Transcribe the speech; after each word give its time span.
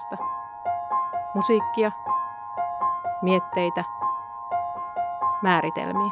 Luovuudesta. 0.00 0.16
Musiikkia, 1.34 1.92
mietteitä, 3.22 3.84
määritelmiä. 5.42 6.10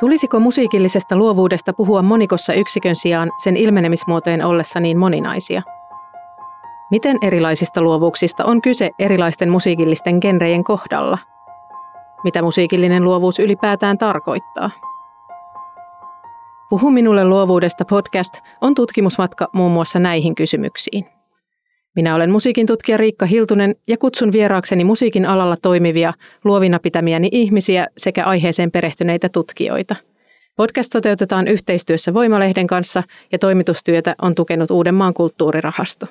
Tulisiko 0.00 0.40
musiikillisesta 0.40 1.16
luovuudesta 1.16 1.72
puhua 1.72 2.02
monikossa 2.02 2.52
yksikön 2.52 2.96
sijaan 2.96 3.30
sen 3.44 3.56
ilmenemismuotojen 3.56 4.44
ollessa 4.44 4.80
niin 4.80 4.98
moninaisia? 4.98 5.62
Miten 6.90 7.16
erilaisista 7.22 7.82
luovuuksista 7.82 8.44
on 8.44 8.62
kyse 8.62 8.90
erilaisten 8.98 9.50
musiikillisten 9.50 10.18
genrejen 10.20 10.64
kohdalla? 10.64 11.18
Mitä 12.24 12.42
musiikillinen 12.42 13.04
luovuus 13.04 13.38
ylipäätään 13.38 13.98
tarkoittaa? 13.98 14.70
Puhu 16.74 16.90
minulle 16.90 17.24
luovuudesta 17.24 17.84
podcast 17.84 18.34
on 18.60 18.74
tutkimusmatka 18.74 19.48
muun 19.52 19.72
muassa 19.72 19.98
näihin 19.98 20.34
kysymyksiin. 20.34 21.06
Minä 21.96 22.14
olen 22.14 22.30
musiikin 22.30 22.66
tutkija 22.66 22.96
Riikka 22.96 23.26
Hiltunen 23.26 23.76
ja 23.88 23.98
kutsun 23.98 24.32
vieraakseni 24.32 24.84
musiikin 24.84 25.26
alalla 25.26 25.56
toimivia, 25.56 26.12
luovina 26.44 26.78
pitämiäni 26.78 27.28
ihmisiä 27.32 27.86
sekä 27.96 28.24
aiheeseen 28.24 28.70
perehtyneitä 28.70 29.28
tutkijoita. 29.28 29.96
Podcast 30.56 30.92
toteutetaan 30.92 31.48
yhteistyössä 31.48 32.14
Voimalehden 32.14 32.66
kanssa 32.66 33.02
ja 33.32 33.38
toimitustyötä 33.38 34.14
on 34.22 34.34
tukenut 34.34 34.70
Uudenmaan 34.70 35.14
kulttuurirahasto. 35.14 36.06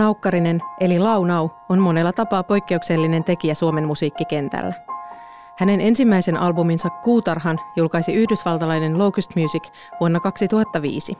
Naukkarinen, 0.00 0.62
eli 0.80 0.98
Launau, 0.98 1.48
on 1.68 1.78
monella 1.78 2.12
tapaa 2.12 2.42
poikkeuksellinen 2.42 3.24
tekijä 3.24 3.54
Suomen 3.54 3.86
musiikkikentällä. 3.86 4.74
Hänen 5.58 5.80
ensimmäisen 5.80 6.36
albuminsa 6.36 6.90
Kuutarhan 6.90 7.58
julkaisi 7.76 8.12
yhdysvaltalainen 8.12 8.98
Locust 8.98 9.36
Music 9.36 9.62
vuonna 10.00 10.20
2005. 10.20 11.18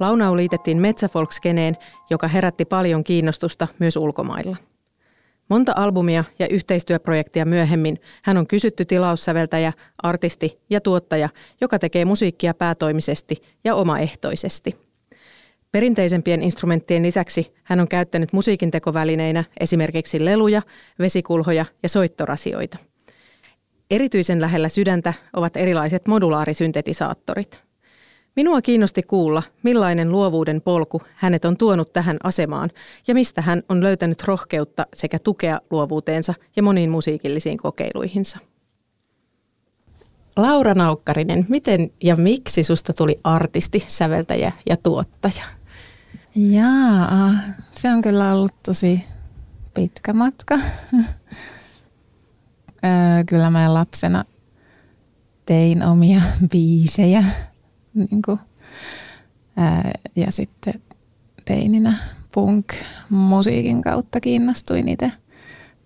Launau 0.00 0.36
liitettiin 0.36 0.78
metsäfolkskeneen, 0.78 1.76
joka 2.10 2.28
herätti 2.28 2.64
paljon 2.64 3.04
kiinnostusta 3.04 3.68
myös 3.78 3.96
ulkomailla. 3.96 4.56
Monta 5.48 5.72
albumia 5.76 6.24
ja 6.38 6.48
yhteistyöprojektia 6.48 7.44
myöhemmin 7.44 8.00
hän 8.22 8.36
on 8.36 8.46
kysytty 8.46 8.84
tilaussäveltäjä, 8.84 9.72
artisti 10.02 10.60
ja 10.70 10.80
tuottaja, 10.80 11.28
joka 11.60 11.78
tekee 11.78 12.04
musiikkia 12.04 12.54
päätoimisesti 12.54 13.36
ja 13.64 13.74
omaehtoisesti– 13.74 14.76
Perinteisempien 15.72 16.42
instrumenttien 16.42 17.02
lisäksi 17.02 17.54
hän 17.64 17.80
on 17.80 17.88
käyttänyt 17.88 18.32
musiikin 18.32 18.70
tekovälineinä 18.70 19.44
esimerkiksi 19.60 20.24
leluja, 20.24 20.62
vesikulhoja 20.98 21.66
ja 21.82 21.88
soittorasioita. 21.88 22.78
Erityisen 23.90 24.40
lähellä 24.40 24.68
sydäntä 24.68 25.14
ovat 25.36 25.56
erilaiset 25.56 26.08
modulaarisyntetisaattorit. 26.08 27.62
Minua 28.36 28.62
kiinnosti 28.62 29.02
kuulla, 29.02 29.42
millainen 29.62 30.12
luovuuden 30.12 30.60
polku 30.60 31.02
hänet 31.14 31.44
on 31.44 31.56
tuonut 31.56 31.92
tähän 31.92 32.16
asemaan 32.22 32.70
ja 33.08 33.14
mistä 33.14 33.42
hän 33.42 33.62
on 33.68 33.82
löytänyt 33.82 34.22
rohkeutta 34.22 34.86
sekä 34.94 35.18
tukea 35.18 35.60
luovuuteensa 35.70 36.34
ja 36.56 36.62
moniin 36.62 36.90
musiikillisiin 36.90 37.58
kokeiluihinsa. 37.58 38.38
Laura 40.36 40.74
Naukkarinen, 40.74 41.46
miten 41.48 41.90
ja 42.02 42.16
miksi 42.16 42.62
susta 42.62 42.92
tuli 42.92 43.20
artisti, 43.24 43.80
säveltäjä 43.86 44.52
ja 44.68 44.76
tuottaja? 44.76 45.61
Jaa, 46.34 47.34
se 47.72 47.92
on 47.92 48.02
kyllä 48.02 48.34
ollut 48.34 48.62
tosi 48.62 49.04
pitkä 49.74 50.12
matka. 50.12 50.58
kyllä 53.28 53.50
mä 53.50 53.74
lapsena 53.74 54.24
tein 55.46 55.84
omia 55.84 56.22
biisejä. 56.52 57.24
Niin 57.94 58.22
kuin, 58.24 58.38
ja 60.16 60.32
sitten 60.32 60.82
teininä 61.44 61.96
punk-musiikin 62.34 63.82
kautta 63.82 64.20
kiinnostuin 64.20 64.88
itse 64.88 65.12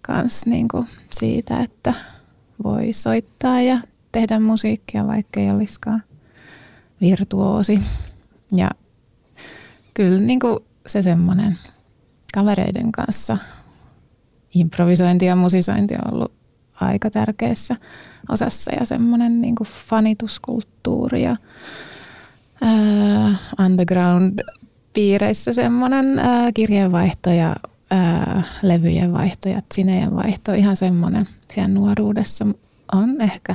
kanssa 0.00 0.50
niin 0.50 0.68
kuin 0.68 0.86
siitä, 1.18 1.60
että 1.60 1.94
voi 2.64 2.92
soittaa 2.92 3.60
ja 3.60 3.78
tehdä 4.12 4.40
musiikkia, 4.40 5.06
vaikka 5.06 5.40
ei 5.40 5.50
olisikaan 5.50 6.02
virtuoosi. 7.00 7.80
Ja 8.52 8.70
kyllä 9.96 10.20
niin 10.20 10.40
kuin 10.40 10.58
se 10.86 11.02
semmoinen 11.02 11.56
kavereiden 12.34 12.92
kanssa 12.92 13.38
improvisointi 14.54 15.26
ja 15.26 15.36
musisointi 15.36 15.94
on 15.94 16.14
ollut 16.14 16.32
aika 16.80 17.10
tärkeässä 17.10 17.76
osassa 18.28 18.70
ja 18.80 18.86
semmoinen 18.86 19.40
niin 19.40 19.54
kuin 19.54 19.68
fanituskulttuuri 19.68 21.22
ja 21.22 21.36
ää, 22.60 23.34
underground-piireissä 23.64 25.52
semmoinen 25.52 26.18
ää, 26.18 26.52
kirjeenvaihto 26.52 27.30
ja 27.30 27.56
ää, 27.90 28.42
levyjen 28.62 29.12
vaihto 29.12 29.48
ja 29.48 29.62
sinejen 29.74 30.16
vaihto, 30.16 30.52
ihan 30.52 30.76
semmoinen 30.76 31.26
siellä 31.52 31.68
nuoruudessa 31.68 32.46
on 32.92 33.20
ehkä 33.20 33.54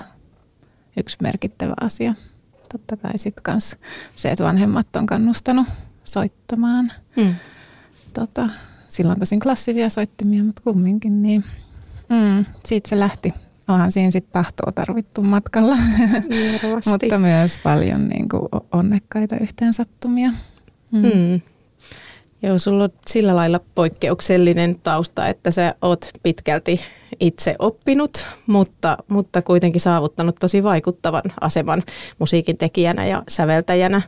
yksi 0.98 1.18
merkittävä 1.22 1.74
asia. 1.82 2.14
Totta 2.72 2.98
kai 2.98 3.18
sitten 3.18 3.62
se, 4.16 4.32
että 4.32 4.44
vanhemmat 4.44 4.96
on 4.96 5.06
kannustanut 5.06 5.68
soittamaan. 6.12 6.92
Mm. 7.16 7.36
Tota, 8.14 8.50
silloin 8.90 9.20
tosin 9.20 9.40
klassisia 9.40 9.90
soittimia, 9.90 10.44
mutta 10.44 10.62
kumminkin. 10.62 11.24
Niin, 11.24 11.44
mm, 12.10 12.46
siitä 12.66 12.90
se 12.90 13.00
lähti. 13.00 13.34
Onhan 13.68 13.92
siinä 13.92 14.12
sitten 14.12 14.34
tahtoa 14.34 14.72
tarvittu 14.72 15.22
matkalla, 15.22 15.78
mutta 16.92 17.18
myös 17.18 17.60
paljon 17.64 18.10
niin 18.10 18.30
kuin, 18.30 18.42
onnekkaita 18.72 19.36
yhteensattumia. 19.42 20.30
Mm. 20.92 21.02
Mm. 21.02 21.42
Joo, 22.44 22.58
sulla 22.58 22.84
on 22.84 22.90
sillä 23.08 23.36
lailla 23.36 23.60
poikkeuksellinen 23.76 24.76
tausta, 24.80 25.28
että 25.28 25.52
sä 25.52 25.76
oot 25.82 26.10
pitkälti 26.24 26.80
itse 27.20 27.56
oppinut, 27.60 28.28
mutta, 28.48 28.98
mutta 29.08 29.42
kuitenkin 29.42 29.82
saavuttanut 29.82 30.36
tosi 30.40 30.64
vaikuttavan 30.64 31.24
aseman 31.42 31.84
musiikin 32.20 32.58
tekijänä 32.58 33.06
ja 33.06 33.24
säveltäjänä. 33.28 34.02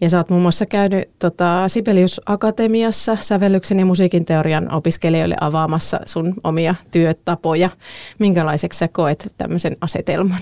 Ja 0.00 0.10
sä 0.10 0.16
oot 0.16 0.30
muun 0.30 0.42
muassa 0.42 0.66
käynyt 0.66 1.18
tota, 1.18 1.68
Sibelius 1.68 2.20
Akatemiassa 2.26 3.16
sävellyksen 3.20 3.78
ja 3.78 3.86
musiikin 3.86 4.24
teorian 4.24 4.72
opiskelijoille 4.72 5.36
avaamassa 5.40 6.00
sun 6.06 6.34
omia 6.44 6.74
työtapoja. 6.90 7.70
Minkälaiseksi 8.18 8.78
sä 8.78 8.88
koet 8.88 9.32
tämmöisen 9.38 9.76
asetelman? 9.80 10.40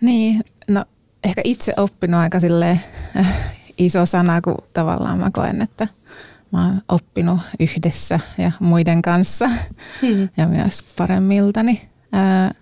Niin, 0.00 0.40
no 0.68 0.84
ehkä 1.24 1.40
itse 1.44 1.74
oppinut 1.76 2.20
aika 2.20 2.40
silleen, 2.40 2.80
äh, 3.16 3.52
iso 3.78 4.06
sana, 4.06 4.40
kun 4.40 4.56
tavallaan 4.72 5.18
mä 5.18 5.30
koen, 5.30 5.62
että 5.62 5.88
mä 6.52 6.66
oon 6.66 6.82
oppinut 6.88 7.40
yhdessä 7.60 8.20
ja 8.38 8.52
muiden 8.60 9.02
kanssa 9.02 9.50
hmm. 10.02 10.28
ja 10.36 10.46
myös 10.46 10.84
paremmiltani. 10.96 11.88
Ää, 12.12 12.54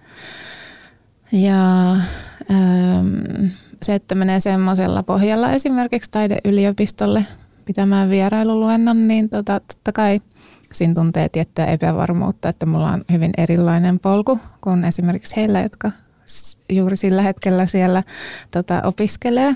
ja 1.33 1.91
ää, 2.49 3.05
se, 3.87 3.95
että 3.95 4.15
menee 4.15 4.41
semmoisella 4.41 5.03
pohjalla 5.03 5.53
esimerkiksi 5.53 6.11
taideyliopistolle 6.11 7.25
pitämään 7.65 8.11
vierailuluennon, 8.11 9.09
niin 9.09 9.29
tota, 9.29 9.61
totta 9.61 9.93
kai 9.93 10.21
siinä 10.73 10.95
tuntee 10.95 11.29
tiettyä 11.29 11.67
epävarmuutta, 11.67 12.49
että 12.49 12.67
mulla 12.67 12.93
on 12.93 13.05
hyvin 13.13 13.31
erilainen 13.39 14.01
polku 14.01 14.41
kuin 14.61 14.85
esimerkiksi 14.85 15.37
heillä, 15.37 15.61
jotka 15.61 15.93
juuri 16.69 16.97
sillä 16.97 17.23
hetkellä 17.23 17.67
siellä 17.67 18.03
tota, 18.51 18.83
opiskelee. 18.85 19.55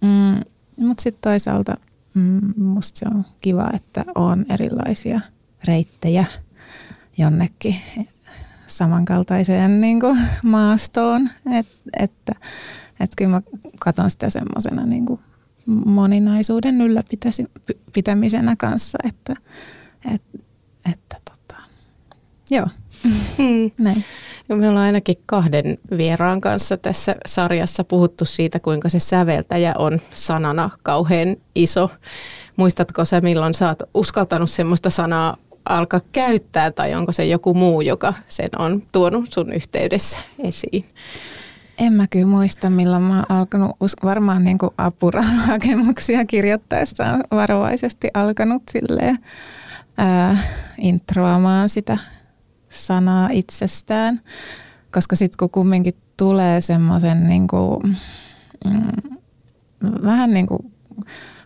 Mm, 0.00 0.40
Mutta 0.86 1.02
sitten 1.02 1.30
toisaalta 1.30 1.74
mm, 2.14 2.40
musta 2.56 2.98
se 2.98 3.06
on 3.14 3.24
kiva, 3.42 3.70
että 3.74 4.04
on 4.14 4.46
erilaisia 4.50 5.20
reittejä 5.64 6.24
jonnekin 7.18 7.76
samankaltaiseen 8.66 9.80
niin 9.80 10.00
kuin 10.00 10.18
maastoon. 10.42 11.30
Et, 11.52 11.66
että 11.98 12.32
et 13.00 13.10
kyllä 13.16 13.30
mä 13.30 13.42
katson 13.80 14.10
sitä 14.10 14.30
semmoisena 14.30 14.86
niin 14.86 15.06
moninaisuuden 15.86 16.80
ylläpitämisenä 16.80 18.56
kanssa, 18.58 18.98
että 19.04 19.34
et, 20.14 20.22
että 20.92 21.16
tota, 21.30 21.60
joo, 22.50 22.66
hmm. 23.38 23.70
näin. 23.78 24.04
Ja 24.48 24.56
me 24.56 24.68
ollaan 24.68 24.86
ainakin 24.86 25.16
kahden 25.26 25.78
vieraan 25.96 26.40
kanssa 26.40 26.76
tässä 26.76 27.14
sarjassa 27.26 27.84
puhuttu 27.84 28.24
siitä, 28.24 28.60
kuinka 28.60 28.88
se 28.88 28.98
säveltäjä 28.98 29.74
on 29.78 30.00
sanana 30.14 30.70
kauhean 30.82 31.36
iso. 31.54 31.90
Muistatko 32.56 33.04
sä, 33.04 33.20
milloin 33.20 33.54
sä 33.54 33.68
oot 33.68 33.82
uskaltanut 33.94 34.50
semmoista 34.50 34.90
sanaa 34.90 35.36
alkaa 35.64 36.00
käyttää, 36.12 36.70
tai 36.70 36.94
onko 36.94 37.12
se 37.12 37.24
joku 37.24 37.54
muu, 37.54 37.80
joka 37.80 38.14
sen 38.28 38.50
on 38.58 38.82
tuonut 38.92 39.32
sun 39.32 39.52
yhteydessä 39.52 40.18
esiin? 40.38 40.84
En 41.78 41.92
mä 41.92 42.06
kyllä 42.06 42.26
muista, 42.26 42.70
milloin 42.70 43.02
mä 43.02 43.16
oon 43.16 43.24
alkanut, 43.28 43.76
varmaan 44.04 44.44
niin 44.44 44.58
apurahakemuksia 44.78 46.24
kirjoittaessa 46.24 47.04
varovaisesti 47.30 48.08
alkanut 48.14 48.62
silleen, 48.70 49.18
ää, 49.98 50.38
introamaan 50.78 51.68
sitä 51.68 51.98
sanaa 52.68 53.28
itsestään, 53.32 54.20
koska 54.92 55.16
sitten 55.16 55.36
kun 55.38 55.50
kumminkin 55.50 55.94
tulee 56.16 56.60
semmoisen 56.60 57.26
niin 57.26 57.46
mm, 58.64 58.82
vähän 60.04 60.34
niin 60.34 60.46
kuin 60.46 60.72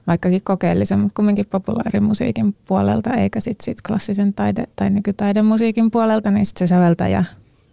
vaikkakin 0.07 0.43
kokeellisen, 0.43 1.01
mutta 1.01 1.17
kumminkin 1.17 1.47
populaarimusiikin 1.47 2.57
puolelta, 2.69 3.15
eikä 3.15 3.41
sitten 3.41 3.65
sit 3.65 3.83
klassisen 3.87 4.35
taide- 4.35 4.69
tai 4.77 4.91
nykytaidemusiikin 4.91 5.91
puolelta, 5.91 6.31
niin 6.31 6.47
sitten 6.47 6.69
se 6.69 6.75
säveltäjä 6.75 7.25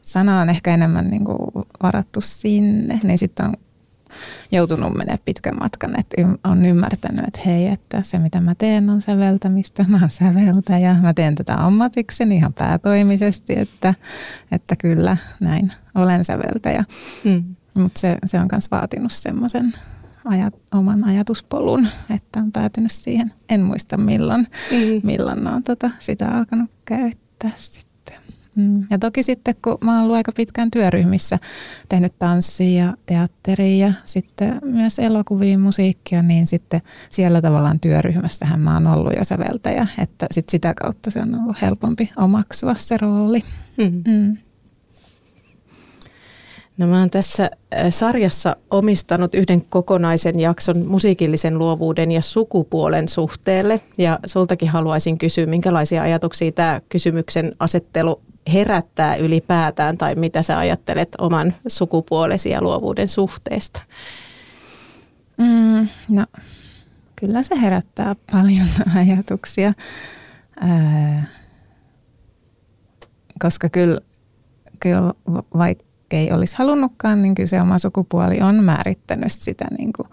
sana 0.07 0.41
on 0.41 0.49
ehkä 0.49 0.73
enemmän 0.73 1.07
niin 1.07 1.25
kuin 1.25 1.37
varattu 1.83 2.21
sinne, 2.21 2.99
niin 3.03 3.17
sitten 3.17 3.45
on 3.45 3.53
joutunut 4.51 4.93
menemään 4.93 5.17
pitkän 5.25 5.59
matkan, 5.59 5.99
että 5.99 6.15
on 6.43 6.65
ymmärtänyt, 6.65 7.27
että 7.27 7.39
hei, 7.45 7.67
että 7.67 8.01
se 8.01 8.19
mitä 8.19 8.41
mä 8.41 8.55
teen 8.55 8.89
on 8.89 9.01
säveltämistä, 9.01 9.85
mä 9.87 9.99
oon 10.01 10.09
säveltäjä, 10.09 10.95
mä 11.01 11.13
teen 11.13 11.35
tätä 11.35 11.55
ammatikseni 11.55 12.35
ihan 12.35 12.53
päätoimisesti, 12.53 13.59
että, 13.59 13.93
että 14.51 14.75
kyllä 14.75 15.17
näin, 15.39 15.73
olen 15.95 16.25
säveltäjä. 16.25 16.83
Mm. 17.23 17.55
Mutta 17.73 17.99
se, 17.99 18.17
se 18.25 18.39
on 18.39 18.47
myös 18.51 18.71
vaatinut 18.71 19.11
semmoisen 19.11 19.73
ajat, 20.25 20.53
oman 20.73 21.03
ajatuspolun, 21.03 21.87
että 22.15 22.39
on 22.39 22.51
päätynyt 22.51 22.91
siihen. 22.91 23.33
En 23.49 23.61
muista 23.61 23.97
milloin, 23.97 24.47
mm. 24.71 25.01
milloin 25.03 25.47
on 25.47 25.63
tota, 25.63 25.91
sitä 25.99 26.29
alkanut 26.37 26.71
käyttää 26.85 27.51
sitten. 27.55 27.86
Mm. 28.57 28.87
Ja 28.89 28.99
toki 28.99 29.23
sitten, 29.23 29.55
kun 29.63 29.77
mä 29.81 29.93
oon 29.93 30.03
ollut 30.03 30.15
aika 30.15 30.31
pitkään 30.31 30.71
työryhmissä, 30.71 31.39
tehnyt 31.89 32.13
tanssia 32.19 32.85
ja 32.85 32.97
teatteria 33.05 33.87
ja 33.87 33.93
sitten 34.05 34.61
myös 34.63 34.99
elokuvia 34.99 35.59
musiikkia, 35.59 36.21
niin 36.21 36.47
sitten 36.47 36.81
siellä 37.09 37.41
tavallaan 37.41 37.79
työryhmässähän 37.79 38.59
mä 38.59 38.73
oon 38.73 38.87
ollut 38.87 39.13
jo 39.17 39.25
säveltäjä, 39.25 39.87
että 40.01 40.27
sit 40.31 40.49
sitä 40.49 40.73
kautta 40.73 41.11
se 41.11 41.21
on 41.21 41.35
ollut 41.35 41.61
helpompi 41.61 42.09
omaksua 42.17 42.75
se 42.75 42.97
rooli. 42.97 43.43
Mm. 43.77 44.03
Mm. 44.07 44.37
No 46.77 46.87
mä 46.87 46.99
oon 46.99 47.09
tässä 47.09 47.49
sarjassa 47.89 48.55
omistanut 48.71 49.35
yhden 49.35 49.65
kokonaisen 49.69 50.39
jakson 50.39 50.87
musiikillisen 50.87 51.57
luovuuden 51.57 52.11
ja 52.11 52.21
sukupuolen 52.21 53.07
suhteelle. 53.07 53.81
Ja 53.97 54.19
sultakin 54.25 54.69
haluaisin 54.69 55.17
kysyä, 55.17 55.45
minkälaisia 55.45 56.03
ajatuksia 56.03 56.51
tämä 56.51 56.81
kysymyksen 56.89 57.55
asettelu 57.59 58.21
herättää 58.53 59.15
ylipäätään 59.15 59.97
tai 59.97 60.15
mitä 60.15 60.41
sä 60.41 60.57
ajattelet 60.57 61.09
oman 61.17 61.53
sukupuolesi 61.67 62.49
ja 62.49 62.61
luovuuden 62.61 63.07
suhteesta? 63.07 63.81
Mm, 65.37 65.87
no, 66.09 66.25
kyllä 67.15 67.43
se 67.43 67.61
herättää 67.61 68.15
paljon 68.31 68.67
ajatuksia, 68.99 69.73
ää, 70.59 71.25
koska 73.41 73.69
kyllä, 73.69 74.01
kyllä 74.79 75.13
vaikkei 75.57 76.31
olisi 76.31 76.57
halunnutkaan, 76.57 77.21
niin 77.21 77.35
kyllä 77.35 77.47
se 77.47 77.61
oma 77.61 77.79
sukupuoli 77.79 78.41
on 78.41 78.63
määrittänyt 78.63 79.31
sitä 79.31 79.65
niin 79.77 79.93
kuin 79.93 80.07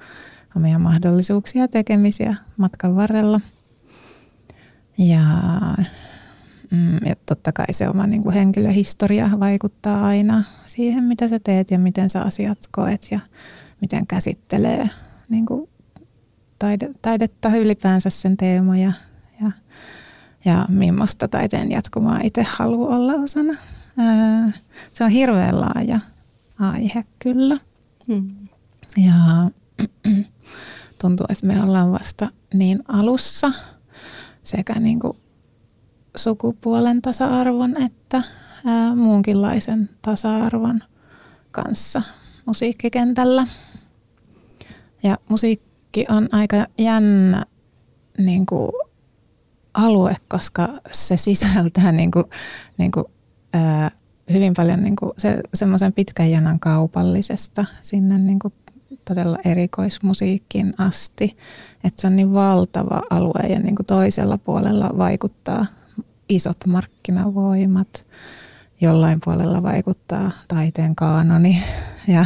omia 0.57 0.79
mahdollisuuksia 0.79 1.69
tekemisiä 1.69 2.37
matkan 2.57 2.97
varrella. 2.97 3.41
Ja 4.99 5.21
Mm, 6.75 7.07
ja 7.07 7.15
totta 7.27 7.53
kai 7.53 7.73
se 7.73 7.89
oma 7.89 8.07
niin 8.07 8.23
kuin 8.23 8.35
henkilöhistoria 8.35 9.31
vaikuttaa 9.41 10.07
aina 10.07 10.45
siihen, 10.67 11.05
mitä 11.05 11.29
sä 11.29 11.39
teet 11.39 11.71
ja 11.71 11.79
miten 11.79 12.11
sä 12.11 12.23
asiat 12.23 12.59
koet 12.71 13.07
ja 13.11 13.21
miten 13.81 14.07
käsittelee 14.07 14.89
niin 15.29 15.47
kuin 15.47 15.69
taide, 16.59 16.91
taidetta 17.03 17.49
ylipäänsä 17.49 18.11
sen 18.11 18.37
teemoja 18.37 18.93
ja, 19.41 19.51
ja 20.45 20.67
millaista 20.69 21.29
taiteen 21.29 21.71
jatkumaa 21.71 22.21
itse 22.23 22.47
haluaa 22.49 22.97
olla 22.97 23.13
osana. 23.13 23.59
Ää, 23.99 24.53
se 24.93 25.05
on 25.05 25.11
hirveän 25.11 25.61
laaja 25.61 26.01
aihe 26.61 27.05
kyllä. 27.19 27.59
Hmm. 28.07 28.49
Ja 28.97 29.15
tuntuu, 31.01 31.27
että 31.31 31.47
me 31.47 31.63
ollaan 31.63 31.93
vasta 31.93 32.29
niin 32.55 32.83
alussa 32.89 33.53
sekä 34.43 34.81
niin 34.81 35.01
kuin 35.01 35.17
sukupuolen 36.17 37.03
tasa-arvon 37.03 37.83
että 37.83 38.23
ää, 38.67 38.95
muunkinlaisen 38.95 39.91
tasa-arvon 40.03 40.83
kanssa 41.51 42.03
musiikkikentällä. 42.47 43.47
Ja 45.03 45.17
musiikki 45.29 46.07
on 46.09 46.29
aika 46.33 46.67
jännä 46.79 47.47
niin 48.19 48.47
kuin, 48.47 48.73
alue, 49.75 50.17
koska 50.29 50.69
se 50.91 51.17
sisältää 51.17 51.93
niin 51.93 52.11
kuin, 52.11 52.25
niin 52.79 52.91
kuin, 52.91 53.05
ää, 53.53 53.91
hyvin 54.33 54.55
paljon 54.57 54.83
niin 54.83 54.97
kuin, 54.97 55.13
se, 55.19 55.41
semmoisen 55.55 55.93
pitkän 55.93 56.31
janan 56.31 56.61
kaupallisesta 56.61 57.65
sinne 57.81 58.19
niin 58.19 58.39
kuin, 58.39 58.55
todella 59.05 59.39
erikoismusiikkiin 59.45 60.75
asti. 60.79 61.37
Että 61.85 62.01
se 62.01 62.07
on 62.07 62.17
niin 62.17 62.35
valtava 62.35 63.03
alue 63.11 63.49
ja 63.49 63.59
niin 63.59 63.77
kuin 63.77 63.87
toisella 63.87 64.39
puolella 64.39 64.91
vaikuttaa 64.99 65.67
isot 66.29 66.67
markkinavoimat. 66.67 68.07
Jollain 68.81 69.19
puolella 69.25 69.63
vaikuttaa 69.63 70.31
taiteen 70.49 70.95
kaanoni 70.95 71.63
ja 72.09 72.25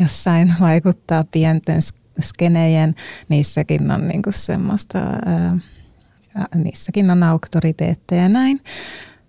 jossain 0.00 0.54
vaikuttaa 0.60 1.24
pienten 1.30 1.82
skenejen. 2.20 2.94
Niissäkin 3.28 3.90
on 3.90 4.08
niinku 4.08 4.32
semmoista, 4.32 4.98
ää, 4.98 5.58
niissäkin 6.54 7.10
on 7.10 7.22
auktoriteetteja 7.22 8.22
ja 8.22 8.28
näin. 8.28 8.60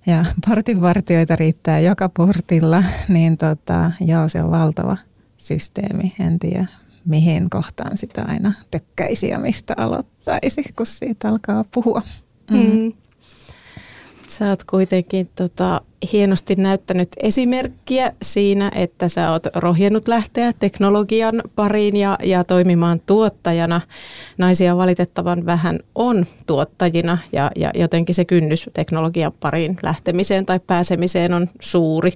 Ja 0.05 0.25
portinvartijoita 0.49 1.35
riittää 1.35 1.79
joka 1.79 2.09
portilla, 2.09 2.83
niin 3.07 3.37
tota, 3.37 3.91
joo, 4.01 4.29
se 4.29 4.43
on 4.43 4.51
valtava 4.51 4.97
systeemi. 5.37 6.13
En 6.19 6.39
tiedä, 6.39 6.65
mihin 7.05 7.49
kohtaan 7.49 7.97
sitä 7.97 8.25
aina 8.27 8.53
tökkäisi 8.71 9.27
ja 9.27 9.39
mistä 9.39 9.73
aloittaisi, 9.77 10.63
kun 10.75 10.85
siitä 10.85 11.29
alkaa 11.29 11.63
puhua. 11.73 12.01
Mm. 12.51 12.57
Mm 12.57 12.93
Sä 14.37 14.49
oot 14.49 14.63
kuitenkin 14.63 15.29
tota, 15.35 15.81
hienosti 16.11 16.55
näyttänyt 16.55 17.09
esimerkkiä 17.23 18.11
siinä, 18.21 18.71
että 18.75 19.07
sä 19.07 19.31
oot 19.31 19.43
rohjennut 19.55 20.07
lähteä 20.07 20.53
teknologian 20.53 21.41
pariin 21.55 21.95
ja, 21.95 22.17
ja 22.23 22.43
toimimaan 22.43 23.01
tuottajana. 23.05 23.81
Naisia 24.37 24.77
valitettavan 24.77 25.45
vähän 25.45 25.79
on 25.95 26.25
tuottajina 26.47 27.17
ja, 27.31 27.51
ja 27.55 27.71
jotenkin 27.75 28.15
se 28.15 28.25
kynnys 28.25 28.69
teknologian 28.73 29.33
pariin 29.39 29.77
lähtemiseen 29.83 30.45
tai 30.45 30.59
pääsemiseen 30.59 31.33
on 31.33 31.49
suuri. 31.61 32.11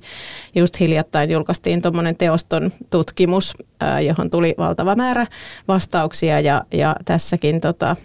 Just 0.55 0.79
hiljattain 0.79 1.29
julkaistiin 1.29 1.81
tuommoinen 1.81 2.15
teoston 2.15 2.71
tutkimus, 2.91 3.53
johon 4.05 4.29
tuli 4.29 4.55
valtava 4.57 4.95
määrä 4.95 5.27
vastauksia 5.67 6.39
ja, 6.39 6.63
ja 6.71 6.95
tässäkin 7.05 7.61
tota, 7.61 7.95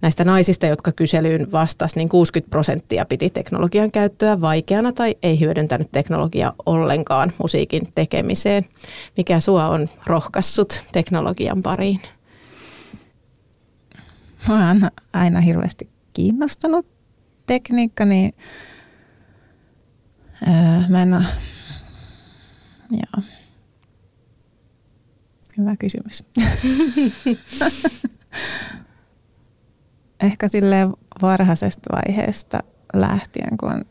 näistä 0.00 0.24
naisista, 0.24 0.66
jotka 0.66 0.92
kyselyyn 0.92 1.52
vastasi, 1.52 1.98
niin 1.98 2.08
60 2.08 2.50
prosenttia 2.50 3.04
piti 3.04 3.30
teknologian 3.30 3.92
käyttöä 3.92 4.40
vaikeana 4.40 4.92
tai 4.92 5.14
ei 5.22 5.40
hyödyntänyt 5.40 5.92
teknologiaa 5.92 6.54
ollenkaan 6.66 7.32
musiikin 7.38 7.92
tekemiseen. 7.94 8.64
Mikä 9.16 9.40
sua 9.40 9.68
on 9.68 9.88
rohkassut 10.06 10.84
teknologian 10.92 11.62
pariin? 11.62 12.00
Mä 14.48 14.68
oon 14.68 14.90
aina 15.12 15.40
hirveästi 15.40 15.88
kiinnostanut 16.12 16.86
tekniikka, 17.46 18.04
niin 18.04 18.34
öö, 20.42 20.52
mä 20.88 21.02
en 21.02 21.14
ole, 21.14 21.24
joo. 22.90 23.24
Hyvä 25.58 25.76
kysymys. 25.76 26.24
ehkä 30.24 30.48
sille 30.48 30.88
varhaisesta 31.22 31.90
vaiheesta 31.96 32.62
lähtien, 32.94 33.56
kun 33.56 33.72
on 33.72 33.84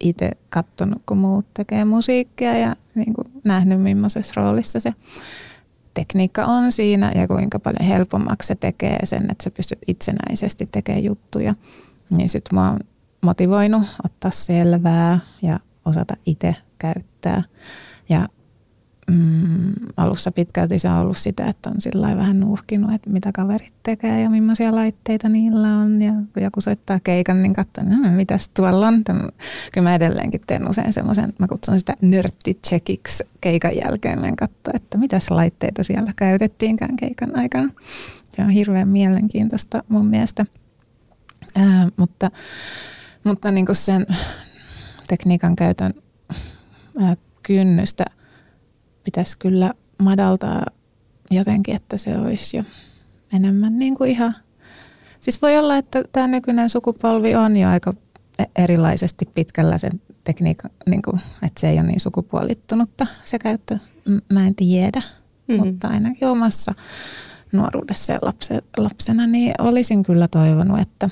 itse 0.00 0.30
katsonut, 0.48 1.02
kun 1.06 1.18
muut 1.18 1.46
tekee 1.54 1.84
musiikkia 1.84 2.58
ja 2.58 2.76
niin 2.94 3.14
kuin 3.14 3.26
nähnyt, 3.44 3.82
millaisessa 3.82 4.32
roolissa 4.36 4.80
se 4.80 4.94
tekniikka 5.94 6.44
on 6.44 6.72
siinä 6.72 7.12
ja 7.14 7.28
kuinka 7.28 7.58
paljon 7.58 7.88
helpommaksi 7.88 8.46
se 8.46 8.54
tekee 8.54 9.06
sen, 9.06 9.30
että 9.30 9.44
sä 9.44 9.50
pystyt 9.50 9.78
itsenäisesti 9.86 10.68
tekemään 10.72 11.04
juttuja. 11.04 11.54
Niin 12.10 12.28
sitten 12.28 12.54
mä 12.54 12.70
oon 12.70 12.80
motivoinut 13.20 13.82
ottaa 14.04 14.30
selvää 14.30 15.18
ja 15.42 15.60
osata 15.84 16.14
itse 16.26 16.54
käyttää. 16.78 17.42
Ja 18.08 18.28
mm, 19.08 19.72
alussa 19.96 20.32
pitkälti 20.32 20.78
se 20.78 20.88
on 20.88 20.96
ollut 20.96 21.16
sitä, 21.16 21.46
että 21.46 21.70
on 21.70 21.80
sillä 21.80 22.16
vähän 22.16 22.40
nuuhkinut, 22.40 22.94
että 22.94 23.10
mitä 23.10 23.32
kaverit 23.32 23.72
tekee 23.82 24.22
ja 24.22 24.30
millaisia 24.30 24.74
laitteita 24.74 25.28
niillä 25.28 25.68
on. 25.76 26.02
Ja 26.02 26.12
kun 26.12 26.42
joku 26.42 26.60
soittaa 26.60 27.00
keikan, 27.04 27.42
niin 27.42 27.54
katson, 27.54 27.92
että 27.92 28.08
mitäs 28.08 28.48
tuolla 28.48 28.88
on. 28.88 29.04
Kyllä 29.72 29.88
mä 29.88 29.94
edelleenkin 29.94 30.40
teen 30.46 30.70
usein 30.70 30.92
semmoisen, 30.92 31.32
mä 31.38 31.48
kutsun 31.48 31.78
sitä 31.78 31.94
nörttitsekiksi 32.02 33.24
keikan 33.40 33.76
jälkeen. 33.76 34.20
Mä 34.20 34.32
katsoa, 34.38 34.72
että 34.74 34.98
mitäs 34.98 35.30
laitteita 35.30 35.82
siellä 35.82 36.12
käytettiinkään 36.16 36.96
keikan 36.96 37.38
aikana. 37.38 37.70
Se 38.36 38.42
on 38.42 38.50
hirveän 38.50 38.88
mielenkiintoista 38.88 39.82
mun 39.88 40.06
mielestä. 40.06 40.46
Ää, 41.54 41.88
mutta 41.96 42.30
mutta 43.24 43.50
niin 43.50 43.66
kuin 43.66 43.76
sen 43.76 44.06
tekniikan 45.08 45.56
käytön 45.56 45.94
ää, 47.00 47.16
kynnystä– 47.42 48.04
pitäisi 49.08 49.38
kyllä 49.38 49.72
madaltaa 49.98 50.66
jotenkin, 51.30 51.76
että 51.76 51.96
se 51.96 52.18
olisi 52.18 52.56
jo 52.56 52.64
enemmän 53.32 53.78
niin 53.78 53.94
kuin 53.94 54.10
ihan... 54.10 54.34
Siis 55.20 55.42
voi 55.42 55.58
olla, 55.58 55.76
että 55.76 56.04
tämä 56.12 56.26
nykyinen 56.26 56.68
sukupolvi 56.68 57.34
on 57.34 57.56
jo 57.56 57.68
aika 57.68 57.94
erilaisesti 58.56 59.28
pitkällä 59.34 59.78
sen 59.78 60.00
tekniikan, 60.24 60.70
niin 60.86 61.02
kuin, 61.02 61.20
että 61.42 61.60
se 61.60 61.68
ei 61.68 61.78
ole 61.78 61.86
niin 61.86 62.00
sukupuolittunutta 62.00 63.06
se 63.24 63.38
käyttö. 63.38 63.78
Mä 64.32 64.46
en 64.46 64.54
tiedä, 64.54 65.02
mm-hmm. 65.48 65.66
mutta 65.66 65.88
ainakin 65.88 66.28
omassa 66.28 66.74
nuoruudessa 67.52 68.12
ja 68.12 68.18
lapse, 68.22 68.62
lapsena 68.76 69.26
niin 69.26 69.54
olisin 69.58 70.02
kyllä 70.02 70.28
toivonut, 70.28 70.80
että 70.80 71.10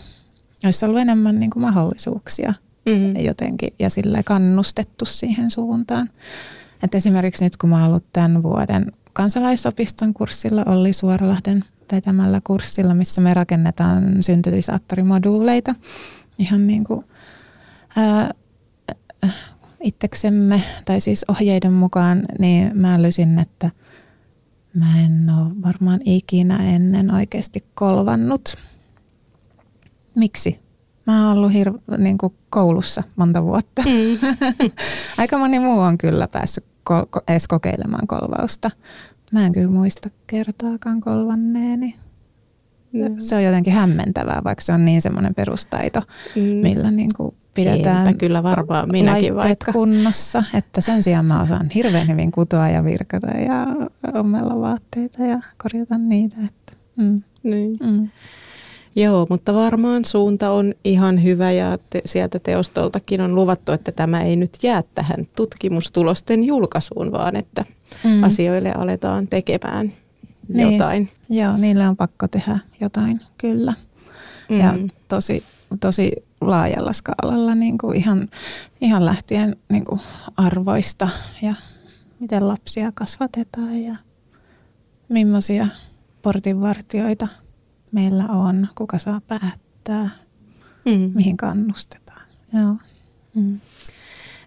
olisi 0.65 0.85
ollut 0.85 1.00
enemmän 1.00 1.41
niin 1.41 1.50
kuin 1.50 1.61
mahdollisuuksia 1.61 2.55
mm-hmm. 2.87 3.17
jotenkin 3.17 3.73
ja 3.79 3.91
sillä 3.91 4.23
kannustettu 4.23 5.05
siihen 5.05 5.50
suuntaan. 5.50 6.11
Et 6.83 6.95
esimerkiksi 6.95 7.45
nyt 7.45 7.56
kun 7.56 7.71
mä 7.71 7.76
oon 7.76 7.88
ollut 7.88 8.12
tämän 8.12 8.42
vuoden 8.42 8.92
kansalaisopiston 9.12 10.14
kurssilla 10.14 10.62
Olli 10.66 10.92
Suoralahden 10.92 11.64
vetämällä 11.92 12.40
kurssilla, 12.45 12.95
missä 12.95 13.21
me 13.21 13.35
rakennetaan 13.35 14.23
syntetisaattorimoduuleita 14.23 15.75
ihan 16.38 16.66
niin 16.66 16.85
kuin, 16.85 17.04
ää, 17.97 18.35
itseksemme, 19.83 20.62
tai 20.85 21.00
siis 21.00 21.25
ohjeiden 21.28 21.73
mukaan, 21.73 22.25
niin 22.38 22.71
mä 22.75 22.95
älysin, 22.95 23.38
että 23.38 23.71
mä 24.75 25.00
en 25.04 25.30
ole 25.30 25.62
varmaan 25.62 26.00
ikinä 26.04 26.75
ennen 26.75 27.14
oikeasti 27.14 27.64
kolvannut. 27.75 28.56
Miksi? 30.14 30.66
Mä 31.07 31.29
oon 31.29 31.39
ollut 31.39 31.53
hir- 31.53 31.99
niin 31.99 32.19
kuin 32.19 32.35
koulussa 32.51 33.03
monta 33.17 33.43
vuotta. 33.45 33.83
Mm. 33.83 34.71
Aika 35.19 35.39
moni 35.39 35.59
muu 35.59 35.81
on 35.81 35.99
kyllä 35.99 36.29
päässyt 36.29 36.65
ko- 36.91 37.23
edes 37.29 37.49
kokeilemaan 37.49 38.07
kolvausta. 38.07 38.71
Mä 39.33 39.47
en 39.47 39.53
kyllä 39.53 39.71
muista 39.71 40.11
kertaakaan 40.27 41.01
kolvanneeni. 41.01 41.95
Mm. 42.93 43.15
Se 43.19 43.35
on 43.35 43.45
jotenkin 43.45 43.73
hämmentävää, 43.73 44.41
vaikka 44.45 44.65
se 44.65 44.73
on 44.73 44.85
niin 44.85 45.03
semmoinen 45.03 45.35
perustaito, 45.35 46.03
mm. 46.37 46.43
millä 46.43 46.91
niin 46.91 47.11
kuin 47.17 47.35
pidetään 47.55 48.07
Eipä 48.07 48.19
kyllä 48.19 48.43
varmaan 48.43 48.89
minäkin 48.93 49.35
vaikka. 49.35 49.73
kunnossa. 49.73 50.45
Että 50.55 50.81
sen 50.81 51.03
sijaan 51.03 51.25
mä 51.25 51.43
osaan 51.43 51.71
hirveän 51.75 52.09
hyvin 52.09 52.31
kutoa 52.31 52.69
ja 52.69 52.85
virkata 52.85 53.27
ja 53.27 53.67
ommella 54.15 54.61
vaatteita 54.61 55.23
ja 55.23 55.41
korjata 55.63 55.99
niitä. 55.99 56.37
Että, 56.47 56.73
mm. 56.97 57.23
Niin. 57.43 57.79
Mm. 57.83 58.09
Joo, 58.97 59.26
mutta 59.31 59.55
varmaan 59.55 60.05
suunta 60.05 60.50
on 60.50 60.75
ihan 60.85 61.23
hyvä 61.23 61.53
ja 61.53 61.79
te, 61.91 62.00
sieltä 62.05 62.38
teostoltakin 62.38 63.21
on 63.21 63.35
luvattu, 63.35 63.73
että 63.73 63.93
tämä 63.93 64.23
ei 64.23 64.37
nyt 64.37 64.59
jää 64.62 64.83
tähän 64.95 65.26
tutkimustulosten 65.37 66.45
julkaisuun, 66.45 67.12
vaan 67.12 67.37
että 67.37 67.65
mm. 68.05 68.25
asioille 68.25 68.73
aletaan 68.73 69.29
tekemään 69.29 69.93
niin. 70.49 70.73
jotain. 70.73 71.09
Joo, 71.29 71.57
niille 71.57 71.88
on 71.88 71.97
pakko 71.97 72.29
tehdä 72.29 72.59
jotain, 72.81 73.21
kyllä. 73.38 73.75
Mm. 74.49 74.59
Ja 74.61 74.75
tosi, 75.09 75.43
tosi 75.81 76.12
laajalla 76.41 76.93
skaalalla 76.93 77.55
niin 77.55 77.79
kuin 77.79 77.97
ihan, 77.97 78.29
ihan 78.81 79.05
lähtien 79.05 79.57
niin 79.69 79.85
kuin 79.85 80.00
arvoista 80.37 81.09
ja 81.43 81.55
miten 82.21 82.49
lapsia 82.49 82.93
kasvatetaan 82.95 83.83
ja 83.83 83.97
millaisia 85.09 85.67
portinvartioita– 86.23 87.29
meillä 87.93 88.25
on, 88.25 88.69
kuka 88.75 88.99
saa 88.99 89.21
päättää, 89.28 90.11
mm. 90.85 91.11
mihin 91.14 91.37
kannustetaan. 91.37 92.23
Joo. 92.52 92.76
Mm. 93.35 93.61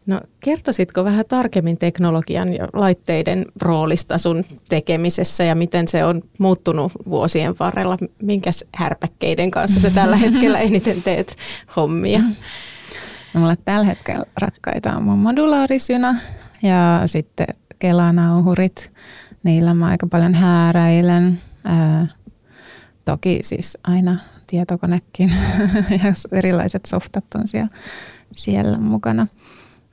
No, 0.05 0.21
kertoisitko 0.39 1.03
vähän 1.03 1.25
tarkemmin 1.27 1.77
teknologian 1.77 2.53
ja 2.53 2.67
laitteiden 2.73 3.45
roolista 3.61 4.17
sun 4.17 4.43
tekemisessä 4.69 5.43
ja 5.43 5.55
miten 5.55 5.87
se 5.87 6.05
on 6.05 6.21
muuttunut 6.39 6.91
vuosien 7.09 7.55
varrella? 7.59 7.97
Minkäs 8.21 8.65
härpäkkeiden 8.75 9.51
kanssa 9.51 9.79
sä 9.79 9.89
tällä 9.89 10.15
hetkellä 10.15 10.59
eniten 10.69 11.03
teet 11.03 11.35
hommia? 11.75 12.19
No, 13.33 13.39
mulle 13.39 13.57
tällä 13.65 13.85
hetkellä 13.85 14.25
rakkaita 14.41 14.95
on 14.95 15.03
mun 15.03 15.19
modulaarisjuna 15.19 16.15
ja 16.61 17.01
sitten 17.05 17.47
kelanauhurit. 17.79 18.91
Niillä 19.43 19.73
mä 19.73 19.87
aika 19.87 20.07
paljon 20.07 20.33
hääräilen. 20.33 21.39
Ää, 21.65 22.07
Toki 23.05 23.39
siis 23.43 23.77
aina 23.83 24.19
tietokonekin 24.47 25.31
ja 26.03 26.13
erilaiset 26.31 26.85
softat 26.85 27.25
on 27.35 27.47
siellä, 27.47 27.69
siellä 28.31 28.77
mukana. 28.77 29.27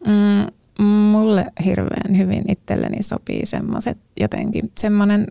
Mm, 0.07 0.83
mulle 0.85 1.47
hirveän 1.65 2.19
hyvin 2.19 2.45
itselleni 2.49 3.03
sopii 3.03 3.47
semmoiset 3.47 3.99
jotenkin 4.21 4.73
semmoinen, 4.79 5.27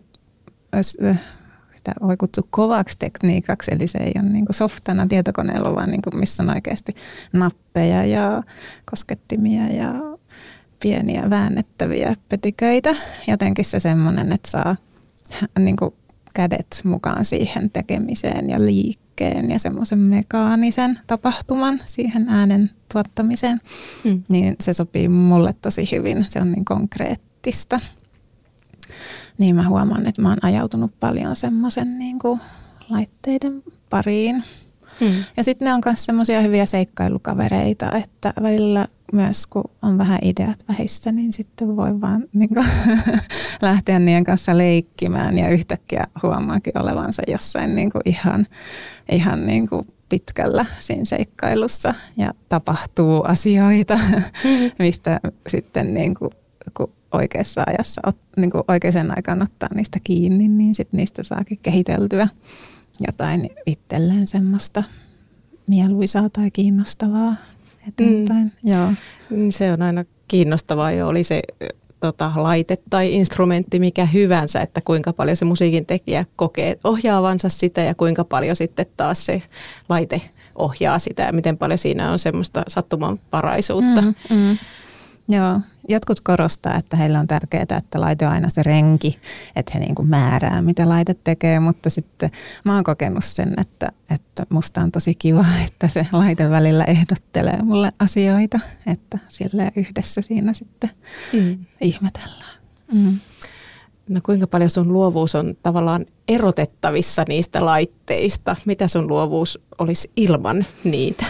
sitä 1.86 2.06
voi 2.06 2.16
kutsua 2.16 2.48
kovaksi 2.50 2.98
tekniikaksi, 2.98 3.74
eli 3.74 3.86
se 3.86 3.98
ei 3.98 4.12
ole 4.16 4.28
niin 4.28 4.46
softana 4.50 5.06
tietokoneella, 5.06 5.74
vaan 5.74 5.90
niin 5.90 6.02
missä 6.14 6.42
on 6.42 6.50
oikeasti 6.50 6.94
nappeja 7.32 8.04
ja 8.04 8.42
koskettimia 8.90 9.66
ja 9.66 9.94
pieniä 10.82 11.30
väännettäviä 11.30 12.14
petiköitä. 12.28 12.94
Jotenkin 13.28 13.64
se 13.64 13.80
semmoinen, 13.80 14.32
että 14.32 14.50
saa 14.50 14.76
niin 15.58 15.76
kuin 15.76 15.94
kädet 16.36 16.80
mukaan 16.84 17.24
siihen 17.24 17.70
tekemiseen 17.70 18.50
ja 18.50 18.60
liikkeen 18.60 19.50
ja 19.50 19.58
semmoisen 19.58 19.98
mekaanisen 19.98 20.98
tapahtuman 21.06 21.80
siihen 21.86 22.28
äänen 22.28 22.70
tuottamiseen, 22.92 23.60
mm. 24.04 24.22
niin 24.28 24.56
se 24.60 24.72
sopii 24.72 25.08
mulle 25.08 25.54
tosi 25.62 25.88
hyvin. 25.92 26.24
Se 26.28 26.40
on 26.40 26.52
niin 26.52 26.64
konkreettista. 26.64 27.80
Niin 29.38 29.56
mä 29.56 29.68
huomaan, 29.68 30.06
että 30.06 30.22
mä 30.22 30.28
oon 30.28 30.44
ajautunut 30.44 31.00
paljon 31.00 31.36
semmoisen 31.36 31.98
niin 31.98 32.18
laitteiden 32.88 33.62
pariin. 33.90 34.44
Mm. 35.00 35.24
Ja 35.36 35.44
sitten 35.44 35.66
ne 35.66 35.74
on 35.74 35.80
myös 35.84 36.04
semmoisia 36.04 36.40
hyviä 36.40 36.66
seikkailukavereita, 36.66 37.92
että 37.92 38.32
välillä 38.42 38.86
myös 39.12 39.46
kun 39.46 39.64
on 39.82 39.98
vähän 39.98 40.18
ideat 40.22 40.58
vähissä, 40.68 41.12
niin 41.12 41.32
sitten 41.32 41.76
voi 41.76 42.00
vaan 42.00 42.24
niin 42.32 42.48
kuin, 42.48 42.66
lähteä 43.62 43.98
niiden 43.98 44.24
kanssa 44.24 44.58
leikkimään 44.58 45.38
ja 45.38 45.48
yhtäkkiä 45.48 46.06
huomaakin 46.22 46.78
olevansa 46.78 47.22
jossain 47.28 47.74
niin 47.74 47.90
kuin 47.90 48.02
ihan, 48.04 48.46
ihan 49.10 49.46
niin 49.46 49.68
kuin 49.68 49.86
pitkällä 50.08 50.66
siinä 50.78 51.04
seikkailussa 51.04 51.94
ja 52.16 52.34
tapahtuu 52.48 53.22
asioita, 53.22 53.96
mm-hmm. 53.96 54.70
mistä 54.78 55.20
sitten 55.46 55.94
niin 55.94 56.14
kuin, 56.14 56.30
kun 56.76 56.92
oikeassa 57.12 57.64
ajassa, 57.66 58.00
niin 58.36 58.50
kuin 58.50 58.64
oikeaan 58.68 59.16
aikaan 59.16 59.42
ottaa 59.42 59.68
niistä 59.74 59.98
kiinni, 60.04 60.48
niin 60.48 60.74
sitten 60.74 60.98
niistä 60.98 61.22
saakin 61.22 61.58
kehiteltyä 61.62 62.28
jotain 63.06 63.50
itselleen 63.66 64.26
semmoista 64.26 64.82
mieluisaa 65.66 66.30
tai 66.30 66.50
kiinnostavaa 66.50 67.36
eteenpäin. 67.88 68.52
Mm. 68.64 68.70
Joo. 68.72 68.92
Mm, 69.30 69.50
se 69.50 69.72
on 69.72 69.82
aina 69.82 70.04
kiinnostavaa 70.28 70.90
jo, 70.90 71.08
oli 71.08 71.22
se 71.22 71.42
tota, 72.00 72.32
laite 72.36 72.76
tai 72.90 73.12
instrumentti 73.12 73.78
mikä 73.78 74.06
hyvänsä, 74.06 74.60
että 74.60 74.80
kuinka 74.80 75.12
paljon 75.12 75.36
se 75.36 75.44
musiikin 75.44 75.86
tekijä 75.86 76.24
kokee 76.36 76.78
ohjaavansa 76.84 77.48
sitä 77.48 77.80
ja 77.80 77.94
kuinka 77.94 78.24
paljon 78.24 78.56
sitten 78.56 78.86
taas 78.96 79.26
se 79.26 79.42
laite 79.88 80.20
ohjaa 80.54 80.98
sitä 80.98 81.22
ja 81.22 81.32
miten 81.32 81.58
paljon 81.58 81.78
siinä 81.78 82.12
on 82.12 82.18
semmoista 82.18 82.62
sattumanvaraisuutta. 82.68 84.02
Mm, 84.02 84.14
mm. 84.30 84.56
Joo, 85.28 85.60
jotkut 85.88 86.20
korostaa, 86.20 86.76
että 86.76 86.96
heillä 86.96 87.20
on 87.20 87.26
tärkeää, 87.26 87.66
että 87.78 88.00
laite 88.00 88.26
on 88.26 88.32
aina 88.32 88.50
se 88.50 88.62
renki, 88.62 89.18
että 89.56 89.72
he 89.74 89.80
niin 89.80 89.94
kuin 89.94 90.08
määrää, 90.08 90.62
mitä 90.62 90.88
laite 90.88 91.16
tekee, 91.24 91.60
mutta 91.60 91.90
sitten 91.90 92.30
mä 92.64 92.74
oon 92.74 92.84
kokenut 92.84 93.24
sen, 93.24 93.54
että, 93.60 93.92
että 94.10 94.46
musta 94.48 94.80
on 94.80 94.92
tosi 94.92 95.14
kiva, 95.14 95.44
että 95.66 95.88
se 95.88 96.06
laite 96.12 96.50
välillä 96.50 96.84
ehdottelee 96.84 97.62
mulle 97.62 97.92
asioita, 97.98 98.60
että 98.86 99.18
sillä 99.28 99.72
yhdessä 99.76 100.20
siinä 100.22 100.52
sitten 100.52 100.90
mm. 101.32 101.58
ihmetellään. 101.80 102.56
Mm. 102.92 103.18
No 104.08 104.20
kuinka 104.22 104.46
paljon 104.46 104.70
sun 104.70 104.92
luovuus 104.92 105.34
on 105.34 105.56
tavallaan 105.62 106.06
erotettavissa 106.28 107.24
niistä 107.28 107.64
laitteista? 107.64 108.56
Mitä 108.64 108.88
sun 108.88 109.08
luovuus 109.08 109.58
olisi 109.78 110.10
ilman 110.16 110.64
niitä? 110.84 111.24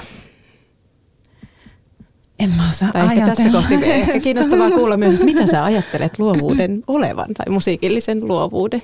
En 2.39 2.51
mä 2.51 2.69
osaa 2.69 2.93
tai 2.93 3.07
ehkä 3.07 3.27
tässä 3.27 3.51
kohti 3.51 3.75
ehkä 3.75 4.21
kiinnostavaa 4.21 4.71
kuulla 4.71 4.97
myös, 4.97 5.21
mitä 5.21 5.47
sä 5.47 5.65
ajattelet 5.65 6.19
luovuuden 6.19 6.83
olevan 6.87 7.35
tai 7.35 7.53
musiikillisen 7.53 8.29
luovuuden. 8.29 8.83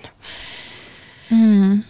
Hmm. 1.31 1.83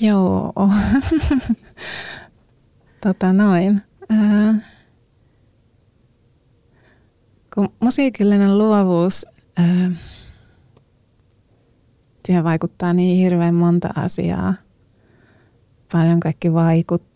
Joo. 0.00 0.52
tota 3.04 3.32
noin. 3.32 3.82
Ää, 4.08 4.54
kun 7.54 7.68
musiikillinen 7.80 8.58
luovuus, 8.58 9.26
ää, 9.56 9.90
siihen 12.26 12.44
vaikuttaa 12.44 12.92
niin 12.92 13.18
hirveän 13.18 13.54
monta 13.54 13.90
asiaa. 13.96 14.54
Paljon 15.92 16.20
kaikki 16.20 16.52
vaikuttaa 16.52 17.11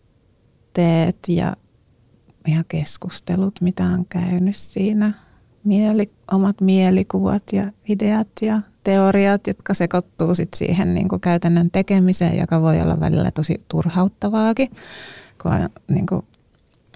tunteet 0.77 1.17
ja, 1.27 1.55
ja 2.47 2.63
keskustelut, 2.67 3.61
mitä 3.61 3.83
on 3.83 4.05
käynyt 4.09 4.55
siinä. 4.55 5.13
Mieli, 5.63 6.11
omat 6.31 6.61
mielikuvat 6.61 7.43
ja 7.53 7.71
ideat 7.89 8.27
ja 8.41 8.61
teoriat, 8.83 9.47
jotka 9.47 9.73
sekoittuu 9.73 10.35
sit 10.35 10.53
siihen 10.53 10.93
niin 10.93 11.07
kuin 11.07 11.21
käytännön 11.21 11.71
tekemiseen, 11.71 12.37
joka 12.37 12.61
voi 12.61 12.81
olla 12.81 12.99
välillä 12.99 13.31
tosi 13.31 13.65
turhauttavaakin, 13.67 14.69
kun 15.41 15.51
on 15.51 15.69
niin 15.87 16.05
kuin 16.05 16.25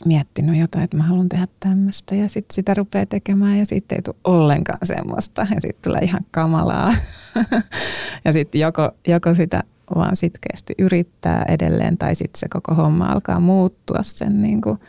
miettinyt 0.05 0.59
jotain, 0.59 0.83
että 0.83 0.97
mä 0.97 1.03
haluan 1.03 1.29
tehdä 1.29 1.47
tämmöistä 1.59 2.15
ja 2.15 2.29
sitten 2.29 2.55
sitä 2.55 2.73
rupeaa 2.73 3.05
tekemään 3.05 3.59
ja 3.59 3.65
sitten 3.65 3.95
ei 3.95 4.01
tule 4.01 4.15
ollenkaan 4.23 4.79
semmoista 4.83 5.47
ja 5.55 5.61
sitten 5.61 5.91
tulee 5.91 6.01
ihan 6.01 6.25
kamalaa. 6.31 6.93
ja 8.25 8.33
sitten 8.33 8.61
joko, 8.61 8.91
joko 9.07 9.33
sitä 9.33 9.63
vaan 9.95 10.15
sitkeästi 10.15 10.73
yrittää 10.79 11.45
edelleen 11.47 11.97
tai 11.97 12.15
sitten 12.15 12.39
se 12.39 12.47
koko 12.49 12.75
homma 12.75 13.05
alkaa 13.05 13.39
muuttua 13.39 14.03
sen, 14.03 14.41
niin 14.41 14.61
kuin, 14.61 14.79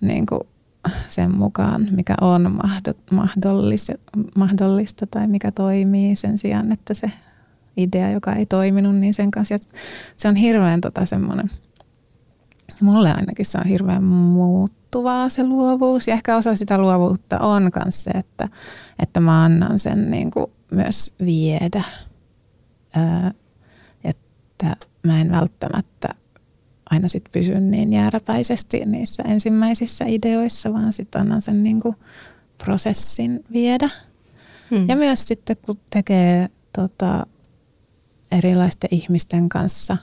niin 0.00 0.26
kuin 0.26 0.40
sen 1.08 1.36
mukaan, 1.36 1.88
mikä 1.90 2.14
on 2.20 2.58
mahdollista, 4.34 5.06
tai 5.10 5.26
mikä 5.26 5.50
toimii 5.50 6.16
sen 6.16 6.38
sijaan, 6.38 6.72
että 6.72 6.94
se 6.94 7.10
idea, 7.76 8.10
joka 8.10 8.32
ei 8.32 8.46
toiminut, 8.46 8.96
niin 8.96 9.14
sen 9.14 9.30
kanssa. 9.30 9.54
Se 10.16 10.28
on 10.28 10.36
hirveän 10.36 10.80
tota 10.80 11.04
semmoinen, 11.04 11.50
mulle 12.80 13.12
ainakin 13.12 13.46
se 13.46 13.58
on 13.58 13.66
hirveän 13.66 14.04
muuttuvaa 14.04 15.28
se 15.28 15.44
luovuus. 15.44 16.08
Ja 16.08 16.14
ehkä 16.14 16.36
osa 16.36 16.54
sitä 16.54 16.78
luovuutta 16.78 17.38
on 17.38 17.70
myös 17.84 18.04
se, 18.04 18.10
että, 18.10 18.48
että 18.98 19.20
mä 19.20 19.44
annan 19.44 19.78
sen 19.78 20.10
niin 20.10 20.30
kuin 20.30 20.46
myös 20.70 21.12
viedä. 21.24 21.84
Että 24.54 24.76
mä 25.02 25.20
en 25.20 25.30
välttämättä 25.30 26.08
aina 26.90 27.08
sit 27.08 27.24
pysy 27.32 27.60
niin 27.60 27.92
jääräpäisesti 27.92 28.82
niissä 28.86 29.22
ensimmäisissä 29.22 30.04
ideoissa, 30.08 30.72
vaan 30.72 30.92
sitten 30.92 31.20
annan 31.20 31.42
sen 31.42 31.62
niinku 31.62 31.94
prosessin 32.64 33.44
viedä. 33.52 33.88
Hmm. 34.70 34.88
Ja 34.88 34.96
myös 34.96 35.26
sitten 35.28 35.56
kun 35.62 35.78
tekee 35.90 36.48
tota, 36.76 37.26
erilaisten 38.32 38.88
ihmisten 38.92 39.48
kanssa, 39.48 39.96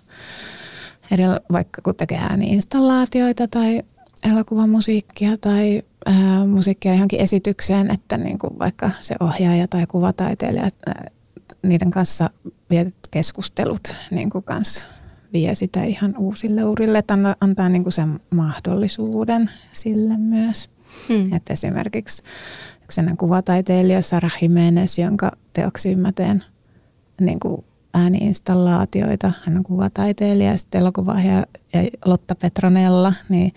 eri, 1.11 1.23
vaikka 1.51 1.81
kun 1.81 1.95
tekee 1.95 2.17
ääniinstallaatioita 2.17 3.47
tai 3.47 3.83
elokuvamusiikkia 4.23 5.37
tai 5.37 5.81
ää, 6.05 6.45
musiikkia 6.45 6.93
johonkin 6.93 7.19
esitykseen, 7.19 7.91
että 7.91 8.17
niin 8.17 8.39
kuin 8.39 8.59
vaikka 8.59 8.89
se 8.99 9.15
ohjaaja 9.19 9.67
tai 9.67 9.87
kuvataiteilija, 9.87 10.63
ää, 10.63 11.09
niiden 11.63 11.91
kanssa 11.91 12.29
vietet 12.69 12.99
keskustelut 13.11 13.95
niin 14.11 14.29
kuin 14.29 14.43
kans 14.43 14.87
vie 15.33 15.55
sitä 15.55 15.83
ihan 15.83 16.17
uusille 16.17 16.63
urille, 16.63 16.97
että 16.97 17.17
antaa 17.41 17.69
niin 17.69 17.83
kuin 17.83 17.93
sen 17.93 18.19
mahdollisuuden 18.29 19.49
sille 19.71 20.17
myös. 20.17 20.69
Hmm. 21.07 21.33
Että 21.33 21.53
esimerkiksi 21.53 22.23
sellainen 22.89 23.17
kuvataiteilija 23.17 24.01
Sarah 24.01 24.37
Jimenez, 24.41 24.97
jonka 24.97 25.31
teoksiin 25.53 25.99
mä 25.99 26.11
teen 26.11 26.43
niin 27.21 27.39
kuin 27.39 27.65
ääniinstallaatioita. 27.93 29.31
Hän 29.45 29.57
on 29.57 29.63
kuvataiteilija 29.63 30.51
ja 30.51 30.57
sitten 30.57 30.81
elokuvaaja 30.81 31.45
ja 31.73 31.89
Lotta 32.05 32.35
Petronella, 32.35 33.13
niin 33.29 33.53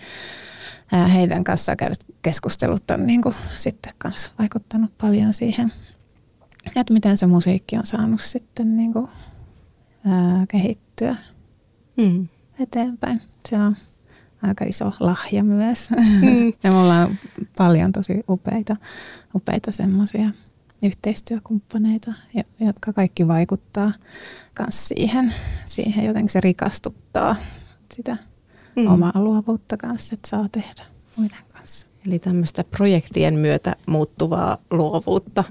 heidän 1.13 1.43
kanssa 1.43 1.75
käydyt 1.75 2.05
keskustelut 2.21 2.91
on 2.91 3.07
niin 3.07 3.21
kuin 3.21 3.35
sitten 3.55 3.93
kanssa 3.97 4.31
vaikuttanut 4.39 4.97
paljon 4.97 5.33
siihen 5.33 5.71
että 6.65 6.93
miten 6.93 7.17
se 7.17 7.25
musiikki 7.25 7.77
on 7.77 7.85
saanut 7.85 8.21
sitten 8.21 8.77
niin 8.77 8.93
kuin, 8.93 9.07
ää, 10.05 10.45
kehittyä 10.47 11.15
mm. 11.97 12.27
eteenpäin. 12.59 13.21
Se 13.49 13.57
on 13.57 13.75
aika 14.41 14.65
iso 14.65 14.91
lahja 14.99 15.43
myös. 15.43 15.89
Mm. 15.89 16.47
ja 16.63 16.71
mulla 16.71 17.01
on 17.01 17.15
paljon 17.57 17.91
tosi 17.91 18.23
upeita, 18.29 18.75
upeita 19.35 19.71
semmoisia 19.71 20.29
yhteistyökumppaneita, 20.83 22.13
jotka 22.59 22.93
kaikki 22.93 23.27
vaikuttaa 23.27 23.91
myös 24.59 24.87
siihen, 24.87 25.33
siihen 25.65 26.05
jotenkin 26.05 26.29
se 26.29 26.41
rikastuttaa 26.41 27.35
sitä 27.93 28.17
mm. 28.75 28.87
omaa 28.87 29.11
luovuutta 29.15 29.77
kanssa, 29.77 30.13
että 30.13 30.29
saa 30.29 30.49
tehdä 30.51 30.85
muiden 31.15 31.45
kanssa. 31.53 31.87
Eli 32.07 32.19
tämmöistä 32.19 32.63
projektien 32.63 33.33
myötä 33.33 33.75
muuttuvaa 33.85 34.57
luovuutta. 34.71 35.43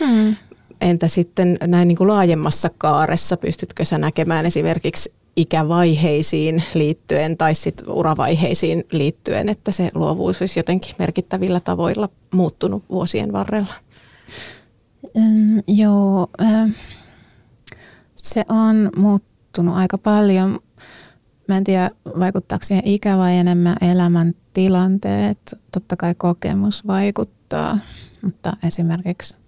Mm. 0.00 0.36
Entä 0.80 1.08
sitten 1.08 1.56
näin 1.66 1.88
niin 1.88 1.98
kuin 1.98 2.08
laajemmassa 2.08 2.70
kaaressa, 2.78 3.36
pystytkö 3.36 3.84
sä 3.84 3.98
näkemään 3.98 4.46
esimerkiksi 4.46 5.12
ikävaiheisiin 5.36 6.62
liittyen 6.74 7.36
tai 7.36 7.54
sitten 7.54 7.88
uravaiheisiin 7.88 8.84
liittyen, 8.92 9.48
että 9.48 9.70
se 9.70 9.90
luovuus 9.94 10.40
olisi 10.42 10.58
jotenkin 10.58 10.94
merkittävillä 10.98 11.60
tavoilla 11.60 12.08
muuttunut 12.34 12.84
vuosien 12.90 13.32
varrella? 13.32 13.74
Mm, 15.14 15.62
joo, 15.68 16.28
se 18.16 18.44
on 18.48 18.90
muuttunut 18.96 19.76
aika 19.76 19.98
paljon. 19.98 20.60
Mä 21.48 21.56
en 21.56 21.64
tiedä, 21.64 21.90
vaikuttaako 22.18 22.64
siihen 22.64 22.86
ikä 22.86 23.18
vai 23.18 23.36
enemmän 23.36 23.76
elämäntilanteet. 23.80 25.58
Totta 25.72 25.96
kai 25.96 26.14
kokemus 26.14 26.86
vaikuttaa, 26.86 27.78
mutta 28.22 28.56
esimerkiksi 28.62 29.39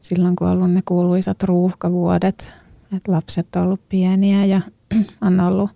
silloin, 0.00 0.36
kun 0.36 0.46
on 0.46 0.52
ollut 0.52 0.72
ne 0.72 0.82
kuuluisat 0.84 1.42
ruuhkavuodet, 1.42 2.52
että 2.96 3.12
lapset 3.12 3.56
on 3.56 3.62
ollut 3.62 3.88
pieniä 3.88 4.44
ja 4.44 4.60
on 5.26 5.40
ollut 5.40 5.70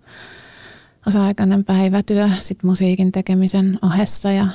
osa-aikainen 1.07 1.63
päivätyö 1.63 2.29
sit 2.39 2.63
musiikin 2.63 3.11
tekemisen 3.11 3.79
ohessa 3.81 4.31
ja 4.31 4.47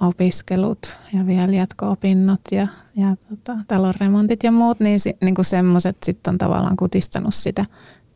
opiskelut 0.00 0.98
ja 1.12 1.26
vielä 1.26 1.52
jatko-opinnot 1.52 2.40
ja, 2.52 2.66
ja 2.96 3.16
tota, 3.28 3.58
talonremontit 3.68 4.42
ja 4.42 4.52
muut, 4.52 4.80
niin, 4.80 5.00
si, 5.00 5.16
niin 5.20 5.34
semmoiset 5.40 5.96
sitten 6.02 6.32
on 6.32 6.38
tavallaan 6.38 6.76
kutistanut 6.76 7.34
sitä 7.34 7.64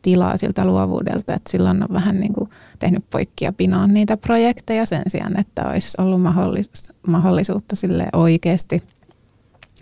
tilaa 0.01 0.37
siltä 0.37 0.65
luovuudelta, 0.65 1.33
että 1.33 1.51
silloin 1.51 1.83
on 1.83 1.93
vähän 1.93 2.19
niin 2.19 2.33
kuin 2.33 2.49
tehnyt 2.79 3.05
poikkia 3.09 3.53
pinoon 3.53 3.93
niitä 3.93 4.17
projekteja 4.17 4.85
sen 4.85 5.03
sijaan, 5.07 5.39
että 5.39 5.67
olisi 5.67 5.97
ollut 5.97 6.21
mahdollis- 6.21 6.93
mahdollisuutta 7.07 7.75
sille 7.75 8.07
oikeasti 8.13 8.83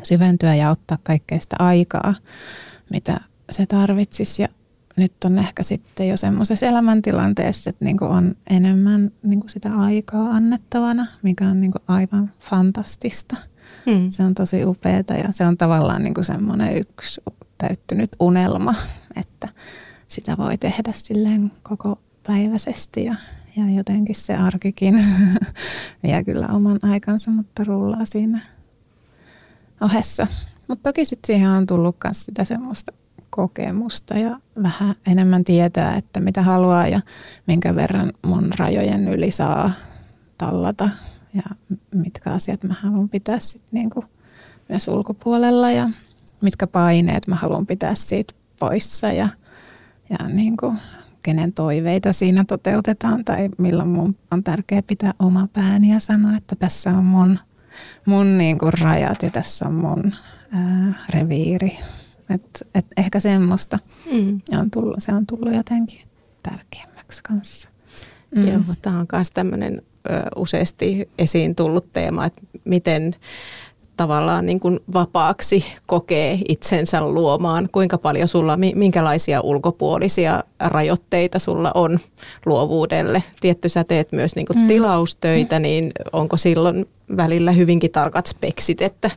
syventyä 0.04 0.56
ja 0.56 0.70
ottaa 0.70 0.98
kaikkea 1.04 1.40
sitä 1.40 1.56
aikaa, 1.60 2.16
mitä 2.90 3.20
se 3.50 3.66
tarvitsisi. 3.66 4.42
Ja 4.42 4.48
nyt 4.96 5.14
on 5.26 5.40
ehkä 5.40 5.64
sitten 5.64 6.10
jo 6.10 6.18
semmoisessa 6.18 6.66
elämäntilanteessa, 6.66 7.70
että 7.70 7.86
niin 7.86 8.04
on 8.04 8.36
enemmän 8.50 9.12
niin 9.24 9.44
sitä 9.48 9.76
aikaa 9.76 10.30
annettavana, 10.30 11.08
mikä 11.24 11.48
on 11.48 11.62
niin 11.62 11.72
aivan 11.88 12.32
fantastista. 12.40 13.38
Hmm. 13.86 14.10
Se 14.10 14.24
on 14.24 14.34
tosi 14.34 14.66
upeaa 14.66 15.04
ja 15.10 15.32
se 15.32 15.46
on 15.46 15.58
tavallaan 15.58 16.04
niin 16.04 16.24
semmoinen 16.24 16.78
yksi 16.78 17.22
täyttynyt 17.58 18.16
unelma, 18.20 18.76
että 19.16 19.48
sitä 20.08 20.38
voi 20.38 20.58
tehdä 20.58 20.92
silleen 20.94 21.52
koko 21.64 22.00
päiväisesti 22.24 23.06
ja, 23.06 23.16
ja 23.58 23.76
jotenkin 23.76 24.16
se 24.16 24.36
arkikin 24.36 25.06
vie 26.04 26.24
kyllä 26.24 26.48
oman 26.48 26.80
aikansa, 26.82 27.32
mutta 27.32 27.64
rullaa 27.64 28.06
siinä 28.06 28.40
ohessa. 29.82 30.28
Mutta 30.68 30.90
toki 30.90 31.06
sitten 31.06 31.28
siihen 31.28 31.50
on 31.50 31.66
tullut 31.66 31.96
myös 32.04 32.26
sitä 32.26 32.44
semmoista 32.44 32.92
kokemusta 33.30 34.18
ja 34.18 34.40
vähän 34.64 34.96
enemmän 35.08 35.44
tietää, 35.44 35.96
että 35.96 36.20
mitä 36.20 36.42
haluaa 36.42 36.88
ja 36.88 37.02
minkä 37.48 37.76
verran 37.76 38.14
mun 38.26 38.50
rajojen 38.60 39.08
yli 39.08 39.32
saa 39.32 39.72
tallata 40.38 40.90
ja 41.34 41.44
mitkä 41.96 42.32
asiat 42.32 42.64
mä 42.64 42.76
haluan 42.82 43.10
pitää 43.10 43.40
sitten 43.40 43.70
niinku 43.72 44.06
myös 44.70 44.88
ulkopuolella 44.88 45.72
ja 45.72 45.90
mitkä 46.42 46.68
paineet 46.68 47.28
mä 47.28 47.36
haluan 47.36 47.66
pitää 47.66 47.96
siitä 47.96 48.34
poissa 48.60 49.08
ja, 49.08 49.30
ja 50.10 50.28
niinku 50.28 50.74
kenen 51.24 51.54
toiveita 51.54 52.14
siinä 52.14 52.46
toteutetaan 52.48 53.26
tai 53.26 53.50
milloin 53.58 53.90
mun 53.90 54.16
on 54.32 54.44
tärkeää 54.44 54.82
pitää 54.82 55.14
oma 55.20 55.48
pääni 55.54 55.94
ja 55.94 56.00
sanoa, 56.00 56.38
että 56.38 56.56
tässä 56.56 56.90
on 56.90 57.04
mun, 57.04 57.40
mun 58.06 58.38
niinku 58.38 58.72
rajat 58.82 59.24
ja 59.24 59.30
tässä 59.32 59.68
on 59.68 59.74
mun 59.74 60.14
ää, 60.52 60.94
reviiri 61.10 61.78
et, 62.34 62.68
et 62.76 62.86
ehkä 62.98 63.20
semmoista 63.20 63.80
mm. 64.12 64.42
ja 64.52 64.60
on 64.60 64.72
tullut, 64.72 64.96
se 64.98 65.14
on 65.14 65.26
tullut 65.26 65.56
jotenkin 65.56 66.02
tärkeämmäksi 66.44 67.24
kanssa. 67.24 67.70
Mm. 68.36 68.48
Joo, 68.48 68.62
tämä 68.82 69.00
on 69.00 69.08
myös 69.12 69.32
tämmöinen 69.32 69.82
useasti 70.36 71.10
esiin 71.18 71.56
tullut 71.56 71.94
teema, 71.94 72.26
että 72.26 72.42
miten 72.66 73.16
tavallaan 74.02 74.46
niin 74.46 74.60
kuin 74.60 74.80
vapaaksi 74.94 75.66
kokee 75.86 76.40
itsensä 76.48 77.02
luomaan. 77.02 77.70
Kuinka 77.72 77.98
paljon 77.98 78.28
sulla, 78.28 78.58
minkälaisia 78.76 79.42
ulkopuolisia 79.42 80.44
rajoitteita 80.60 81.40
sulla 81.40 81.72
on 81.74 82.00
luovuudelle? 82.46 83.24
Tietty 83.42 83.70
sä 83.70 83.84
teet 83.84 84.12
myös 84.12 84.36
niin 84.36 84.46
kuin 84.46 84.60
mm. 84.60 84.68
tilaustöitä, 84.68 85.60
niin 85.60 85.92
onko 86.14 86.38
silloin 86.38 86.86
välillä 87.18 87.52
hyvinkin 87.52 87.92
tarkat 87.92 88.26
speksit, 88.26 88.82
että 88.82 89.12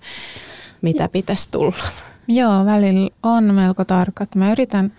mitä 0.82 1.08
pitäisi 1.08 1.48
tulla? 1.50 1.84
Joo, 2.28 2.64
välillä 2.64 3.10
on 3.22 3.54
melko 3.54 3.84
tarkat. 3.84 4.34
Mä 4.34 4.52
yritän 4.52 4.92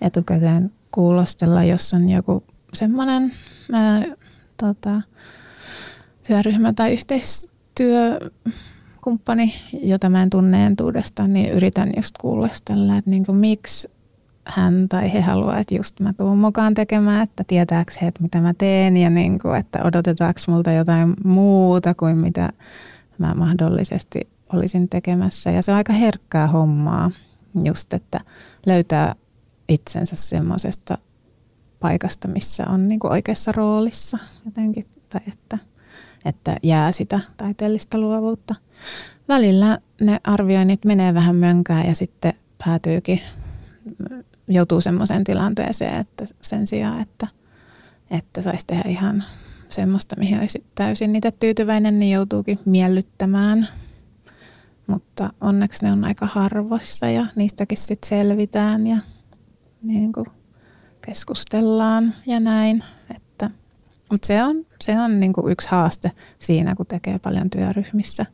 etukäteen 0.00 0.72
kuulostella, 0.90 1.64
jos 1.64 1.94
on 1.94 2.08
joku 2.08 2.44
semmoinen 2.72 3.32
tota, 4.56 5.02
työryhmä 6.26 6.72
tai 6.72 6.98
yhteistyökumppani, 9.06 9.54
jota 9.72 10.08
mä 10.08 10.22
en 10.22 10.30
tunne 10.30 10.66
entuudestaan, 10.66 11.32
niin 11.32 11.50
yritän 11.50 11.92
just 11.96 12.18
kuulostella, 12.20 12.96
että 12.96 13.10
niinku, 13.10 13.32
miksi 13.32 13.88
hän 14.44 14.88
tai 14.88 15.12
he 15.12 15.20
haluaa, 15.20 15.58
että 15.58 15.74
just 15.74 16.00
mä 16.00 16.12
tuun 16.12 16.38
mukaan 16.38 16.74
tekemään, 16.74 17.22
että 17.22 17.44
tietääkö 17.46 17.92
he, 18.02 18.06
että 18.06 18.22
mitä 18.22 18.40
mä 18.40 18.54
teen 18.58 18.96
ja 18.96 19.10
niin 19.10 19.38
kuin, 19.38 19.56
että 19.56 19.82
odotetaanko 19.84 20.40
multa 20.48 20.72
jotain 20.72 21.14
muuta 21.24 21.94
kuin 21.94 22.18
mitä 22.18 22.50
mä 23.18 23.34
mahdollisesti 23.34 24.28
olisin 24.52 24.88
tekemässä. 24.88 25.50
Ja 25.50 25.62
se 25.62 25.72
on 25.72 25.76
aika 25.76 25.92
herkkää 25.92 26.46
hommaa 26.46 27.10
just, 27.64 27.92
että 27.92 28.20
löytää 28.66 29.14
itsensä 29.68 30.16
semmoisesta 30.16 30.98
paikasta, 31.80 32.28
missä 32.28 32.64
on 32.68 32.88
niin 32.88 33.00
kuin 33.00 33.12
oikeassa 33.12 33.52
roolissa 33.52 34.18
jotenkin, 34.44 34.84
tai 35.08 35.20
että, 35.32 35.58
että 36.26 36.56
jää 36.62 36.92
sitä 36.92 37.20
taiteellista 37.36 37.98
luovuutta. 37.98 38.54
Välillä 39.28 39.78
ne 40.00 40.20
arvioinnit 40.24 40.84
menee 40.84 41.14
vähän 41.14 41.36
mönkään 41.36 41.86
ja 41.86 41.94
sitten 41.94 42.32
päätyykin, 42.64 43.20
joutuu 44.48 44.80
semmoiseen 44.80 45.24
tilanteeseen, 45.24 46.00
että 46.00 46.24
sen 46.40 46.66
sijaan, 46.66 47.00
että, 47.00 47.26
että 48.10 48.42
saisi 48.42 48.66
tehdä 48.66 48.88
ihan 48.88 49.24
semmoista, 49.68 50.16
mihin 50.18 50.38
olisi 50.38 50.64
täysin 50.74 51.16
itse 51.16 51.30
tyytyväinen, 51.30 51.98
niin 51.98 52.12
joutuukin 52.12 52.58
miellyttämään 52.64 53.68
mutta 54.86 55.32
onneksi 55.40 55.84
ne 55.84 55.92
on 55.92 56.04
aika 56.04 56.26
harvoissa 56.26 57.06
ja 57.06 57.26
niistäkin 57.36 57.78
sitten 57.78 58.08
selvitään 58.08 58.86
ja 58.86 58.96
niin 59.82 60.12
keskustellaan 61.06 62.14
ja 62.26 62.40
näin. 62.40 62.84
Että, 63.16 63.25
mutta 64.10 64.26
se 64.26 64.44
on, 64.44 64.66
se 64.80 65.00
on 65.00 65.20
niin 65.20 65.32
kuin 65.32 65.52
yksi 65.52 65.68
haaste 65.70 66.12
siinä, 66.38 66.74
kun 66.74 66.86
tekee 66.86 67.18
paljon 67.18 67.50
työryhmissä 67.50 68.26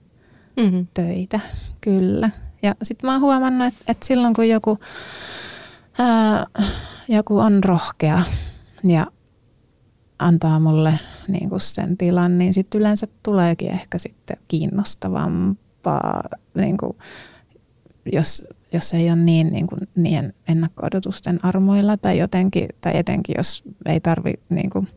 mm-hmm. 0.56 0.86
töitä, 0.94 1.40
kyllä. 1.80 2.30
Ja 2.62 2.74
sitten 2.82 3.08
mä 3.08 3.12
oon 3.12 3.20
huomannut, 3.20 3.68
että, 3.68 3.80
että 3.88 4.06
silloin 4.06 4.34
kun 4.34 4.48
joku, 4.48 4.78
ää, 5.98 6.46
joku 7.08 7.38
on 7.38 7.64
rohkea 7.64 8.22
ja 8.84 9.06
antaa 10.18 10.60
mulle 10.60 10.98
niin 11.28 11.48
kuin 11.48 11.60
sen 11.60 11.96
tilan, 11.96 12.38
niin 12.38 12.54
sitten 12.54 12.80
yleensä 12.80 13.06
tuleekin 13.22 13.70
ehkä 13.70 13.98
sitten 13.98 14.36
kiinnostavampaa 14.48 16.22
niin 16.54 16.76
kuin, 16.78 16.96
jos, 18.12 18.44
jos 18.72 18.94
ei 18.94 19.10
ole 19.10 19.18
niin, 19.18 19.52
niin, 19.52 19.66
kuin, 19.66 19.80
niin 19.96 20.34
ennakko-odotusten 20.48 21.38
armoilla 21.42 21.96
tai 21.96 22.18
jotenkin, 22.18 22.68
tai 22.80 22.92
etenkin 22.96 23.34
jos 23.38 23.64
ei 23.86 24.00
tarvi 24.00 24.32
niin 24.48 24.70
kuin, 24.70 24.88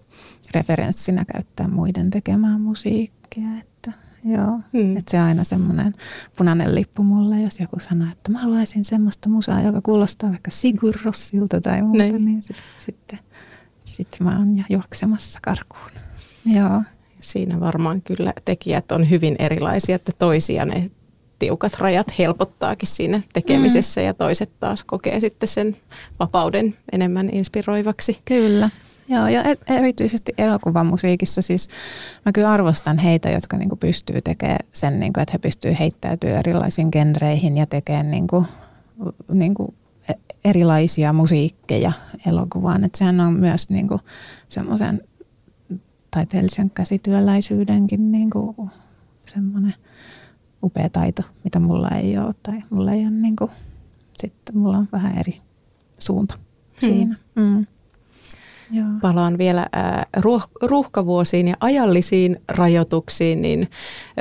referenssinä 0.55 1.25
käyttää 1.25 1.67
muiden 1.67 2.09
tekemään 2.09 2.61
musiikkia. 2.61 3.47
Että, 3.59 3.91
joo, 4.23 4.59
hmm. 4.73 4.97
että 4.97 5.11
se 5.11 5.19
on 5.19 5.25
aina 5.25 5.43
semmoinen 5.43 5.93
punainen 6.37 6.75
lippu 6.75 7.03
mulle, 7.03 7.41
jos 7.41 7.59
joku 7.59 7.79
sanoo, 7.79 8.07
että 8.11 8.31
mä 8.31 8.39
haluaisin 8.39 8.85
semmoista 8.85 9.29
musaa, 9.29 9.61
joka 9.61 9.81
kuulostaa 9.81 10.29
vaikka 10.29 10.51
Sigur 10.51 10.95
Rossilta 11.03 11.61
tai 11.61 11.81
muuta, 11.81 11.97
Nein. 11.97 12.25
niin 12.25 12.41
sitten, 12.41 12.65
sitten, 12.77 13.19
sitten 13.83 14.27
mä 14.27 14.37
oon 14.37 14.57
jo 14.57 14.63
juoksemassa 14.69 15.39
karkuun. 15.41 15.91
Joo 16.45 16.81
siinä 17.31 17.59
varmaan 17.59 18.01
kyllä 18.01 18.33
tekijät 18.45 18.91
on 18.91 19.09
hyvin 19.09 19.35
erilaisia, 19.39 19.95
että 19.95 20.11
toisia 20.19 20.65
ne 20.65 20.91
tiukat 21.39 21.73
rajat 21.79 22.19
helpottaakin 22.19 22.87
siinä 22.87 23.21
tekemisessä 23.33 24.01
mm. 24.01 24.07
ja 24.07 24.13
toiset 24.13 24.51
taas 24.59 24.83
kokee 24.83 25.19
sitten 25.19 25.49
sen 25.49 25.77
vapauden 26.19 26.75
enemmän 26.91 27.29
inspiroivaksi. 27.33 28.21
Kyllä. 28.25 28.69
Joo, 29.07 29.27
ja 29.27 29.43
erityisesti 29.69 30.33
elokuvamusiikissa 30.37 31.41
siis 31.41 31.67
mä 32.25 32.31
kyllä 32.31 32.51
arvostan 32.51 32.97
heitä, 32.97 33.29
jotka 33.29 33.57
niinku 33.57 33.75
pystyy 33.75 34.21
tekemään 34.21 34.65
sen, 34.71 34.99
niinku, 34.99 35.19
että 35.19 35.31
he 35.33 35.37
pystyy 35.37 35.75
heittäytyä 35.79 36.39
erilaisiin 36.39 36.89
genreihin 36.91 37.57
ja 37.57 37.65
tekemään 37.65 38.11
niinku, 38.11 38.45
niinku 39.31 39.73
e, 40.09 40.13
erilaisia 40.45 41.13
musiikkeja 41.13 41.91
elokuvaan. 42.27 42.83
Että 42.83 42.97
sehän 42.97 43.19
on 43.19 43.33
myös 43.33 43.69
niinku 43.69 43.99
semmoisen 44.49 45.01
taiteellisen 46.11 46.69
käsityöläisyydenkin 46.69 48.11
niin 48.11 48.29
kuin 48.29 48.55
semmoinen 49.25 49.73
upea 50.63 50.89
taito, 50.89 51.23
mitä 51.43 51.59
mulla 51.59 51.89
ei 51.89 52.17
ole. 52.17 52.35
Tai 52.43 52.61
mulla 52.69 52.91
ei 52.91 53.01
ole 53.01 53.09
niin 53.09 53.35
kuin, 53.35 53.51
sitten 54.17 54.57
mulla 54.57 54.77
on 54.77 54.87
vähän 54.91 55.17
eri 55.17 55.41
suunta 55.97 56.33
hmm. 56.35 56.89
siinä. 56.89 57.15
Mm. 57.35 57.65
Joo. 58.71 58.87
Palaan 59.01 59.37
vielä 59.37 59.65
äh, 59.77 60.05
ruuh- 60.17 60.67
ruuhkavuosiin 60.67 61.47
ja 61.47 61.55
ajallisiin 61.59 62.41
rajoituksiin, 62.47 63.41
niin 63.41 63.69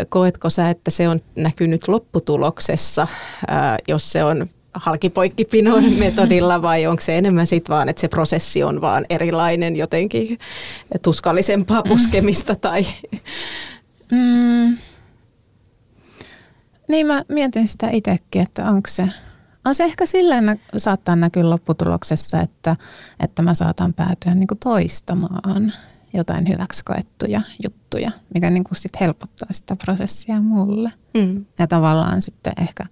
koetko 0.09 0.50
sä, 0.50 0.70
että 0.70 0.90
se 0.90 1.09
on 1.09 1.20
näkynyt 1.37 1.88
lopputuloksessa, 1.88 3.02
äh, 3.02 3.76
jos 3.88 4.12
se 4.12 4.24
on 4.24 4.46
halkipoikkipinon 4.74 5.85
metodilla 5.98 6.62
vai 6.62 6.87
onko 6.87 7.00
se 7.00 7.18
enemmän 7.18 7.46
sitten 7.46 7.74
vaan, 7.74 7.88
että 7.88 8.00
se 8.00 8.09
prosessi 8.09 8.62
on 8.62 8.80
vaan 8.80 9.07
erilainen 9.11 9.76
jotenkin 9.76 10.38
tuskallisempaa 11.02 11.83
mm. 11.83 11.88
puskemista 11.88 12.54
tai... 12.54 12.83
Mm. 14.11 14.76
Niin 16.88 17.07
mä 17.07 17.24
mietin 17.28 17.68
sitä 17.68 17.90
itsekin, 17.90 18.42
että 18.42 18.64
onko 18.64 18.90
se, 18.90 19.09
on 19.64 19.74
se 19.74 19.85
ehkä 19.85 20.07
silleen 20.07 20.61
saattaa 20.77 21.16
näkyä 21.16 21.50
lopputuloksessa, 21.50 22.40
että, 22.40 22.77
että 23.20 23.42
mä 23.42 23.55
saatan 23.55 23.94
päätyä 23.94 24.35
niin 24.35 24.48
toistamaan 24.62 25.72
jotain 26.14 26.48
hyväksi 26.48 26.85
koettuja 26.85 27.40
juttuja, 27.64 28.11
mikä 28.35 28.50
niin 28.50 28.64
sit 28.72 29.00
helpottaa 29.00 29.48
sitä 29.53 29.77
prosessia 29.77 30.40
mulle. 30.40 30.92
Mm. 31.14 31.44
Ja 31.59 31.66
tavallaan 31.66 32.22
sitten 32.22 32.53
ehkä 32.61 32.87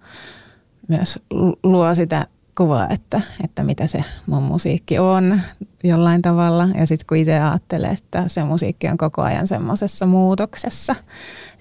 myös 0.87 1.19
luo 1.63 1.95
sitä 1.95 2.27
kuva, 2.57 2.87
että, 2.89 3.21
että 3.43 3.63
mitä 3.63 3.87
se 3.87 4.03
mun 4.27 4.43
musiikki 4.43 4.99
on 4.99 5.41
jollain 5.83 6.21
tavalla. 6.21 6.67
Ja 6.77 6.87
sitten 6.87 7.05
kun 7.07 7.17
itse 7.17 7.39
ajattelee, 7.39 7.91
että 7.91 8.27
se 8.27 8.43
musiikki 8.43 8.87
on 8.87 8.97
koko 8.97 9.21
ajan 9.21 9.47
semmoisessa 9.47 10.05
muutoksessa, 10.05 10.95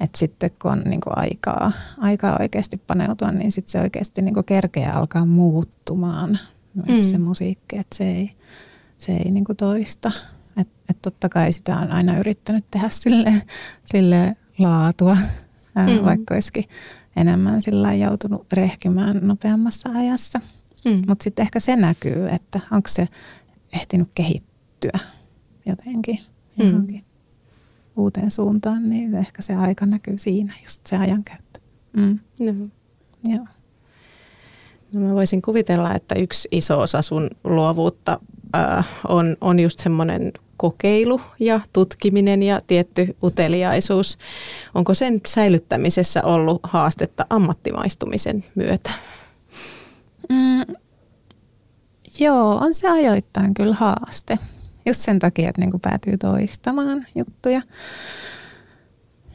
että 0.01 0.19
sitten 0.19 0.51
kun 0.63 0.73
on 0.73 0.83
niinku 0.85 1.11
aikaa, 1.17 1.73
aikaa 1.99 2.37
oikeasti 2.41 2.77
paneutua, 2.77 3.33
niin 3.33 3.53
sitten 3.53 3.73
se 3.73 3.81
oikeasti 3.81 4.23
niinku 4.23 4.43
kerkeä 4.43 4.93
alkaa 4.93 5.27
muuttumaan 5.27 6.39
myös 6.75 7.03
mm. 7.03 7.11
se 7.11 7.19
musiikki, 7.19 7.79
että 7.79 7.97
se 7.97 8.05
ei, 8.05 8.31
se 8.99 9.13
ei 9.13 9.31
niinku 9.31 9.55
toista. 9.55 10.13
Että 10.57 10.75
et 10.91 11.03
totta 11.03 11.29
kai 11.29 11.53
sitä 11.53 11.77
on 11.77 11.93
aina 11.93 12.19
yrittänyt 12.19 12.65
tehdä 12.71 12.89
sille, 12.89 13.43
sille 13.85 14.37
laatua, 14.59 15.17
mm. 15.75 16.05
vaikka 16.05 16.35
olisikin 16.35 16.65
enemmän 17.17 17.63
sillä 17.63 17.95
joutunut 17.95 18.53
rehkimään 18.53 19.21
nopeammassa 19.23 19.91
ajassa. 19.95 20.41
Mm. 20.85 21.03
Mutta 21.09 21.23
sitten 21.23 21.43
ehkä 21.43 21.61
se 21.61 21.77
näkyy, 21.77 22.29
että 22.29 22.61
onko 22.71 22.89
se 22.89 23.09
ehtinyt 23.73 24.09
kehittyä 24.15 24.99
jotenkin 25.67 26.19
mm. 26.59 26.67
johonkin 26.67 27.05
uuteen 27.97 28.31
suuntaan, 28.31 28.91
niin 28.91 29.15
ehkä 29.15 29.43
se 29.43 29.55
aika 29.55 29.87
näkyy 29.87 30.19
siinä, 30.19 30.55
just 30.65 30.87
se 30.87 30.97
ajankäyttö. 30.97 31.61
Mm. 31.93 32.19
No. 32.41 32.69
Joo. 33.25 33.47
No 34.93 35.01
mä 35.01 35.15
voisin 35.15 35.43
kuvitella, 35.43 35.95
että 35.95 36.15
yksi 36.15 36.49
iso 36.51 36.81
osa 36.81 37.03
sun 37.03 37.31
luovuutta 37.45 38.21
äh, 38.57 38.89
on, 39.09 39.37
on 39.41 39.61
just 39.61 39.79
semmoinen 39.79 40.33
kokeilu 40.57 41.21
ja 41.41 41.61
tutkiminen 41.73 42.43
ja 42.43 42.61
tietty 42.67 43.17
uteliaisuus. 43.23 44.19
Onko 44.75 44.95
sen 44.95 45.21
säilyttämisessä 45.27 46.23
ollut 46.23 46.61
haastetta 46.63 47.27
ammattimaistumisen 47.31 48.45
myötä? 48.55 48.91
Mm, 50.33 50.75
joo, 52.19 52.57
on 52.57 52.75
se 52.75 52.89
ajoittain 52.89 53.55
kyllä 53.55 53.75
haaste. 53.75 54.39
Just 54.87 55.01
sen 55.01 55.19
takia, 55.19 55.49
että 55.49 55.61
niinku 55.61 55.79
päätyy 55.79 56.19
toistamaan 56.19 57.07
juttuja. 57.15 57.63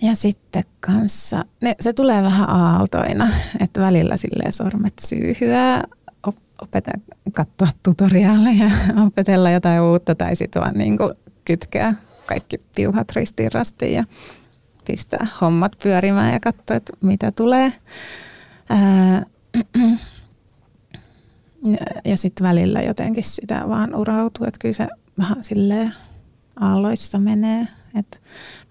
Ja 0.01 0.15
sitten 0.15 0.63
kanssa, 0.79 1.45
ne, 1.61 1.75
se 1.79 1.93
tulee 1.93 2.23
vähän 2.23 2.49
aaltoina, 2.49 3.29
että 3.63 3.81
välillä 3.81 4.17
silleen 4.17 4.51
sormet 4.51 4.93
syyhyää, 4.99 5.83
opeta 6.61 6.91
katsoa 7.33 7.67
tutoriaaleja, 7.83 8.71
opetella 9.07 9.49
jotain 9.49 9.81
uutta 9.81 10.15
tai 10.15 10.35
sitten 10.35 10.61
vaan 10.61 10.77
niinku 10.77 11.13
kytkeä 11.45 11.93
kaikki 12.25 12.57
piuhat 12.75 13.11
ristiin 13.15 13.51
rastiin 13.53 13.93
ja 13.93 14.03
pistää 14.87 15.27
hommat 15.41 15.71
pyörimään 15.83 16.33
ja 16.33 16.39
katsoa, 16.39 16.77
että 16.77 16.93
mitä 17.01 17.31
tulee. 17.31 17.73
Ää, 18.69 19.25
ja 22.05 22.17
sitten 22.17 22.47
välillä 22.47 22.81
jotenkin 22.81 23.23
sitä 23.23 23.63
vaan 23.67 23.95
urautuu, 23.95 24.45
että 24.45 24.59
kyllä 24.61 24.73
se 24.73 24.87
vähän 25.19 25.43
silleen 25.43 25.93
aalloissa 26.59 27.19
menee. 27.19 27.67
Et 27.95 28.21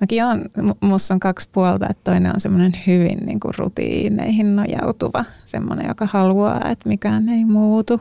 mäkin 0.01 0.25
on, 0.25 0.45
musta 0.81 1.15
on 1.15 1.21
kaksi 1.21 1.49
puolta, 1.53 1.87
että 1.91 2.11
toinen 2.11 2.35
on 2.35 2.41
semmoinen 2.41 2.73
hyvin 2.87 3.19
niin 3.27 3.41
kuin 3.41 3.55
rutiineihin 3.59 4.57
nojautuva, 4.57 5.25
semmoinen, 5.47 5.89
joka 5.89 6.07
haluaa, 6.07 6.71
että 6.71 6.89
mikään 6.89 7.29
ei 7.29 7.45
muutu. 7.45 8.01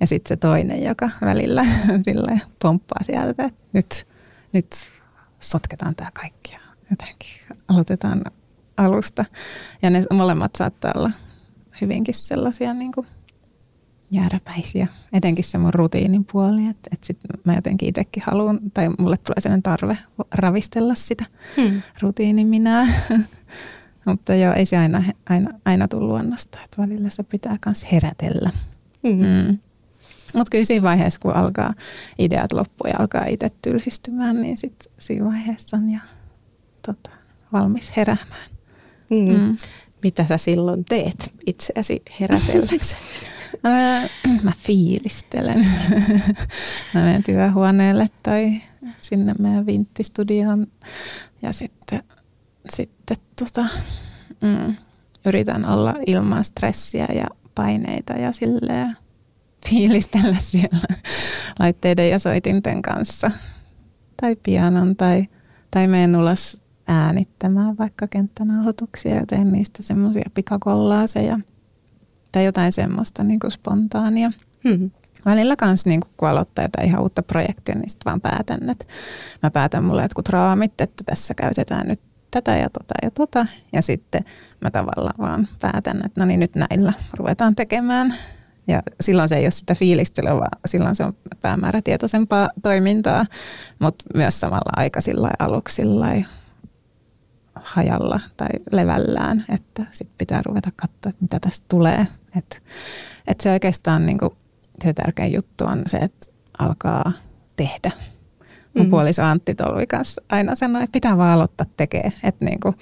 Ja 0.00 0.06
sitten 0.06 0.28
se 0.28 0.36
toinen, 0.36 0.82
joka 0.82 1.10
välillä 1.20 1.64
sille 2.04 2.40
pomppaa 2.62 3.04
sieltä, 3.04 3.44
että 3.44 3.60
nyt, 3.72 4.06
nyt 4.52 4.66
sotketaan 5.40 5.94
tämä 5.94 6.10
kaikki 6.14 6.56
jotenkin 6.90 7.30
aloitetaan 7.68 8.24
alusta. 8.76 9.24
Ja 9.82 9.90
ne 9.90 10.04
molemmat 10.12 10.50
saattaa 10.56 10.92
olla 10.96 11.10
hyvinkin 11.80 12.14
sellaisia 12.14 12.74
niin 12.74 12.92
kuin 12.92 13.06
jääräpäisiä, 14.10 14.86
etenkin 15.12 15.44
se 15.44 15.58
mun 15.58 15.74
rutiinin 15.74 16.26
puoli, 16.32 16.66
että, 16.66 16.90
että 16.92 17.06
sit 17.06 17.18
mä 17.44 17.54
jotenkin 17.54 17.88
itsekin 17.88 18.22
haluan, 18.26 18.60
tai 18.74 18.88
mulle 18.98 19.16
tulee 19.16 19.40
sellainen 19.40 19.62
tarve 19.62 19.98
ravistella 20.34 20.94
sitä 20.94 21.24
hmm. 21.56 21.82
rutiinin 22.02 22.46
minä. 22.46 22.86
Mutta 24.06 24.34
joo, 24.34 24.54
ei 24.54 24.66
se 24.66 24.76
aina, 24.76 25.04
aina, 25.28 25.50
aina 25.64 25.88
tule 25.88 26.04
luonnosta, 26.04 26.58
että 26.64 26.82
välillä 26.82 27.08
se 27.08 27.22
pitää 27.22 27.58
myös 27.66 27.86
herätellä. 27.92 28.50
Hmm. 29.08 29.18
Hmm. 29.18 29.58
Mutta 30.34 30.50
kyllä 30.50 30.64
siinä 30.64 30.82
vaiheessa, 30.82 31.20
kun 31.20 31.36
alkaa 31.36 31.74
ideat 32.18 32.52
loppu 32.52 32.86
ja 32.86 32.94
alkaa 32.98 33.24
itse 33.26 33.50
tylsistymään, 33.62 34.42
niin 34.42 34.58
sit 34.58 34.86
siinä 34.98 35.24
vaiheessa 35.24 35.76
on 35.76 35.90
jo 35.90 35.98
tota, 36.86 37.10
valmis 37.52 37.96
heräämään. 37.96 38.46
Hmm. 39.14 39.36
Hmm. 39.36 39.56
Mitä 40.02 40.26
sä 40.26 40.36
silloin 40.36 40.84
teet 40.84 41.34
itseäsi 41.46 42.02
herätelläksesi? 42.20 42.96
Mä 44.42 44.52
fiilistelen. 44.56 45.58
Mä 46.94 47.00
menen 47.00 47.22
työhuoneelle 47.22 48.08
tai 48.22 48.60
sinne 48.96 49.34
meidän 49.38 49.66
vinttistudioon 49.66 50.66
ja 51.42 51.52
sitten, 51.52 52.02
sitten 52.74 53.16
tota, 53.38 53.66
mm, 54.40 54.76
yritän 55.26 55.64
olla 55.64 55.94
ilman 56.06 56.44
stressiä 56.44 57.06
ja 57.14 57.26
paineita 57.54 58.12
ja 58.12 58.32
silleen 58.32 58.96
fiilistellä 59.70 60.36
siellä 60.50 60.78
laitteiden 61.58 62.10
ja 62.10 62.18
soitinten 62.18 62.82
kanssa. 62.82 63.30
Tai 64.20 64.36
pianon 64.36 64.96
tai, 64.96 65.28
tai 65.70 65.86
menen 65.86 66.16
ulos 66.16 66.62
äänittämään 66.86 67.78
vaikka 67.78 68.06
kenttänauhoituksia 68.06 69.14
ja 69.14 69.26
teen 69.26 69.52
niistä 69.52 69.82
semmoisia 69.82 70.30
pikakollaaseja 70.34 71.40
tai 72.32 72.44
jotain 72.44 72.72
semmoista 72.72 73.24
niin 73.24 73.40
kuin 73.40 73.50
spontaania. 73.50 74.30
Hmm. 74.68 74.90
Välillä 75.24 75.56
kanssa 75.56 75.88
niin 75.88 76.00
kun 76.16 76.28
aloittaa 76.28 76.64
jotain 76.64 76.88
ihan 76.88 77.02
uutta 77.02 77.22
projektia, 77.22 77.74
niin 77.74 77.90
sitten 77.90 78.10
vaan 78.10 78.20
päätän, 78.20 78.70
että 78.70 78.84
mä 79.42 79.50
päätän 79.50 79.84
mulle 79.84 80.02
jotkut 80.02 80.28
raamit, 80.28 80.80
että 80.80 81.04
tässä 81.06 81.34
käytetään 81.34 81.88
nyt 81.88 82.00
tätä 82.30 82.56
ja 82.56 82.70
tota 82.70 82.94
ja 83.02 83.10
tota. 83.10 83.46
Ja 83.72 83.82
sitten 83.82 84.24
mä 84.60 84.70
tavallaan 84.70 85.14
vaan 85.18 85.48
päätän, 85.60 85.96
että 85.96 86.20
no 86.20 86.24
niin 86.24 86.40
nyt 86.40 86.56
näillä 86.56 86.92
ruvetaan 87.14 87.54
tekemään. 87.54 88.14
Ja 88.66 88.82
silloin 89.00 89.28
se 89.28 89.36
ei 89.36 89.44
ole 89.44 89.50
sitä 89.50 89.74
fiilistelyä, 89.74 90.34
vaan 90.34 90.58
silloin 90.66 90.96
se 90.96 91.04
on 91.04 91.12
päämäärätietoisempaa 91.42 92.50
toimintaa, 92.62 93.26
mutta 93.78 94.04
myös 94.14 94.40
samalla 94.40 94.72
aika 94.76 95.00
sillä 95.00 95.30
aluksi 95.38 95.74
sillä 95.74 96.06
hajalla 97.62 98.20
tai 98.36 98.48
levällään, 98.72 99.44
että 99.48 99.86
sitten 99.90 100.18
pitää 100.18 100.42
ruveta 100.46 100.70
katsoa, 100.76 101.10
että 101.10 101.22
mitä 101.22 101.40
tästä 101.40 101.66
tulee. 101.68 102.06
Että 102.36 102.56
et 103.26 103.40
se 103.40 103.50
oikeastaan 103.50 104.06
niin 104.06 104.18
kuin, 104.18 104.30
se 104.82 104.92
tärkein 104.92 105.32
juttu 105.32 105.64
on 105.64 105.82
se, 105.86 105.96
että 105.96 106.30
alkaa 106.58 107.12
tehdä. 107.56 107.90
Mun 108.76 108.86
mm. 108.86 108.90
puoliso 108.90 109.22
Antti 109.22 109.54
Tolvi 109.54 109.86
kanssa 109.86 110.22
aina 110.28 110.54
sanoi, 110.54 110.82
että 110.82 110.92
pitää 110.92 111.16
vaan 111.16 111.30
aloittaa 111.30 111.66
tekemään. 111.76 112.12
Että 112.22 112.44
niin 112.44 112.60
kuin, 112.60 112.74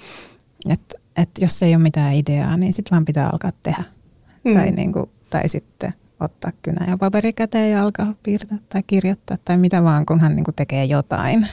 että, 0.68 0.98
että 1.16 1.44
jos 1.44 1.62
ei 1.62 1.74
ole 1.74 1.82
mitään 1.82 2.14
ideaa, 2.14 2.56
niin 2.56 2.72
sitten 2.72 2.90
vaan 2.90 3.04
pitää 3.04 3.30
alkaa 3.32 3.52
tehdä. 3.62 3.84
Mm. 4.44 4.54
Tai, 4.54 4.70
niin 4.70 4.92
kuin, 4.92 5.10
tai 5.30 5.48
sitten 5.48 5.94
ottaa 6.20 6.52
kynä 6.62 6.86
ja 6.88 6.98
paperi 6.98 7.32
käteen 7.32 7.70
ja 7.70 7.82
alkaa 7.82 8.14
piirtää 8.22 8.58
tai 8.68 8.82
kirjoittaa 8.86 9.38
tai 9.44 9.56
mitä 9.56 9.82
vaan, 9.82 10.06
kun 10.06 10.20
hän 10.20 10.36
niin 10.36 10.44
kuin 10.44 10.54
tekee 10.54 10.84
jotain. 10.84 11.48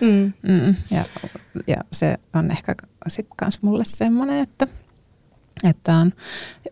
Mm. 0.00 0.32
Mm, 0.48 0.74
ja, 0.90 1.04
ja 1.66 1.76
se 1.92 2.18
on 2.34 2.50
ehkä 2.50 2.74
sitten 3.06 3.36
kans 3.36 3.62
mulle 3.62 3.84
semmoinen, 3.84 4.38
että, 4.38 4.66
että 5.64 5.94
on 5.94 6.12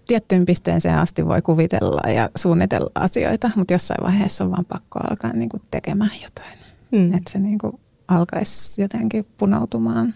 tiettyyn 0.07 0.47
pisteeseen 0.47 0.99
asti 0.99 1.27
voi 1.27 1.43
kuvitella 1.43 2.11
ja 2.11 2.31
suunnitella 2.37 2.91
asioita, 2.95 3.51
mutta 3.57 3.75
jossain 3.75 4.05
vaiheessa 4.05 4.45
on 4.45 4.51
vaan 4.51 4.65
pakko 4.65 4.99
alkaa 5.11 5.33
niin 5.33 5.49
kuin 5.49 5.63
tekemään 5.71 6.11
jotain. 6.23 6.59
Mm. 6.93 7.15
Että 7.15 7.31
se 7.31 7.39
niin 7.39 7.59
kuin 7.59 7.81
alkaisi 8.09 8.83
jotenkin 8.83 9.27
punautumaan 9.39 10.15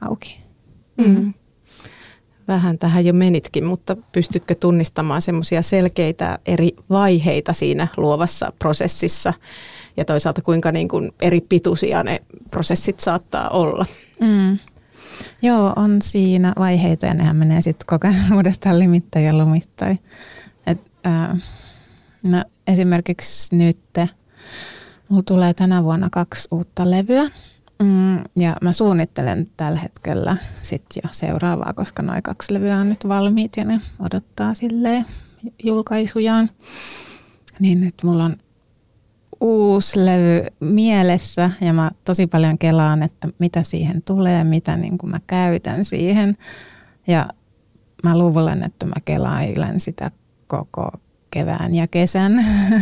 auki. 0.00 0.40
Mm. 0.98 1.06
Mm. 1.06 1.34
Vähän 2.48 2.78
tähän 2.78 3.04
jo 3.04 3.12
menitkin, 3.12 3.64
mutta 3.64 3.96
pystytkö 4.12 4.54
tunnistamaan 4.54 5.22
semmoisia 5.22 5.62
selkeitä 5.62 6.38
eri 6.46 6.70
vaiheita 6.90 7.52
siinä 7.52 7.88
luovassa 7.96 8.52
prosessissa, 8.58 9.32
ja 9.96 10.04
toisaalta 10.04 10.42
kuinka 10.42 10.72
niin 10.72 10.88
kuin 10.88 11.12
eri 11.20 11.40
pituisia 11.40 12.04
ne 12.04 12.22
prosessit 12.50 13.00
saattaa 13.00 13.48
olla. 13.48 13.86
Mm. 14.20 14.58
Joo, 15.42 15.72
on 15.76 16.02
siinä 16.02 16.52
vaiheita 16.58 17.06
ja 17.06 17.14
nehän 17.14 17.36
menee 17.36 17.60
sitten 17.60 17.86
koko 17.86 18.08
ajan 18.08 18.32
uudestaan 18.36 18.78
limittäin 18.78 19.24
ja 19.24 19.38
lomittain. 19.38 19.98
Et, 20.66 20.80
äh, 21.06 21.42
no, 22.22 22.44
esimerkiksi 22.66 23.56
nyt 23.56 23.78
mulla 25.08 25.22
tulee 25.22 25.54
tänä 25.54 25.84
vuonna 25.84 26.08
kaksi 26.12 26.48
uutta 26.50 26.90
levyä. 26.90 27.28
Mm, 27.80 28.24
ja 28.36 28.56
mä 28.62 28.72
suunnittelen 28.72 29.46
tällä 29.56 29.78
hetkellä 29.80 30.36
sit 30.62 30.84
jo 31.02 31.08
seuraavaa, 31.10 31.72
koska 31.72 32.02
noin 32.02 32.22
kaksi 32.22 32.54
levyä 32.54 32.76
on 32.76 32.88
nyt 32.88 33.08
valmiit 33.08 33.56
ja 33.56 33.64
ne 33.64 33.80
odottaa 33.98 34.54
silleen 34.54 35.04
julkaisujaan. 35.64 36.50
Niin 37.60 37.80
nyt 37.80 37.94
mulla 38.04 38.24
on 38.24 38.36
uusi 39.40 40.04
levy 40.04 40.46
mielessä 40.60 41.50
ja 41.60 41.72
mä 41.72 41.90
tosi 42.04 42.26
paljon 42.26 42.58
kelaan, 42.58 43.02
että 43.02 43.28
mitä 43.38 43.62
siihen 43.62 44.02
tulee, 44.02 44.44
mitä 44.44 44.76
niin 44.76 44.98
kuin 44.98 45.10
mä 45.10 45.20
käytän 45.26 45.84
siihen. 45.84 46.36
Ja 47.06 47.28
mä 48.04 48.18
luulen, 48.18 48.62
että 48.62 48.86
mä 48.86 48.94
kelailen 49.04 49.80
sitä 49.80 50.10
koko 50.46 50.90
kevään 51.30 51.74
ja 51.74 51.86
kesän 51.86 52.32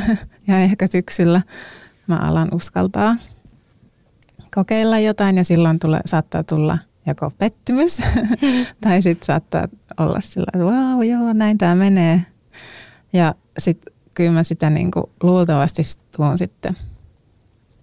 ja 0.49 0.59
ehkä 0.59 0.87
syksyllä 0.87 1.43
mä 2.07 2.17
alan 2.17 2.49
uskaltaa 2.55 3.17
kokeilla 4.59 4.99
jotain 4.99 5.37
ja 5.37 5.44
silloin 5.44 5.79
tule, 5.79 6.01
saattaa 6.05 6.44
tulla 6.44 6.79
joko 7.07 7.31
pettymys 7.38 7.99
tai 8.85 9.03
sitten 9.03 9.27
saattaa 9.27 9.68
olla 9.99 10.21
sillä, 10.21 10.47
että 10.55 10.64
vau, 10.64 11.03
joo, 11.03 11.33
näin 11.33 11.59
tämä 11.59 11.75
menee. 11.75 12.23
Ja 13.12 13.35
sitten 13.59 13.94
kyllä 14.14 14.31
mä 14.31 14.42
sitä 14.42 14.71
niinku 14.71 15.12
luultavasti 15.23 15.83
tuon 16.16 16.38
sitten 16.38 16.77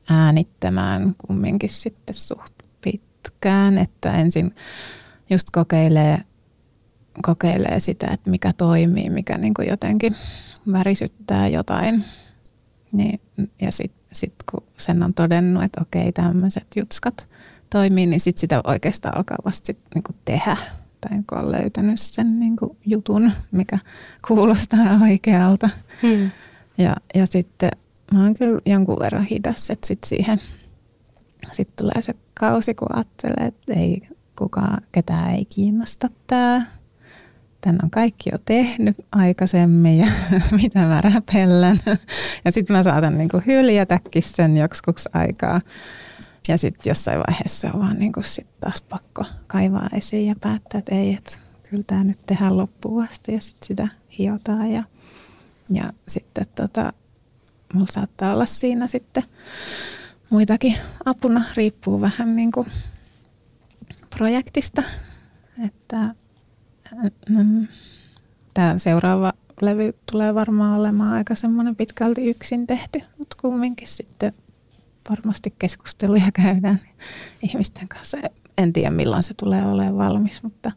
äänittämään 0.09 1.15
kumminkin 1.27 1.69
sitten 1.69 2.13
suht 2.13 2.53
pitkään, 2.81 3.77
että 3.77 4.11
ensin 4.11 4.55
just 5.29 5.47
kokeilee, 5.51 6.21
kokeilee 7.21 7.79
sitä, 7.79 8.07
että 8.13 8.31
mikä 8.31 8.53
toimii, 8.53 9.09
mikä 9.09 9.37
niinku 9.37 9.61
jotenkin 9.61 10.15
värisyttää 10.71 11.47
jotain. 11.47 12.05
Niin, 12.91 13.21
ja 13.61 13.71
sitten 13.71 14.04
sit 14.19 14.33
kun 14.51 14.63
sen 14.77 15.03
on 15.03 15.13
todennut, 15.13 15.63
että 15.63 15.81
okei 15.81 16.11
tämmöiset 16.11 16.67
jutskat 16.75 17.29
toimii, 17.69 18.05
niin 18.05 18.19
sitten 18.19 18.41
sitä 18.41 18.61
oikeastaan 18.63 19.17
alkaa 19.17 19.37
vasta 19.45 19.65
sit 19.65 19.79
niinku 19.95 20.11
tehdä. 20.25 20.57
Tai 21.01 21.19
kun 21.29 21.37
on 21.37 21.51
löytänyt 21.51 21.99
sen 21.99 22.39
niinku 22.39 22.77
jutun, 22.85 23.31
mikä 23.51 23.79
kuulostaa 24.27 24.99
oikealta. 25.01 25.69
Hmm. 26.01 26.31
Ja, 26.77 26.95
ja 27.15 27.27
sitten 27.27 27.71
mä 28.13 28.23
oon 28.23 28.33
kyllä 28.33 28.61
jonkun 28.65 28.99
verran 28.99 29.25
hidas, 29.25 29.69
että 29.69 29.87
sitten 29.87 30.09
siihen 30.09 30.39
sitten 31.51 31.85
tulee 31.85 32.01
se 32.01 32.15
kausi, 32.39 32.73
kun 32.73 32.95
ajattelee, 32.95 33.47
että 33.47 33.73
ei 33.73 34.07
kukaan, 34.37 34.81
ketään 34.91 35.31
ei 35.31 35.45
kiinnosta 35.45 36.09
tämä. 36.27 36.65
Tän 37.65 37.79
on 37.83 37.89
kaikki 37.89 38.29
jo 38.31 38.37
tehnyt 38.45 38.97
aikaisemmin 39.11 39.97
ja 39.97 40.07
mitä 40.61 40.79
mä 40.79 41.01
räpellän. 41.01 41.79
Ja 42.45 42.51
sitten 42.51 42.75
mä 42.75 42.83
saatan 42.83 43.17
niinku 43.17 43.41
hyljätäkin 43.45 44.23
sen 44.23 44.57
joksikuksi 44.57 45.09
aikaa. 45.13 45.61
Ja 46.47 46.57
sitten 46.57 46.91
jossain 46.91 47.19
vaiheessa 47.27 47.71
on 47.73 47.79
vaan 47.79 47.99
niinku 47.99 48.21
sit 48.21 48.59
taas 48.59 48.83
pakko 48.89 49.25
kaivaa 49.47 49.89
esiin 49.93 50.27
ja 50.27 50.35
päättää, 50.41 50.79
että 50.79 50.95
ei, 50.95 51.13
että 51.13 51.37
kyllä 51.69 51.83
tämä 51.87 52.03
nyt 52.03 52.25
tehdään 52.25 52.57
loppuun 52.57 53.03
asti 53.03 53.33
ja 53.33 53.41
sitten 53.41 53.67
sitä 53.67 53.87
hiotaan. 54.17 54.71
Ja, 54.71 54.83
ja 55.69 55.93
sitten 56.07 56.45
tota, 56.55 56.93
mulla 57.73 57.91
saattaa 57.91 58.33
olla 58.33 58.45
siinä 58.45 58.87
sitten 58.87 59.23
muitakin 60.29 60.75
apuna, 61.05 61.43
riippuu 61.55 62.01
vähän 62.01 62.35
niin 62.35 62.51
kuin 62.51 62.67
projektista. 64.17 64.83
Että 65.65 66.15
tämä 68.53 68.77
seuraava 68.77 69.33
levy 69.61 69.93
tulee 70.11 70.35
varmaan 70.35 70.79
olemaan 70.79 71.13
aika 71.13 71.35
semmoinen 71.35 71.75
pitkälti 71.75 72.29
yksin 72.29 72.67
tehty, 72.67 73.01
mutta 73.17 73.37
kumminkin 73.41 73.87
sitten 73.87 74.33
varmasti 75.09 75.55
keskusteluja 75.59 76.31
käydään 76.33 76.79
ihmisten 77.41 77.87
kanssa. 77.87 78.17
En 78.57 78.73
tiedä 78.73 78.91
milloin 78.91 79.23
se 79.23 79.33
tulee 79.33 79.65
olemaan 79.65 79.97
valmis, 79.97 80.43
mutta 80.43 80.71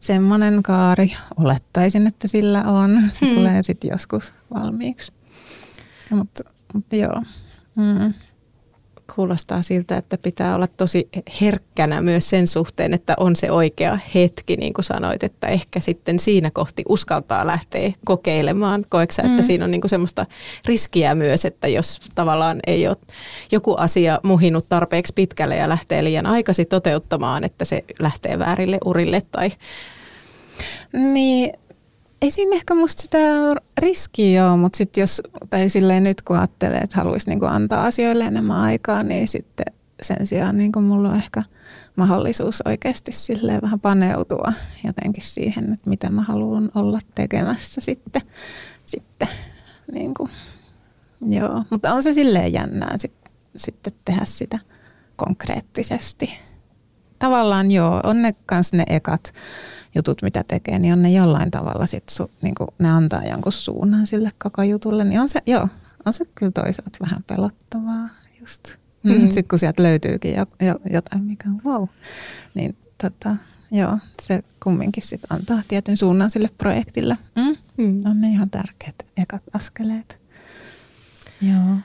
semmoinen 0.00 0.62
kaari, 0.62 1.12
olettaisin, 1.36 2.06
että 2.06 2.28
sillä 2.28 2.62
on. 2.64 3.02
Se 3.14 3.26
hmm. 3.26 3.34
tulee 3.34 3.62
sitten 3.62 3.90
joskus 3.90 4.34
valmiiksi. 4.54 5.12
Mutta, 6.10 6.44
mutta 6.74 6.96
joo. 6.96 7.22
Mm 7.76 8.12
kuulostaa 9.14 9.62
siltä, 9.62 9.96
että 9.96 10.18
pitää 10.18 10.54
olla 10.54 10.66
tosi 10.66 11.08
herkkänä 11.40 12.00
myös 12.00 12.30
sen 12.30 12.46
suhteen, 12.46 12.94
että 12.94 13.14
on 13.16 13.36
se 13.36 13.50
oikea 13.50 13.98
hetki, 14.14 14.56
niin 14.56 14.72
kuin 14.72 14.84
sanoit, 14.84 15.22
että 15.22 15.46
ehkä 15.46 15.80
sitten 15.80 16.18
siinä 16.18 16.50
kohti 16.50 16.82
uskaltaa 16.88 17.46
lähteä 17.46 17.92
kokeilemaan. 18.04 18.84
Koetko 18.88 19.14
että 19.18 19.42
mm. 19.42 19.46
siinä 19.46 19.64
on 19.64 19.70
niin 19.70 19.80
kuin 19.80 19.90
semmoista 19.90 20.26
riskiä 20.66 21.14
myös, 21.14 21.44
että 21.44 21.68
jos 21.68 22.00
tavallaan 22.14 22.60
ei 22.66 22.88
ole 22.88 22.96
joku 23.52 23.74
asia 23.74 24.20
muhinut 24.22 24.66
tarpeeksi 24.68 25.12
pitkälle 25.16 25.56
ja 25.56 25.68
lähtee 25.68 26.04
liian 26.04 26.26
aikaisin 26.26 26.66
toteuttamaan, 26.66 27.44
että 27.44 27.64
se 27.64 27.84
lähtee 27.98 28.38
väärille 28.38 28.78
urille 28.84 29.22
tai... 29.30 29.50
Niin, 30.92 31.52
ei 32.22 32.30
siinä 32.30 32.56
ehkä 32.56 32.74
musta 32.74 33.02
sitä 33.02 33.18
riskiä 33.78 34.50
ole, 34.50 34.60
mutta 34.60 34.76
sitten 34.76 35.02
jos, 35.02 35.22
tai 35.50 35.68
silleen 35.68 36.04
nyt 36.04 36.22
kun 36.22 36.38
ajattelee, 36.38 36.78
että 36.78 36.96
haluaisi 36.96 37.30
niinku 37.30 37.46
antaa 37.46 37.84
asioille 37.84 38.24
enemmän 38.24 38.56
aikaa, 38.56 39.02
niin 39.02 39.28
sitten 39.28 39.66
sen 40.02 40.26
sijaan 40.26 40.58
niinku 40.58 40.80
mulla 40.80 41.08
on 41.08 41.16
ehkä 41.16 41.42
mahdollisuus 41.96 42.62
oikeasti 42.64 43.12
silleen 43.12 43.62
vähän 43.62 43.80
paneutua 43.80 44.52
jotenkin 44.86 45.22
siihen, 45.22 45.72
että 45.72 45.90
mitä 45.90 46.10
mä 46.10 46.22
haluan 46.22 46.70
olla 46.74 46.98
tekemässä 47.14 47.80
sitten. 47.80 48.22
sitten 48.84 49.28
niinku. 49.92 50.28
Joo, 51.26 51.64
mutta 51.70 51.94
on 51.94 52.02
se 52.02 52.12
silleen 52.12 52.52
jännää 52.52 52.94
sit, 52.98 53.14
sitten 53.56 53.92
tehdä 54.04 54.24
sitä 54.24 54.58
konkreettisesti. 55.16 56.38
Tavallaan 57.18 57.70
joo, 57.70 58.00
on 58.04 58.22
ne 58.22 58.34
kans 58.46 58.72
ne 58.72 58.84
ekat 58.86 59.32
jutut, 59.94 60.22
mitä 60.22 60.44
tekee, 60.48 60.78
niin 60.78 60.92
on 60.92 61.02
ne 61.02 61.10
jollain 61.10 61.50
tavalla 61.50 61.86
sit 61.86 62.08
su, 62.08 62.30
niin 62.42 62.54
ne 62.78 62.90
antaa 62.90 63.24
jonkun 63.24 63.52
suunnan 63.52 64.06
sille 64.06 64.32
koko 64.42 64.62
jutulle, 64.62 65.04
niin 65.04 65.20
on 65.20 65.28
se, 65.28 65.40
joo, 65.46 65.68
on 66.06 66.12
se 66.12 66.24
kyllä 66.34 66.52
toisaalta 66.52 66.98
vähän 67.00 67.24
pelottavaa 67.26 68.08
just. 68.40 68.64
Mm. 69.02 69.12
Mm. 69.12 69.20
Sitten 69.20 69.48
kun 69.48 69.58
sieltä 69.58 69.82
löytyykin 69.82 70.34
jo, 70.34 70.46
jo, 70.66 70.80
jotain, 70.90 71.24
mikä 71.24 71.48
on 71.48 71.60
wow, 71.64 71.88
niin 72.54 72.76
tota, 73.02 73.36
joo, 73.70 73.98
se 74.22 74.44
kumminkin 74.62 75.02
sit 75.02 75.20
antaa 75.30 75.62
tietyn 75.68 75.96
suunnan 75.96 76.30
sille 76.30 76.48
projektille. 76.58 77.18
Mm. 77.36 77.56
Mm. 77.84 78.00
On 78.10 78.20
ne 78.20 78.28
ihan 78.28 78.50
tärkeät 78.50 78.94
ekat 79.16 79.42
askeleet. 79.52 80.20
Joo. 81.42 81.76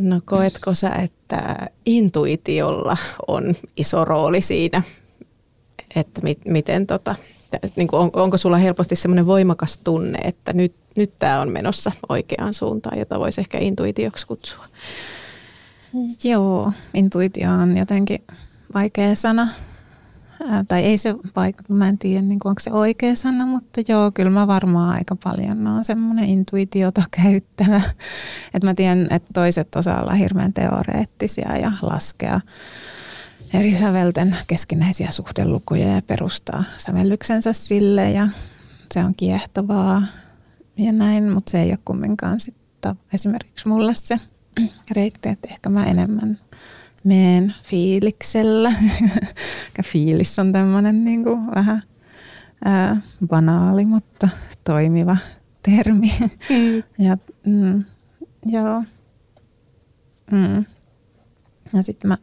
No 0.00 0.20
koetko 0.24 0.74
sä, 0.74 0.88
että 0.90 1.56
intuitiolla 1.86 2.96
on 3.26 3.54
iso 3.76 4.04
rooli 4.04 4.40
siinä, 4.40 4.82
että 5.96 6.20
mit, 6.22 6.38
miten 6.44 6.86
tota, 6.86 7.14
niin 7.76 7.88
kuin 7.88 8.00
on, 8.00 8.10
onko 8.12 8.36
sulla 8.36 8.56
helposti 8.56 8.96
semmoinen 8.96 9.26
voimakas 9.26 9.78
tunne, 9.78 10.18
että 10.18 10.52
nyt, 10.52 10.74
nyt 10.96 11.12
tämä 11.18 11.40
on 11.40 11.48
menossa 11.52 11.92
oikeaan 12.08 12.54
suuntaan, 12.54 12.98
jota 12.98 13.18
voisi 13.18 13.40
ehkä 13.40 13.58
intuitioksi 13.58 14.26
kutsua? 14.26 14.64
Joo, 16.24 16.72
intuitio 16.94 17.50
on 17.50 17.76
jotenkin 17.76 18.18
vaikea 18.74 19.14
sana. 19.14 19.48
Ää, 20.48 20.64
tai 20.68 20.84
ei 20.84 20.98
se 20.98 21.14
vaikka, 21.36 21.62
mä 21.68 21.88
en 21.88 21.98
tiedä 21.98 22.22
niin 22.22 22.40
onko 22.44 22.60
se 22.60 22.72
oikea 22.72 23.14
sana, 23.14 23.46
mutta 23.46 23.80
joo, 23.88 24.10
kyllä 24.10 24.30
mä 24.30 24.46
varmaan 24.46 24.94
aika 24.94 25.16
paljon 25.24 25.66
on 25.66 25.84
semmoinen 25.84 26.24
intuitiota 26.24 27.02
käyttävä. 27.22 27.82
Että 28.54 28.68
mä 28.68 28.74
tiedän, 28.74 29.06
että 29.10 29.28
toiset 29.34 29.76
osaa 29.76 30.02
olla 30.02 30.12
hirveän 30.12 30.52
teoreettisia 30.52 31.56
ja 31.56 31.72
laskea 31.82 32.40
eri 33.54 33.78
sävelten 33.78 34.36
keskinäisiä 34.46 35.10
suhdelukuja 35.10 35.88
ja 35.88 36.02
perustaa 36.02 36.64
sävellyksensä 36.76 37.52
sille 37.52 38.10
ja 38.10 38.28
se 38.94 39.04
on 39.04 39.14
kiehtovaa 39.14 40.02
ja 40.76 40.92
näin, 40.92 41.32
mutta 41.32 41.50
se 41.52 41.62
ei 41.62 41.70
ole 41.70 41.78
kumminkaan 41.84 42.40
sitten 42.40 42.94
esimerkiksi 43.14 43.68
mulle 43.68 43.94
se 43.94 44.16
reitti, 44.96 45.28
että 45.28 45.48
ehkä 45.48 45.68
mä 45.68 45.84
enemmän 45.84 46.38
meen 47.04 47.54
fiiliksellä. 47.64 48.72
Fiilis 49.84 50.38
on 50.38 50.52
tämmöinen 50.52 51.04
niin 51.04 51.24
kuin 51.24 51.46
vähän 51.54 51.82
ää, 52.64 52.96
banaali, 53.26 53.84
mutta 53.84 54.28
toimiva 54.64 55.16
termi. 55.62 56.12
Mm. 56.20 56.82
ja, 57.06 57.16
mm, 57.46 57.84
joo. 58.46 58.84
Mm. 60.30 60.64
Ja 61.72 61.82
sitten 61.82 62.08
mä 62.08 62.18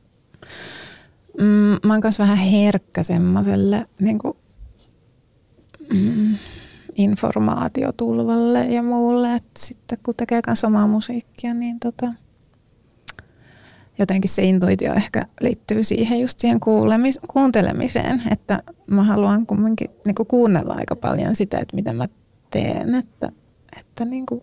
Mm, 1.40 1.88
mä 1.88 1.94
oon 1.94 2.02
myös 2.04 2.20
vähän 2.20 2.38
herkkä 2.38 3.04
semmoiselle 3.04 3.86
niin 4.00 4.20
kuin, 4.20 4.34
mm, 5.94 6.36
informaatiotulvalle 6.96 8.66
ja 8.66 8.84
muulle. 8.84 9.36
että 9.36 9.60
sitten 9.60 9.98
kun 10.04 10.16
tekee 10.18 10.42
myös 10.48 10.64
omaa 10.64 10.88
musiikkia, 10.88 11.54
niin 11.54 11.80
tota, 11.80 12.14
jotenkin 14.00 14.30
se 14.30 14.44
intuitio 14.44 14.94
ehkä 14.94 15.26
liittyy 15.42 15.84
siihen 15.84 16.20
just 16.20 16.40
siihen 16.40 16.60
kuulemis- 16.60 17.28
kuuntelemiseen, 17.28 18.22
että 18.32 18.64
mä 18.88 19.04
haluan 19.04 19.46
kumminkin 19.46 19.90
niin 20.06 20.16
kuin 20.16 20.28
kuunnella 20.28 20.74
aika 20.74 20.96
paljon 20.96 21.36
sitä, 21.36 21.60
että 21.60 21.76
mitä 21.76 21.94
mä 21.94 22.08
teen, 22.52 22.96
että, 22.96 23.32
että 23.80 24.06
niin 24.06 24.26
kuin, 24.26 24.42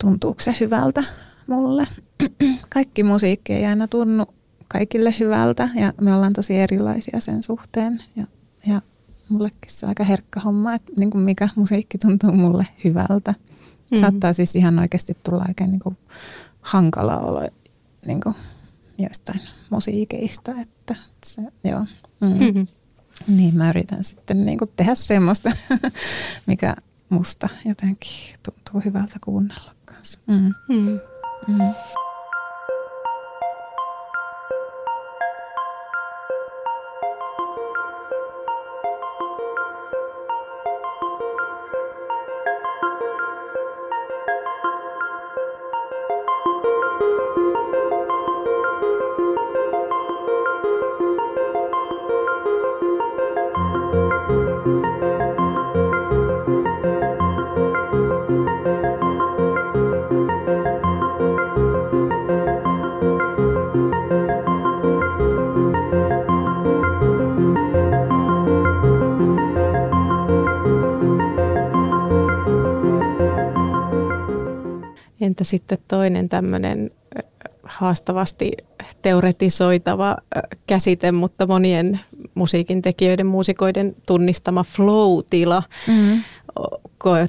tuntuuko 0.00 0.40
se 0.40 0.56
hyvältä 0.60 1.04
mulle. 1.46 1.86
Kaikki 2.74 3.02
musiikki 3.02 3.52
ei 3.52 3.66
aina 3.66 3.88
tunnu 3.88 4.26
kaikille 4.68 5.14
hyvältä 5.20 5.68
ja 5.74 5.92
me 6.00 6.14
ollaan 6.14 6.32
tosi 6.32 6.56
erilaisia 6.56 7.20
sen 7.20 7.42
suhteen. 7.42 8.02
Ja, 8.16 8.26
ja 8.66 8.82
mullekin 9.28 9.58
se 9.66 9.86
on 9.86 9.88
aika 9.88 10.04
herkkä 10.04 10.40
homma, 10.40 10.74
että 10.74 10.92
niin 10.96 11.10
kuin 11.10 11.24
mikä 11.24 11.48
musiikki 11.56 11.98
tuntuu 11.98 12.32
mulle 12.32 12.66
hyvältä. 12.84 13.32
Mm-hmm. 13.32 14.00
Saattaa 14.00 14.32
siis 14.32 14.56
ihan 14.56 14.78
oikeasti 14.78 15.16
tulla 15.22 15.44
oikein 15.48 15.70
niin 15.70 15.80
kuin 15.80 15.96
hankala 16.60 17.18
olo 17.18 17.48
niin 18.06 18.20
kuin 18.20 18.34
joistain 18.98 19.40
musiikeista, 19.70 20.54
että 20.60 20.94
se, 21.26 21.42
joo. 21.64 21.84
Mm. 22.20 22.28
Mm-hmm. 22.28 22.66
Niin 23.28 23.56
mä 23.56 23.70
yritän 23.70 24.04
sitten 24.04 24.46
niin 24.46 24.58
kuin 24.58 24.70
tehdä 24.76 24.94
semmoista, 24.94 25.50
mikä 26.46 26.76
musta 27.08 27.48
jotenkin 27.64 28.34
tuntuu 28.42 28.80
hyvältä 28.84 29.18
kuunnella 29.24 29.74
kanssa. 29.84 30.18
Mm. 30.26 30.54
Mm. 30.68 31.00
Mm. 31.48 31.74
Sitten 75.46 75.78
toinen 75.88 76.28
tämmöinen 76.28 76.90
haastavasti 77.62 78.52
teoretisoitava 79.02 80.16
käsite, 80.66 81.12
mutta 81.12 81.46
monien 81.46 82.00
musiikin 82.34 82.82
tekijöiden, 82.82 83.26
muusikoiden 83.26 83.94
tunnistama 84.06 84.62
flow-tila. 84.62 85.62
Mm. 85.88 86.22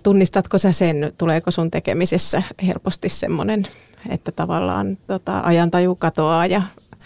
Tunnistatko 0.04 0.58
sä 0.58 0.72
sen, 0.72 1.14
tuleeko 1.18 1.52
sun 1.52 1.72
tekemisessä 1.72 2.44
helposti 2.68 3.10
semmoinen, 3.10 3.68
että 4.10 4.32
tavallaan 4.32 4.98
tota, 5.08 5.40
ajantaju 5.40 5.96
katoaa 5.96 6.46
ja 6.46 6.62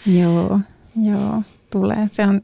Joo, 0.06 0.60
joo 1.04 1.42
tulee. 1.72 2.08
Se 2.10 2.26
on, 2.26 2.40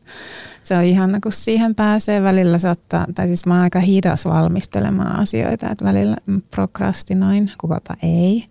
se 0.62 0.76
on 0.76 0.84
ihana, 0.84 1.20
kun 1.20 1.32
siihen 1.32 1.74
pääsee. 1.74 2.22
Välillä 2.22 2.58
saattaa, 2.58 3.06
tai 3.14 3.26
siis 3.26 3.46
mä 3.46 3.54
oon 3.54 3.62
aika 3.62 3.80
hidas 3.80 4.24
valmistelemaan 4.24 5.16
asioita, 5.16 5.70
että 5.70 5.84
välillä 5.84 6.16
prokrastinoin, 6.50 7.50
kukapa 7.60 7.96
ei. 8.02 8.44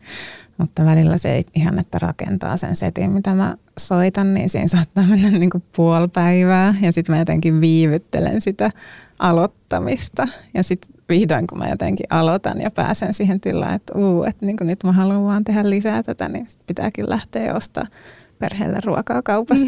Mutta 0.57 0.85
välillä 0.85 1.17
se 1.17 1.43
ihan, 1.55 1.79
että 1.79 1.99
rakentaa 1.99 2.57
sen 2.57 2.75
setin, 2.75 3.11
mitä 3.11 3.33
mä 3.33 3.57
soitan, 3.79 4.33
niin 4.33 4.49
siinä 4.49 4.67
saattaa 4.67 5.03
mennä 5.09 5.29
niin 5.31 5.49
kuin 5.49 5.63
puoli 5.75 6.07
päivää. 6.07 6.75
Ja 6.81 6.91
sitten 6.91 7.15
mä 7.15 7.19
jotenkin 7.19 7.61
viivyttelen 7.61 8.41
sitä 8.41 8.71
aloittamista. 9.19 10.27
Ja 10.53 10.63
sitten 10.63 10.95
vihdoin, 11.09 11.47
kun 11.47 11.57
mä 11.57 11.69
jotenkin 11.69 12.05
aloitan 12.09 12.61
ja 12.61 12.69
pääsen 12.75 13.13
siihen 13.13 13.41
tilaan, 13.41 13.73
että, 13.73 13.93
uu, 13.97 14.23
että 14.23 14.45
niin 14.45 14.57
nyt 14.61 14.83
mä 14.83 14.91
haluan 14.91 15.23
vaan 15.23 15.43
tehdä 15.43 15.69
lisää 15.69 16.03
tätä, 16.03 16.29
niin 16.29 16.47
pitääkin 16.67 17.09
lähteä 17.09 17.55
ostamaan 17.55 17.91
perheelle 18.39 18.79
ruokaa 18.85 19.21
kaupasta. 19.21 19.65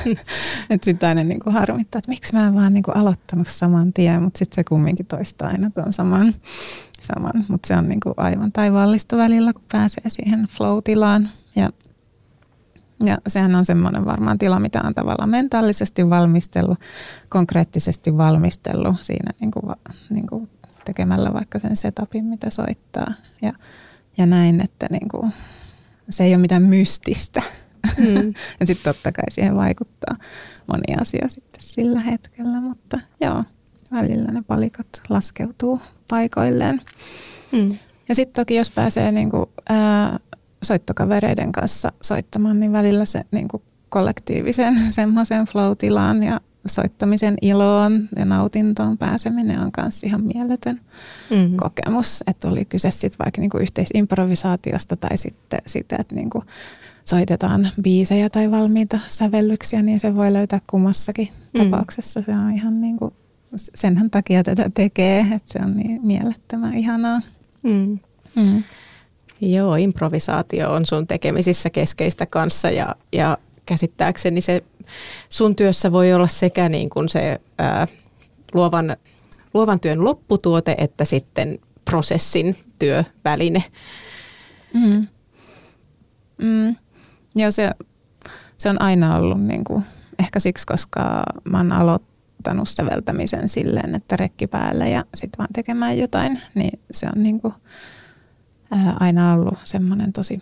että 0.70 0.84
sitten 0.84 1.08
aina 1.08 1.24
niin 1.24 1.40
kuin 1.40 1.54
harmittaa, 1.54 1.98
että 1.98 2.10
miksi 2.10 2.32
mä 2.32 2.46
en 2.46 2.54
vaan 2.54 2.74
niin 2.74 2.82
kuin 2.82 2.96
aloittanut 2.96 3.48
saman 3.48 3.92
tien, 3.92 4.22
mutta 4.22 4.38
sitten 4.38 4.54
se 4.54 4.64
kumminkin 4.64 5.06
toistaa 5.06 5.48
aina 5.48 5.70
tuon 5.70 5.92
saman. 5.92 6.34
saman. 7.00 7.44
Mutta 7.48 7.66
se 7.66 7.76
on 7.76 7.88
niin 7.88 8.00
kuin 8.00 8.14
aivan 8.16 8.52
taivaallista 8.52 9.16
välillä, 9.16 9.52
kun 9.52 9.64
pääsee 9.72 10.04
siihen 10.08 10.46
flow-tilaan. 10.46 11.28
Ja, 11.56 11.70
ja 13.04 13.18
sehän 13.26 13.54
on 13.54 13.64
semmoinen 13.64 14.04
varmaan 14.04 14.38
tila, 14.38 14.60
mitä 14.60 14.80
on 14.84 14.94
tavallaan 14.94 15.30
mentaalisesti 15.30 16.10
valmistellut, 16.10 16.78
konkreettisesti 17.28 18.16
valmistellut 18.16 19.00
siinä 19.00 19.30
niin 19.40 19.50
kuin, 19.50 19.76
niin 20.10 20.26
kuin 20.26 20.50
tekemällä 20.84 21.32
vaikka 21.32 21.58
sen 21.58 21.76
setupin, 21.76 22.24
mitä 22.24 22.50
soittaa. 22.50 23.12
Ja, 23.42 23.52
ja 24.18 24.26
näin, 24.26 24.60
että 24.60 24.86
niin 24.90 25.08
kuin, 25.08 25.32
se 26.08 26.24
ei 26.24 26.34
ole 26.34 26.40
mitään 26.40 26.62
mystistä, 26.62 27.42
Mm. 27.98 28.34
ja 28.60 28.66
sitten 28.66 28.94
totta 28.94 29.12
kai 29.12 29.24
siihen 29.30 29.56
vaikuttaa 29.56 30.16
moni 30.66 31.00
asia 31.00 31.28
sitten 31.28 31.62
sillä 31.62 32.00
hetkellä, 32.00 32.60
mutta 32.60 33.00
joo, 33.20 33.44
välillä 33.92 34.32
ne 34.32 34.42
palikat 34.46 34.86
laskeutuu 35.08 35.80
paikoilleen. 36.10 36.80
Mm. 37.52 37.78
Ja 38.08 38.14
sitten 38.14 38.42
toki 38.42 38.54
jos 38.54 38.70
pääsee 38.70 39.12
niinku, 39.12 39.50
ää, 39.68 40.18
soittokavereiden 40.64 41.52
kanssa 41.52 41.92
soittamaan, 42.02 42.60
niin 42.60 42.72
välillä 42.72 43.04
se 43.04 43.24
niinku 43.30 43.62
kollektiivisen 43.88 44.78
semmoisen 44.90 45.46
flow-tilaan 45.46 46.22
ja 46.22 46.40
soittamisen 46.66 47.36
iloon 47.42 48.08
ja 48.16 48.24
nautintoon 48.24 48.98
pääseminen 48.98 49.60
on 49.60 49.70
myös 49.76 50.04
ihan 50.04 50.22
mieletön 50.34 50.80
mm-hmm. 51.30 51.56
kokemus. 51.56 52.24
Että 52.26 52.48
oli 52.48 52.64
kyse 52.64 52.90
sitten 52.90 53.24
vaikka 53.24 53.40
niinku 53.40 53.58
yhteisimprovisaatiosta 53.58 54.96
tai 54.96 55.16
sitten 55.16 55.60
sitä, 55.66 55.96
että 56.00 56.14
niinku 56.14 56.44
soitetaan 57.04 57.68
biisejä 57.82 58.30
tai 58.30 58.50
valmiita 58.50 58.98
sävellyksiä, 59.06 59.82
niin 59.82 60.00
se 60.00 60.14
voi 60.14 60.32
löytää 60.32 60.60
kummassakin 60.70 61.28
mm. 61.28 61.64
tapauksessa. 61.64 62.22
Se 62.22 62.32
on 62.32 62.52
ihan 62.52 62.80
niin 62.80 62.96
kuin, 62.96 63.14
senhän 63.74 64.10
takia 64.10 64.42
tätä 64.42 64.70
tekee, 64.74 65.20
että 65.20 65.52
se 65.52 65.58
on 65.64 65.76
niin 65.76 66.00
mielettömän 66.06 66.74
ihanaa. 66.74 67.20
Mm. 67.62 67.98
Mm. 68.36 68.62
Joo, 69.40 69.76
improvisaatio 69.76 70.72
on 70.72 70.86
sun 70.86 71.06
tekemisissä 71.06 71.70
keskeistä 71.70 72.26
kanssa 72.26 72.70
ja, 72.70 72.96
ja 73.12 73.38
käsittääkseni 73.66 74.40
se 74.40 74.64
sun 75.28 75.56
työssä 75.56 75.92
voi 75.92 76.12
olla 76.12 76.26
sekä 76.26 76.68
niin 76.68 76.90
kuin 76.90 77.08
se 77.08 77.40
ää, 77.58 77.86
luovan, 78.54 78.96
luovan 79.54 79.80
työn 79.80 80.04
lopputuote 80.04 80.74
että 80.78 81.04
sitten 81.04 81.58
prosessin 81.84 82.56
työväline. 82.78 83.64
Mm. 84.74 85.06
Mm. 86.38 86.76
Joo, 87.34 87.50
se, 87.50 87.70
se 88.56 88.68
on 88.68 88.82
aina 88.82 89.16
ollut 89.16 89.40
niin 89.40 89.64
kuin, 89.64 89.82
ehkä 90.18 90.38
siksi, 90.38 90.66
koska 90.66 91.22
mä 91.44 91.56
oon 91.56 91.72
aloittanut 91.72 92.68
säveltämisen 92.68 93.48
silleen, 93.48 93.94
että 93.94 94.16
rekki 94.16 94.46
päälle 94.46 94.90
ja 94.90 95.04
sitten 95.14 95.38
vaan 95.38 95.52
tekemään 95.54 95.98
jotain, 95.98 96.40
niin 96.54 96.80
se 96.90 97.06
on 97.16 97.22
niin 97.22 97.40
kuin, 97.40 97.54
ää, 98.70 98.96
aina 99.00 99.34
ollut 99.34 99.58
semmoinen 99.62 100.12
tosi 100.12 100.40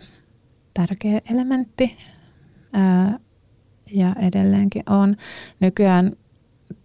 tärkeä 0.73 1.21
elementti. 1.31 1.97
Ää, 2.73 3.19
ja 3.91 4.15
edelleenkin 4.19 4.83
on. 4.89 5.15
Nykyään 5.59 6.11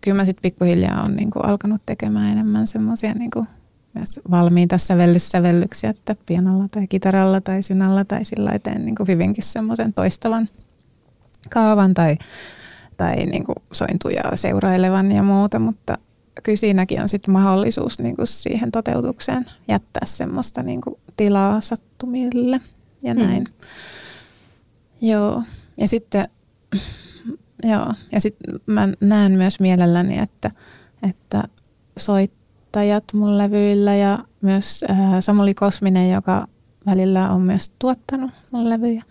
kyllä 0.00 0.16
mä 0.16 0.24
sitten 0.24 0.42
pikkuhiljaa 0.42 1.02
on 1.02 1.16
niin 1.16 1.30
kuin 1.30 1.44
alkanut 1.44 1.82
tekemään 1.86 2.32
enemmän 2.32 2.66
semmoisia 2.66 3.14
niin 3.14 3.30
myös 3.94 4.20
valmiita 4.30 4.78
sävellyssävellyksiä, 4.78 5.90
että 5.90 6.16
pianolla 6.26 6.68
tai 6.70 6.86
kitaralla 6.86 7.40
tai 7.40 7.62
synalla 7.62 8.04
tai 8.04 8.24
sillä 8.24 8.58
teen 8.58 8.84
niin 8.84 8.94
kuin 8.94 9.08
hyvinkin 9.08 9.44
semmoisen 9.44 9.92
toistavan 9.92 10.48
kaavan 11.50 11.94
tai, 11.94 12.16
tai 12.96 13.16
niin 13.16 13.44
kuin 13.44 13.56
sointujaa 13.72 14.36
seurailevan 14.36 15.12
ja 15.12 15.22
muuta, 15.22 15.58
mutta 15.58 15.98
kyllä 16.42 16.56
siinäkin 16.56 17.00
on 17.00 17.08
sitten 17.08 17.32
mahdollisuus 17.32 17.98
niin 17.98 18.16
kuin 18.16 18.26
siihen 18.26 18.72
toteutukseen 18.72 19.46
jättää 19.68 20.04
semmoista 20.04 20.62
niin 20.62 20.80
kuin 20.80 20.96
tilaa 21.16 21.60
sattumille 21.60 22.60
ja 23.02 23.14
hmm. 23.14 23.22
näin. 23.22 23.42
Mm. 23.42 25.08
Joo, 25.08 25.42
ja 25.76 25.88
sitten 25.88 26.28
joo, 27.62 27.92
ja 28.12 28.20
sitten 28.20 28.60
mä 28.66 28.88
näen 29.00 29.32
myös 29.32 29.60
mielelläni, 29.60 30.18
että, 30.18 30.50
että 31.02 31.44
soit 31.98 32.30
soittajat 32.76 33.12
mun 33.12 33.38
levyillä 33.38 33.94
ja 33.94 34.18
myös 34.40 34.84
äh, 34.90 34.98
Samuli 35.20 35.54
Kosminen, 35.54 36.10
joka 36.10 36.46
välillä 36.86 37.30
on 37.30 37.40
myös 37.40 37.72
tuottanut 37.78 38.30
mun 38.50 38.70
levyjä, 38.70 39.02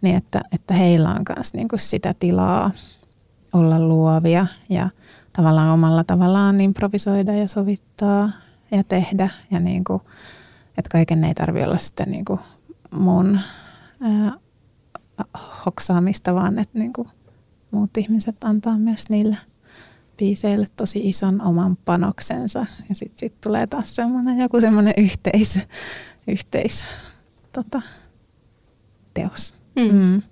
niin 0.00 0.16
että, 0.16 0.42
että 0.52 0.74
heillä 0.74 1.10
on 1.10 1.22
myös 1.36 1.54
niinku 1.54 1.78
sitä 1.78 2.14
tilaa 2.18 2.70
olla 3.52 3.80
luovia 3.80 4.46
ja 4.68 4.90
tavallaan 5.32 5.70
omalla 5.70 6.04
tavallaan 6.04 6.60
improvisoida 6.60 7.32
ja 7.32 7.48
sovittaa 7.48 8.30
ja 8.70 8.84
tehdä. 8.84 9.28
Ja 9.50 9.60
niinku, 9.60 10.02
että 10.78 10.88
kaiken 10.92 11.24
ei 11.24 11.34
tarvitse 11.34 11.66
olla 11.66 11.78
sitten 11.78 12.10
niinku 12.10 12.40
mun 12.90 13.38
ää, 14.00 14.26
äh, 14.26 14.32
hoksaamista, 15.66 16.34
vaan 16.34 16.58
että 16.58 16.78
niinku 16.78 17.06
muut 17.70 17.96
ihmiset 17.96 18.44
antaa 18.44 18.78
myös 18.78 19.10
niille– 19.10 19.36
biiseille 20.22 20.66
tosi 20.76 21.08
ison 21.08 21.40
oman 21.40 21.76
panoksensa. 21.84 22.66
Ja 22.88 22.94
sitten 22.94 23.18
sit 23.18 23.40
tulee 23.40 23.66
taas 23.66 23.94
semmoinen, 23.94 24.38
joku 24.38 24.60
semmoinen 24.60 24.94
yhteis, 24.96 25.58
yhteis 26.28 26.84
tota, 27.52 27.82
teos. 29.14 29.54
Mm. 29.76 29.92
Mm. 29.92 30.22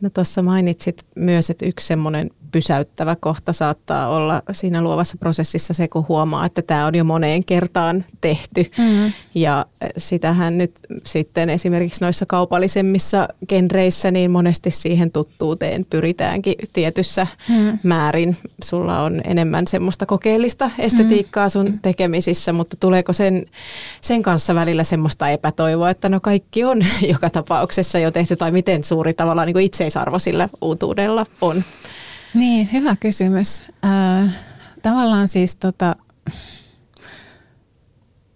No 0.00 0.10
tuossa 0.10 0.42
mainitsit 0.42 1.06
myös, 1.16 1.50
että 1.50 1.66
yksi 1.66 1.86
semmoinen 1.86 2.30
pysäyttävä 2.54 3.16
kohta 3.16 3.52
saattaa 3.52 4.08
olla 4.08 4.42
siinä 4.52 4.82
luovassa 4.82 5.16
prosessissa 5.18 5.74
se, 5.74 5.88
kun 5.88 6.04
huomaa, 6.08 6.46
että 6.46 6.62
tämä 6.62 6.86
on 6.86 6.94
jo 6.94 7.04
moneen 7.04 7.44
kertaan 7.44 8.04
tehty. 8.20 8.64
Mm-hmm. 8.78 9.12
Ja 9.34 9.66
sitähän 9.96 10.58
nyt 10.58 10.72
sitten 11.02 11.50
esimerkiksi 11.50 12.04
noissa 12.04 12.26
kaupallisemmissa 12.26 13.28
genreissä 13.48 14.10
niin 14.10 14.30
monesti 14.30 14.70
siihen 14.70 15.10
tuttuuteen 15.10 15.86
pyritäänkin 15.90 16.54
tietyssä 16.72 17.26
mm-hmm. 17.48 17.78
määrin. 17.82 18.36
Sulla 18.64 19.00
on 19.00 19.20
enemmän 19.24 19.66
semmoista 19.66 20.06
kokeellista 20.06 20.70
estetiikkaa 20.78 21.48
sun 21.48 21.64
mm-hmm. 21.66 21.80
tekemisissä, 21.82 22.52
mutta 22.52 22.76
tuleeko 22.80 23.12
sen, 23.12 23.46
sen 24.00 24.22
kanssa 24.22 24.54
välillä 24.54 24.84
semmoista 24.84 25.28
epätoivoa, 25.28 25.90
että 25.90 26.08
no 26.08 26.20
kaikki 26.20 26.64
on 26.64 26.78
joka 27.12 27.30
tapauksessa 27.30 27.98
jo 27.98 28.10
tehty 28.10 28.36
tai 28.36 28.52
miten 28.52 28.84
suuri 28.84 29.14
tavallaan 29.14 29.46
niin 29.46 29.60
itseisarvo 29.60 30.18
sillä 30.18 30.48
uutuudella 30.62 31.26
on? 31.40 31.64
Niin, 32.34 32.68
hyvä 32.72 32.96
kysymys. 32.96 33.72
Äh, 33.84 34.32
tavallaan 34.82 35.28
siis 35.28 35.56
tota, 35.56 35.96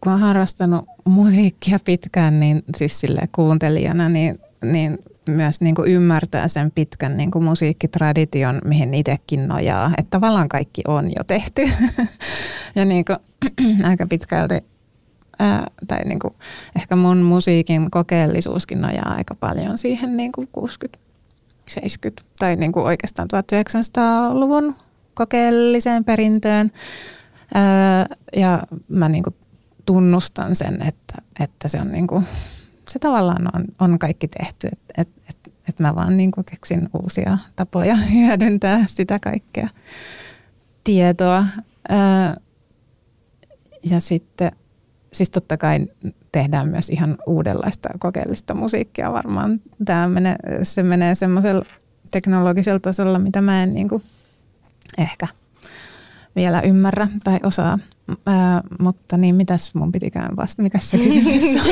kun 0.01 0.13
olen 0.13 0.21
harrastanut 0.21 0.85
musiikkia 1.05 1.79
pitkään, 1.85 2.41
niin 2.41 2.63
siis 2.77 3.01
sille 3.01 3.29
kuuntelijana, 3.35 4.09
niin, 4.09 4.39
niin 4.65 4.99
myös 5.29 5.61
niin 5.61 5.75
kuin 5.75 5.91
ymmärtää 5.91 6.49
sen 6.49 6.73
pitkän 6.75 7.17
niin 7.17 7.31
kuin 7.31 7.45
musiikkitradition, 7.45 8.61
mihin 8.65 8.95
itsekin 8.95 9.49
nojaa. 9.49 9.91
Että 9.99 10.11
tavallaan 10.11 10.49
kaikki 10.49 10.83
on 10.87 11.11
jo 11.17 11.25
tehty. 11.27 11.63
ja 12.77 12.85
niin 12.85 13.05
kuin, 13.05 13.19
aika 13.91 14.07
pitkälti, 14.07 14.65
ää, 15.39 15.67
tai 15.89 16.05
niin 16.05 16.19
kuin, 16.19 16.35
ehkä 16.77 16.97
mun 16.97 17.19
musiikin 17.19 17.91
kokeellisuuskin 17.91 18.81
nojaa 18.81 19.15
aika 19.15 19.35
paljon 19.35 19.79
siihen 19.79 20.17
niin 20.17 20.33
kuin 20.33 20.49
60 20.53 21.08
70- 21.71 22.25
tai 22.39 22.57
niin 22.57 22.73
kuin 22.73 22.87
oikeastaan 22.87 23.29
1900-luvun 23.35 24.75
kokeelliseen 25.15 26.05
perintöön. 26.05 26.71
Öö, 27.57 28.17
ja 28.37 28.63
mä 28.89 29.09
niin 29.09 29.23
kuin 29.23 29.35
tunnustan 29.87 30.55
sen, 30.55 30.83
että, 30.87 31.23
että 31.41 31.69
se 31.69 31.81
on 31.81 31.93
niin 31.93 32.07
kuin, 32.07 32.25
se 32.89 32.99
tavallaan 32.99 33.49
on, 33.57 33.65
on 33.79 33.99
kaikki 33.99 34.29
tehty, 34.29 34.67
että 34.67 34.95
et, 34.99 35.09
et, 35.29 35.55
et 35.69 35.81
mä 35.81 35.95
vaan 35.95 36.17
niin 36.17 36.31
kuin 36.31 36.45
keksin 36.45 36.89
uusia 37.03 37.39
tapoja 37.57 37.97
hyödyntää 38.15 38.85
sitä 38.87 39.19
kaikkea 39.19 39.69
tietoa. 40.85 41.47
Öö, 41.91 41.97
ja 43.91 44.01
sitten, 44.01 44.53
siis 45.13 45.31
totta 45.31 45.57
kai 45.57 45.87
tehdään 46.33 46.69
myös 46.69 46.91
ihan 46.91 47.19
uudenlaista 47.27 47.89
kokeellista 47.99 48.55
musiikkia 48.55 49.13
varmaan. 49.13 49.61
Tämä 49.85 50.09
menee, 50.09 50.37
se 50.63 50.83
menee 50.83 51.15
semmoisella 51.15 51.65
teknologisella 52.11 52.81
tasolla, 52.81 53.19
mitä 53.19 53.41
mä 53.41 53.63
en 53.63 53.75
niin 53.75 53.89
kuin 53.89 54.03
ehkä 54.99 55.27
vielä 56.37 56.61
ymmärrä 56.61 57.09
tai 57.25 57.41
osaa. 57.43 57.79
Ää, 58.27 58.63
mutta 58.81 59.17
niin, 59.17 59.35
mitäs 59.35 59.75
mun 59.75 59.93
pitikään 59.93 60.37
vasta, 60.37 60.63
mikä 60.63 60.79
se 60.79 60.99
kysymys 60.99 61.45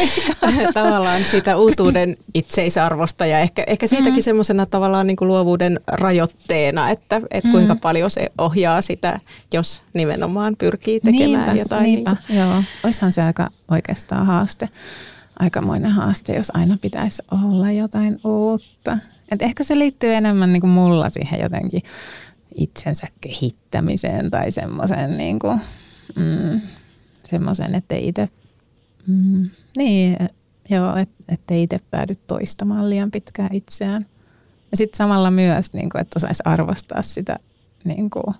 Tavallaan 0.74 1.22
siitä 1.22 1.56
uutuuden 1.56 2.16
itseisarvosta 2.34 3.26
ja 3.26 3.38
ehkä, 3.38 3.64
ehkä 3.66 3.86
siitäkin 3.86 4.14
mm. 4.14 4.22
semmoisena 4.22 4.66
tavallaan 4.66 5.06
niin 5.06 5.16
kuin 5.16 5.28
luovuuden 5.28 5.80
rajoitteena, 5.86 6.90
että, 6.90 7.20
että 7.30 7.48
mm. 7.48 7.52
kuinka 7.52 7.76
paljon 7.76 8.10
se 8.10 8.32
ohjaa 8.38 8.80
sitä, 8.80 9.20
jos 9.52 9.82
nimenomaan 9.94 10.56
pyrkii 10.56 11.00
tekemään 11.00 11.46
niinpä, 11.46 11.62
jotain. 11.62 11.82
Niinpä, 11.82 12.16
niin 12.28 12.38
joo. 12.38 12.62
Oishan 12.84 13.12
se 13.12 13.22
aika 13.22 13.50
oikeastaan 13.70 14.26
haaste, 14.26 14.68
aikamoinen 15.38 15.90
haaste, 15.90 16.34
jos 16.36 16.52
aina 16.54 16.78
pitäisi 16.80 17.22
olla 17.30 17.72
jotain 17.72 18.20
uutta. 18.24 18.98
Et 19.30 19.42
ehkä 19.42 19.64
se 19.64 19.78
liittyy 19.78 20.14
enemmän 20.14 20.52
niin 20.52 20.60
kuin 20.60 20.70
mulla 20.70 21.10
siihen 21.10 21.40
jotenkin 21.40 21.82
itsensä 22.56 23.06
kehittämiseen 23.20 24.30
tai 24.30 24.50
semmoiseen 24.50 25.16
niin 25.16 25.38
kuin, 25.38 25.60
mm, 26.16 26.60
semmoisen, 27.24 27.74
ettei 27.74 28.08
itse, 28.08 28.28
mm, 29.06 29.50
niin, 29.76 30.16
joo, 30.70 30.96
et, 30.96 31.08
ettei 31.28 31.62
itse 31.62 31.80
päädy 31.90 32.16
toistamaan 32.26 32.90
liian 32.90 33.10
pitkään 33.10 33.54
itseään. 33.54 34.06
Ja 34.70 34.76
sitten 34.76 34.96
samalla 34.96 35.30
myös, 35.30 35.72
niin 35.72 35.90
kuin, 35.90 36.00
että 36.00 36.18
osaisi 36.18 36.42
arvostaa 36.46 37.02
sitä 37.02 37.38
niin 37.84 38.10
kuin, 38.10 38.34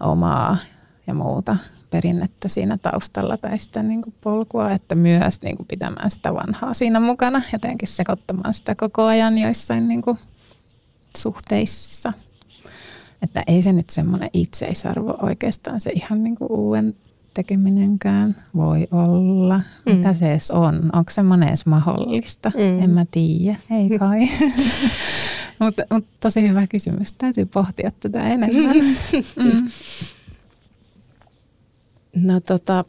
omaa 0.00 0.56
ja 1.06 1.14
muuta 1.14 1.56
perinnettä 1.90 2.48
siinä 2.48 2.78
taustalla 2.78 3.36
tai 3.36 3.58
sitä 3.58 3.82
niin 3.82 4.02
kuin 4.02 4.14
polkua, 4.20 4.70
että 4.70 4.94
myös 4.94 5.42
niin 5.42 5.56
kuin 5.56 5.66
pitämään 5.66 6.10
sitä 6.10 6.34
vanhaa 6.34 6.74
siinä 6.74 7.00
mukana, 7.00 7.42
jotenkin 7.52 7.88
sekoittamaan 7.88 8.54
sitä 8.54 8.74
koko 8.74 9.04
ajan 9.04 9.38
joissain 9.38 9.88
niin 9.88 10.02
kuin 10.02 10.18
suhteissa. 11.18 12.12
Että 13.22 13.44
ei 13.46 13.62
se 13.62 13.72
nyt 13.72 13.90
semmoinen 13.90 14.30
itseisarvo 14.32 15.18
oikeastaan 15.22 15.80
se 15.80 15.90
ihan 15.90 16.22
niin 16.22 16.36
kuin 16.36 16.52
uuden 16.52 16.94
tekeminenkään 17.34 18.36
voi 18.56 18.88
olla. 18.90 19.60
Mm. 19.86 19.96
Mitä 19.96 20.14
se 20.14 20.30
edes 20.30 20.50
on? 20.50 20.90
Onko 20.92 21.10
semmoinen 21.10 21.48
edes 21.48 21.66
mahdollista? 21.66 22.52
Mm. 22.56 22.82
En 22.82 22.90
mä 22.90 23.04
tiedä, 23.10 23.56
ei 23.70 23.98
kai. 23.98 24.20
Mutta 25.60 25.82
mut 25.90 26.06
tosi 26.20 26.48
hyvä 26.48 26.66
kysymys. 26.66 27.12
Täytyy 27.12 27.46
pohtia 27.46 27.92
tätä 28.00 28.28
enemmän. 28.28 28.50
mm. 29.36 29.68
No 32.14 32.40
tota, 32.40 32.84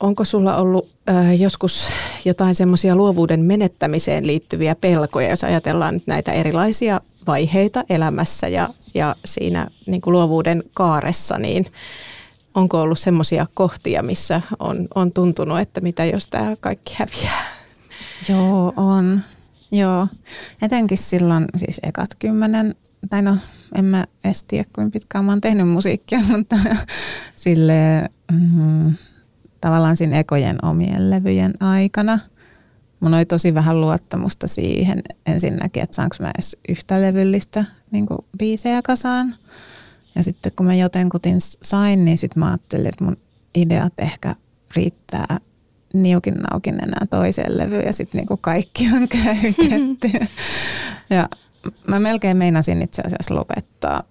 onko 0.00 0.24
sulla 0.24 0.56
ollut 0.56 0.88
äh, 1.08 1.40
joskus 1.40 1.88
jotain 2.24 2.54
semmoisia 2.54 2.96
luovuuden 2.96 3.40
menettämiseen 3.40 4.26
liittyviä 4.26 4.74
pelkoja, 4.74 5.30
jos 5.30 5.44
ajatellaan 5.44 5.94
nyt 5.94 6.06
näitä 6.06 6.32
erilaisia 6.32 7.00
vaiheita 7.30 7.84
elämässä 7.90 8.48
ja, 8.48 8.68
ja 8.94 9.16
siinä 9.24 9.66
niin 9.86 10.00
kuin 10.00 10.12
luovuuden 10.12 10.62
kaaressa, 10.74 11.38
niin 11.38 11.66
onko 12.54 12.80
ollut 12.80 12.98
semmoisia 12.98 13.46
kohtia, 13.54 14.02
missä 14.02 14.42
on, 14.58 14.88
on 14.94 15.12
tuntunut, 15.12 15.58
että 15.58 15.80
mitä 15.80 16.04
jos 16.04 16.28
tämä 16.28 16.56
kaikki 16.60 16.96
häviää? 16.98 17.44
Joo, 18.28 18.72
on. 18.76 19.20
Joo. 19.72 20.06
Etenkin 20.62 20.98
silloin 20.98 21.44
siis 21.56 21.80
ekat 21.82 22.10
kymmenen, 22.18 22.74
tai 23.10 23.22
no 23.22 23.36
en 23.74 23.84
mä 23.84 24.06
edes 24.24 24.44
tiedä 24.44 24.64
kuinka 24.72 24.92
pitkään 24.92 25.24
mä 25.24 25.32
oon 25.32 25.40
tehnyt 25.40 25.68
musiikkia, 25.68 26.18
mutta 26.36 26.56
sille 27.36 28.10
mm, 28.32 28.94
tavallaan 29.60 29.96
siinä 29.96 30.18
ekojen 30.18 30.64
omien 30.64 31.10
levyjen 31.10 31.62
aikana– 31.62 32.18
mun 33.00 33.14
oli 33.14 33.24
tosi 33.24 33.54
vähän 33.54 33.80
luottamusta 33.80 34.46
siihen 34.46 35.02
ensinnäkin, 35.26 35.82
että 35.82 35.96
saanko 35.96 36.16
mä 36.20 36.30
edes 36.34 36.56
yhtä 36.68 37.00
levyllistä 37.00 37.64
niin 37.90 38.06
biisejä 38.38 38.82
kasaan. 38.82 39.34
Ja 40.14 40.22
sitten 40.22 40.52
kun 40.56 40.66
mä 40.66 40.74
jotenkutin 40.74 41.38
sain, 41.62 42.04
niin 42.04 42.18
sitten 42.18 42.40
mä 42.40 42.48
ajattelin, 42.48 42.86
että 42.86 43.04
mun 43.04 43.16
ideat 43.54 43.92
ehkä 43.98 44.36
riittää 44.76 45.38
niukin 45.94 46.34
naukin 46.34 46.74
enää 46.74 47.06
toiseen 47.10 47.58
levyyn 47.58 47.86
ja 47.86 47.92
sitten 47.92 48.18
niinku 48.18 48.36
kaikki 48.36 48.88
on 48.96 49.08
käytetty. 49.08 50.26
ja 51.16 51.28
mä 51.88 52.00
melkein 52.00 52.36
meinasin 52.36 52.82
itse 52.82 53.02
asiassa 53.06 53.34
lopettaa 53.34 54.02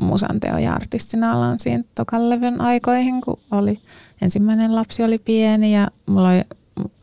musanteo 0.00 0.58
ja 0.58 0.72
artistina 0.72 1.32
alan 1.32 1.58
siinä 1.58 1.84
tokan 1.94 2.30
levyn 2.30 2.60
aikoihin, 2.60 3.20
kun 3.20 3.40
oli 3.50 3.80
ensimmäinen 4.22 4.74
lapsi 4.74 5.02
oli 5.02 5.18
pieni 5.18 5.74
ja 5.74 5.88
mulla 6.06 6.28
oli 6.28 6.42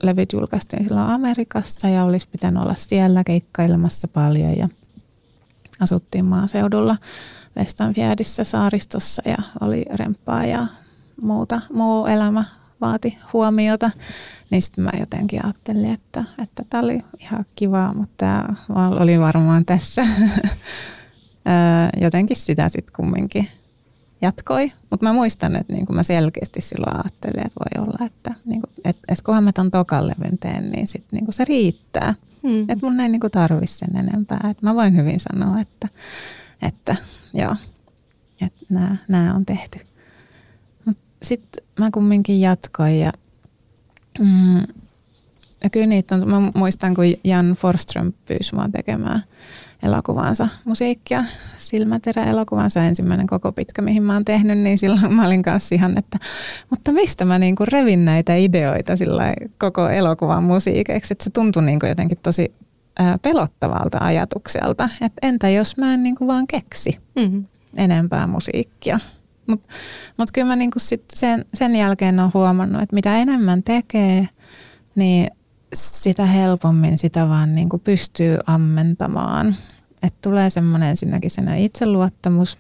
levyt 0.03 0.34
julkaistiin 0.34 0.84
silloin 0.84 1.09
Amerikassa 1.09 1.88
ja 1.88 2.03
olisi 2.03 2.28
pitänyt 2.30 2.63
olla 2.63 2.76
siellä 2.76 3.24
keikkailemassa 3.24 4.07
paljon 4.07 4.57
ja 4.57 4.69
asuttiin 5.80 6.26
maaseudulla 6.26 6.97
Westanfjärdissä 7.57 8.43
saaristossa 8.43 9.22
ja 9.26 9.38
oli 9.61 9.86
rempaa 9.93 10.45
ja 10.45 10.67
muuta, 11.22 11.61
muu 11.74 12.05
elämä 12.05 12.45
vaati 12.82 13.17
huomiota. 13.34 13.91
Niin 14.49 14.61
sitten 14.61 14.84
mä 14.84 14.91
jotenkin 14.99 15.45
ajattelin, 15.45 15.93
että 15.93 16.24
että 16.39 16.80
oli 16.80 17.01
ihan 17.19 17.45
kivaa, 17.55 17.93
mutta 17.93 18.15
tämä 18.17 18.89
oli 18.89 19.19
varmaan 19.19 19.65
tässä. 19.65 20.05
jotenkin 22.01 22.38
sitä 22.38 22.69
sitten 22.69 22.93
kumminkin 22.95 23.47
jatkoi. 24.22 24.72
Mutta 24.89 25.05
mä 25.05 25.13
muistan, 25.13 25.55
että 25.55 25.74
niin 25.74 25.86
mä 25.91 26.03
selkeästi 26.03 26.61
silloin 26.61 26.95
ajattelin, 26.95 27.45
että 27.45 27.59
voi 27.59 27.84
olla, 27.84 28.05
että 28.05 28.34
niin 28.45 28.61
kuin, 28.61 28.74
et, 28.86 28.97
et 29.07 29.22
kunhan 29.22 29.43
mä 29.43 29.51
ton 29.51 29.72
tokan 29.72 30.07
levyn 30.07 30.38
teen, 30.38 30.69
niin 30.69 30.88
sit 30.88 31.05
niin 31.11 31.26
se 31.30 31.45
riittää. 31.45 32.15
Mm. 32.43 32.61
Että 32.61 32.80
mun 32.82 32.99
ei 32.99 33.09
niin 33.09 33.22
tarvi 33.32 33.67
sen 33.67 33.95
enempää. 33.95 34.49
Et 34.51 34.61
mä 34.61 34.76
voin 34.76 34.95
hyvin 34.95 35.19
sanoa, 35.19 35.59
että, 35.59 35.88
että 36.61 36.95
joo, 37.34 37.55
että 38.41 38.65
nämä 39.07 39.34
on 39.34 39.45
tehty. 39.45 39.80
Sitten 41.24 41.63
mä 41.80 41.89
kumminkin 41.91 42.41
jatkoin 42.41 42.99
ja, 42.99 43.13
mm, 44.19 44.59
ja 45.63 45.69
kyllä 45.72 45.86
niitä 45.88 46.15
on, 46.15 46.30
mä 46.30 46.51
muistan 46.55 46.95
kun 46.95 47.05
Jan 47.24 47.51
Forström 47.51 48.13
pyysi 48.28 48.55
mua 48.55 48.69
tekemään– 48.69 49.24
elokuvaansa 49.84 50.47
musiikkia. 50.65 51.23
Silmäterä-elokuvansa 51.57 52.84
ensimmäinen 52.84 53.27
koko 53.27 53.51
pitkä, 53.51 53.82
mihin 53.82 54.03
mä 54.03 54.13
oon 54.13 54.25
tehnyt, 54.25 54.57
niin 54.57 54.77
silloin 54.77 55.13
mä 55.13 55.25
olin 55.25 55.43
kanssa 55.43 55.75
ihan, 55.75 55.97
että 55.97 56.17
mutta 56.69 56.91
mistä 56.91 57.25
mä 57.25 57.39
niinku 57.39 57.65
revin 57.65 58.05
näitä 58.05 58.36
ideoita 58.36 58.95
sillä 58.95 59.34
koko 59.57 59.89
elokuvan 59.89 60.43
musiikeiksi, 60.43 61.13
että 61.13 61.23
se 61.23 61.29
tuntui 61.29 61.63
niinku 61.63 61.86
jotenkin 61.86 62.17
tosi 62.23 62.53
pelottavalta 63.21 63.97
ajatukselta, 64.01 64.89
että 65.01 65.27
entä 65.27 65.49
jos 65.49 65.77
mä 65.77 65.93
en 65.93 66.03
niin 66.03 66.15
kuin 66.15 66.27
vaan 66.27 66.47
keksi 66.47 66.99
mm-hmm. 67.15 67.45
enempää 67.77 68.27
musiikkia. 68.27 68.99
Mutta 69.47 69.67
mut 70.17 70.32
kyllä 70.32 70.47
mä 70.47 70.55
niin 70.55 70.71
kuin 70.71 70.82
sit 70.82 71.03
sen, 71.13 71.45
sen 71.53 71.75
jälkeen 71.75 72.19
olen 72.19 72.32
huomannut, 72.34 72.82
että 72.82 72.95
mitä 72.95 73.17
enemmän 73.17 73.63
tekee, 73.63 74.27
niin 74.95 75.32
sitä 75.74 76.26
helpommin 76.26 76.97
sitä 76.97 77.30
vaan 77.30 77.55
niin 77.55 77.69
kuin 77.69 77.80
pystyy 77.80 78.38
ammentamaan. 78.47 79.55
Että 80.03 80.17
tulee 80.22 80.49
semmoinen 80.49 80.89
ensinnäkin 80.89 81.32
sen 81.32 81.57
itseluottamus, 81.57 82.57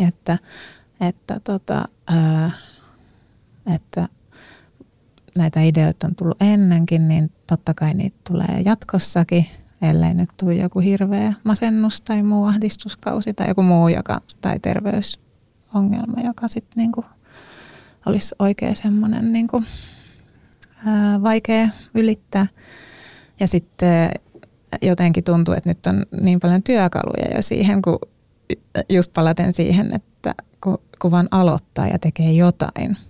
että, 0.00 0.38
että, 1.00 1.40
tota, 1.44 1.88
ää, 2.06 2.50
että 3.74 4.08
näitä 5.36 5.60
ideoita 5.60 6.06
on 6.06 6.14
tullut 6.14 6.42
ennenkin, 6.42 7.08
niin 7.08 7.30
totta 7.46 7.74
kai 7.74 7.94
niitä 7.94 8.16
tulee 8.28 8.62
jatkossakin, 8.64 9.46
ellei 9.82 10.14
nyt 10.14 10.30
tule 10.40 10.54
joku 10.54 10.80
hirveä 10.80 11.34
masennus 11.44 12.00
tai 12.00 12.22
muu 12.22 12.44
ahdistuskausi 12.44 13.34
tai 13.34 13.48
joku 13.48 13.62
muu 13.62 13.88
joka, 13.88 14.20
tai 14.40 14.58
terveysongelma, 14.58 16.20
joka 16.24 16.48
sitten 16.48 16.76
niinku 16.76 17.04
olisi 18.06 18.34
oikein 18.38 18.76
semmoinen 18.76 19.32
niinku, 19.32 19.62
vaikea 21.22 21.68
ylittää. 21.94 22.46
Ja 23.40 23.46
sitten 23.46 24.10
jotenkin 24.82 25.24
tuntuu, 25.24 25.54
että 25.54 25.70
nyt 25.70 25.86
on 25.86 26.06
niin 26.20 26.40
paljon 26.40 26.62
työkaluja 26.62 27.36
jo 27.36 27.42
siihen, 27.42 27.82
kun 27.82 27.98
just 28.88 29.12
palaten 29.12 29.54
siihen, 29.54 29.94
että 29.94 30.34
kun, 30.62 31.10
vaan 31.10 31.28
aloittaa 31.30 31.86
ja 31.86 31.98
tekee 31.98 32.32
jotain– 32.32 32.96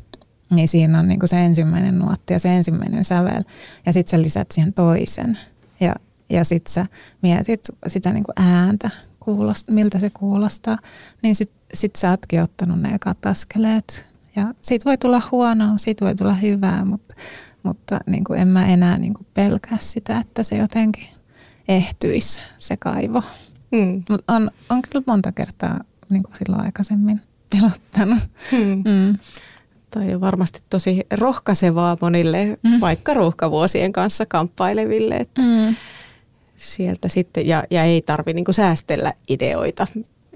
niin 0.50 0.68
siinä 0.68 0.98
on 0.98 1.08
niin 1.08 1.20
kuin 1.20 1.28
se 1.28 1.44
ensimmäinen 1.44 1.98
nuotti 1.98 2.32
ja 2.32 2.38
se 2.38 2.56
ensimmäinen 2.56 3.04
sävel. 3.04 3.42
Ja 3.86 3.92
sitten 3.92 4.10
sä 4.10 4.22
lisät 4.22 4.50
siihen 4.50 4.72
toisen. 4.72 5.38
Ja, 5.80 5.94
ja 6.30 6.44
sitten 6.44 6.72
sä 6.72 6.86
mietit 7.22 7.68
sitä 7.86 8.12
niin 8.12 8.24
kuin 8.24 8.46
ääntä, 8.46 8.90
kuulost, 9.20 9.70
miltä 9.70 9.98
se 9.98 10.10
kuulostaa. 10.10 10.78
Niin 11.22 11.34
sitten 11.34 11.58
sit 11.74 11.96
sä 11.96 12.10
ootkin 12.10 12.42
ottanut 12.42 12.80
ne 12.80 12.94
ekat 12.94 13.26
askeleet. 13.26 14.06
Ja 14.36 14.54
siitä 14.62 14.84
voi 14.84 14.98
tulla 14.98 15.22
huonoa, 15.32 15.76
siitä 15.76 16.04
voi 16.04 16.14
tulla 16.14 16.34
hyvää, 16.34 16.84
mutta, 16.84 17.14
mutta 17.66 18.00
niin 18.06 18.24
kuin 18.24 18.38
en 18.38 18.48
mä 18.48 18.66
enää 18.66 18.98
niin 18.98 19.14
kuin 19.14 19.26
pelkää 19.34 19.78
sitä, 19.78 20.18
että 20.18 20.42
se 20.42 20.56
jotenkin 20.56 21.06
ehtyisi 21.68 22.40
se 22.58 22.76
kaivo. 22.76 23.22
Mm. 23.72 24.02
Mutta 24.08 24.34
on, 24.34 24.50
on 24.70 24.82
kyllä 24.82 25.04
monta 25.06 25.32
kertaa 25.32 25.80
niin 26.08 26.22
kuin 26.22 26.36
silloin 26.36 26.64
aikaisemmin 26.64 27.20
pelottanut. 27.50 28.18
Mm. 28.52 28.82
Mm. 28.90 29.18
Toi 29.90 30.14
on 30.14 30.20
varmasti 30.20 30.62
tosi 30.70 31.06
rohkaisevaa 31.10 31.96
monille 32.00 32.58
mm. 32.62 32.80
vaikka 32.80 33.14
ruuhkavuosien 33.14 33.92
kanssa 33.92 34.26
kamppaileville, 34.26 35.14
että 35.14 35.42
mm. 35.42 35.74
sieltä 36.56 37.08
sitten, 37.08 37.46
ja, 37.46 37.64
ja 37.70 37.84
ei 37.84 38.02
tarvi 38.02 38.32
niinku 38.32 38.52
säästellä 38.52 39.12
ideoita 39.28 39.86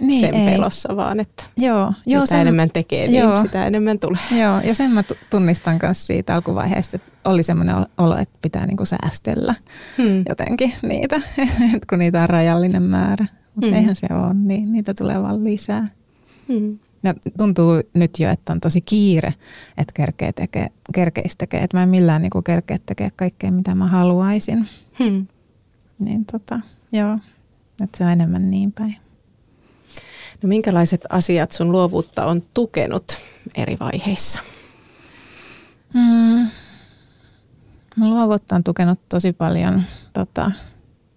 niin, 0.01 0.21
sen 0.21 0.35
ei. 0.35 0.55
pelossa, 0.55 0.97
vaan 0.97 1.21
että 1.21 1.45
joo, 1.57 1.93
joo, 2.07 2.21
mitä 2.21 2.27
sen, 2.27 2.41
enemmän 2.41 2.71
tekee, 2.73 3.07
niin 3.07 3.21
joo, 3.21 3.43
sitä 3.43 3.67
enemmän 3.67 3.99
tulee. 3.99 4.43
Joo, 4.43 4.61
ja 4.61 4.75
sen 4.75 4.91
mä 4.91 5.05
tunnistan 5.31 5.79
myös 5.83 6.07
siitä 6.07 6.35
alkuvaiheesta, 6.35 6.97
että 6.97 7.11
oli 7.25 7.43
semmoinen 7.43 7.77
olo, 7.99 8.17
että 8.17 8.39
pitää 8.43 8.67
niinku 8.67 8.85
säästellä 8.85 9.55
hmm. 9.99 10.25
jotenkin 10.29 10.73
niitä, 10.83 11.17
että 11.75 11.87
kun 11.89 11.99
niitä 11.99 12.23
on 12.23 12.29
rajallinen 12.29 12.83
määrä. 12.83 13.27
Mutta 13.55 13.67
hmm. 13.67 13.77
eihän 13.77 13.95
se 13.95 14.07
ole, 14.11 14.35
niin 14.35 14.73
niitä 14.73 14.95
tulee 14.95 15.23
vaan 15.23 15.45
lisää. 15.45 15.89
Hmm. 16.49 16.79
Ja 17.03 17.15
tuntuu 17.39 17.83
nyt 17.95 18.19
jo, 18.19 18.31
että 18.31 18.53
on 18.53 18.61
tosi 18.61 18.81
kiire, 18.81 19.35
että 19.79 19.93
kerkee 19.95 20.33
tekee, 20.33 20.69
kerkeis 20.95 21.37
tekee. 21.37 21.63
Että 21.63 21.77
mä 21.77 21.83
en 21.83 21.89
millään 21.89 22.23
niin 22.23 22.45
kerkeä 22.45 22.79
tekee 22.87 23.11
kaikkea, 23.17 23.53
mitä 23.53 23.75
mä 23.75 23.87
haluaisin. 23.87 24.67
Hmm. 24.99 25.27
Niin 25.99 26.25
tota, 26.25 26.61
joo, 26.93 27.19
että 27.85 27.99
se 27.99 28.05
on 28.05 28.11
enemmän 28.11 28.51
niin 28.51 28.73
päin. 28.73 28.97
No 30.43 30.49
minkälaiset 30.49 31.01
asiat 31.11 31.53
sun 31.53 31.73
luovuutta 31.73 32.27
on 32.27 32.43
tukenut 32.55 33.05
eri 33.55 33.77
vaiheissa? 33.81 34.41
Hmm. 35.95 36.47
Mun 37.97 38.11
luovuutta 38.11 38.57
on 38.57 38.65
tukenut 38.65 39.01
tosi 39.09 39.33
paljon 39.33 39.83
tota, 40.13 40.53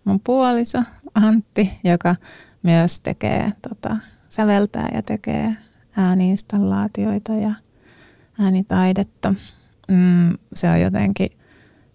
mun 0.04 0.20
puoliso 0.20 0.78
Antti, 1.16 1.80
joka 1.84 2.16
myös 2.64 3.00
tekee, 3.00 3.54
tota, 3.70 3.98
säveltää 4.30 4.90
ja 4.94 5.02
tekee 5.02 5.56
ääniinstallaatioita 5.98 7.34
ja 7.34 7.54
äänitaidetta. 8.40 9.34
Mm, 9.92 10.38
se 10.54 10.70
on 10.70 10.82
jotenkin, 10.82 11.30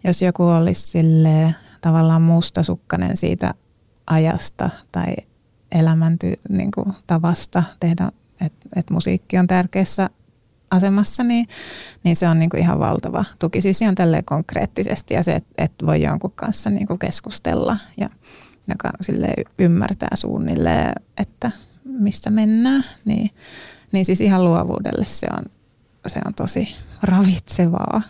jos 0.05 0.22
joku 0.22 0.45
olisi 0.45 0.91
sille 0.91 1.55
tavallaan 1.81 2.22
mustasukkainen 2.22 3.16
siitä 3.16 3.55
ajasta 4.07 4.70
tai 4.93 5.14
elämänty, 5.73 6.33
niin 6.49 6.71
tavasta 7.07 7.62
tehdä, 7.81 8.12
että 8.41 8.69
et 8.77 8.91
musiikki 8.91 9.39
on 9.39 9.47
tärkeässä 9.47 10.11
asemassa, 10.71 11.23
niin, 11.23 11.49
niin 12.05 12.16
se 12.16 12.29
on 12.29 12.39
niin 12.39 12.51
kuin 12.51 12.61
ihan 12.61 12.79
valtava 12.79 13.25
tuki. 13.39 13.61
Siis 13.61 13.83
ihan 13.83 13.95
tälleen 13.95 14.25
konkreettisesti 14.25 15.14
ja 15.14 15.23
se, 15.23 15.35
että 15.35 15.64
et 15.64 15.73
voi 15.87 16.03
jonkun 16.03 16.33
kanssa 16.35 16.71
niin 16.71 16.87
kuin 16.87 16.99
keskustella 16.99 17.77
ja 17.97 18.11
joka 18.69 18.91
sille 19.01 19.29
ymmärtää 19.59 20.09
suunnilleen, 20.14 20.93
että 21.16 21.51
missä 21.85 22.31
mennään, 22.31 22.83
niin 23.05 23.31
niin 23.93 24.05
siis 24.05 24.21
ihan 24.21 24.45
luovuudelle 24.45 25.05
se 25.05 25.27
on, 25.37 25.45
se 26.07 26.21
on 26.27 26.35
tosi 26.35 26.77
ravitsevaa. 27.03 28.03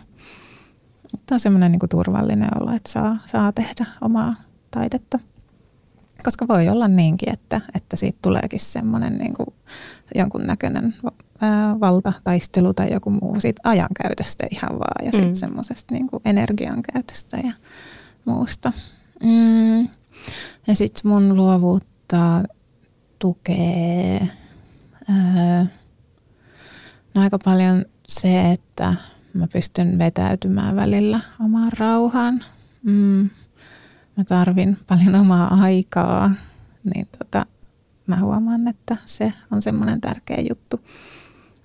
Tämä 1.25 1.35
on 1.35 1.39
semmoinen 1.39 1.71
niin 1.71 1.89
turvallinen 1.89 2.61
olo, 2.61 2.75
että 2.75 2.91
saa, 2.91 3.17
saa 3.25 3.51
tehdä 3.51 3.85
omaa 4.01 4.35
taidetta. 4.71 5.19
Koska 6.23 6.47
voi 6.47 6.69
olla 6.69 6.87
niinkin, 6.87 7.33
että, 7.33 7.61
että 7.75 7.95
siitä 7.95 8.19
tuleekin 8.21 8.59
semmoinen 8.59 9.17
niin 9.17 9.33
kuin 9.33 9.47
jonkunnäköinen 10.15 10.93
ää, 11.41 11.79
valtataistelu 11.79 12.73
tai 12.73 12.93
joku 12.93 13.09
muu 13.09 13.39
siitä 13.39 13.61
ajankäytöstä 13.63 14.47
ihan 14.51 14.79
vaan 14.79 15.05
ja 15.05 15.11
sitten 15.11 15.29
mm. 15.29 15.35
semmoisesta 15.35 15.95
niin 15.95 16.09
energian 16.25 16.81
käytöstä 16.93 17.37
ja 17.37 17.53
muusta. 18.25 18.71
Mm. 19.23 19.79
Ja 20.67 20.75
sitten 20.75 21.11
mun 21.11 21.35
luovuutta 21.35 22.43
tukee 23.19 24.27
Öö, 25.09 25.65
no 27.15 27.21
aika 27.21 27.39
paljon 27.45 27.85
se, 28.07 28.51
että 28.51 28.95
mä 29.33 29.47
pystyn 29.53 29.99
vetäytymään 29.99 30.75
välillä 30.75 31.19
omaan 31.39 31.71
rauhaan. 31.77 32.43
Mm, 32.83 33.29
mä 34.19 34.23
tarvin 34.23 34.77
paljon 34.87 35.15
omaa 35.15 35.47
aikaa, 35.61 36.31
niin 36.93 37.07
tota, 37.17 37.45
mä 38.07 38.19
huomaan, 38.19 38.67
että 38.67 38.97
se 39.05 39.33
on 39.51 39.61
semmoinen 39.61 40.01
tärkeä 40.01 40.37
juttu. 40.49 40.77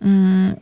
Mm, 0.05 0.57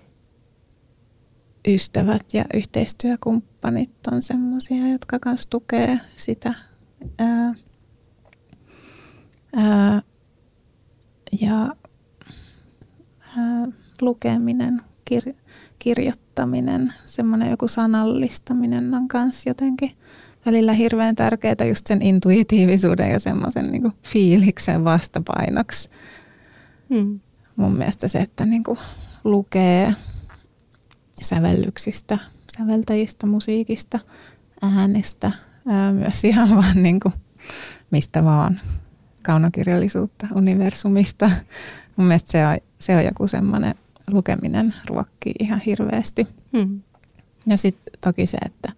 ystävät 1.68 2.34
ja 2.34 2.45
yhteistyökumppanit 2.55 3.90
on 4.12 4.22
semmoisia, 4.22 4.88
jotka 4.88 5.18
myös 5.24 5.47
tukee 5.47 6.01
sitä. 6.16 6.55
Ää, 7.18 7.55
ää, 9.57 10.03
ja 11.40 11.76
lukeminen, 14.01 14.80
kir- 15.14 15.36
kirjoittaminen, 15.78 16.93
semmoinen 17.07 17.51
joku 17.51 17.68
sanallistaminen 17.68 18.95
on 18.95 19.07
myös 19.14 19.47
jotenkin 19.47 19.90
välillä 20.47 20.72
hirveän 20.72 21.14
tärkeää 21.14 21.64
just 21.68 21.86
sen 21.86 22.03
intuitiivisuuden 22.03 23.11
ja 23.11 23.18
semmoisen 23.18 23.72
niin 23.72 23.93
fiiliksen 24.03 24.84
vastapainoksi. 24.84 25.90
Hmm. 26.95 27.20
Mun 27.57 27.76
mielestä 27.76 28.09
se, 28.09 28.18
että 28.18 28.47
niin 28.47 28.64
kuin 28.64 28.78
lukee 29.24 29.95
sävellyksistä, 31.20 32.18
säveltäjistä, 32.59 33.26
musiikista, 33.26 33.99
äänestä, 34.62 35.30
ää, 35.68 35.93
myös 35.93 36.24
ihan 36.24 36.51
vaan 36.57 36.82
niin 36.82 37.01
kuin 37.01 37.14
mistä 37.90 38.24
vaan, 38.24 38.61
kaunokirjallisuutta, 39.22 40.26
universumista. 40.34 41.30
Mun 41.97 42.07
mielestä 42.07 42.32
se 42.32 42.47
on 42.47 42.59
se 42.78 42.97
on 42.97 43.05
joku 43.05 43.28
semmoinen 43.28 43.74
lukeminen 44.11 44.74
ruokkii 44.86 45.34
ihan 45.40 45.61
hirveästi. 45.61 46.26
Hmm. 46.57 46.82
Ja 47.47 47.57
sitten 47.57 47.95
toki 48.01 48.26
se, 48.26 48.36
että, 48.47 48.72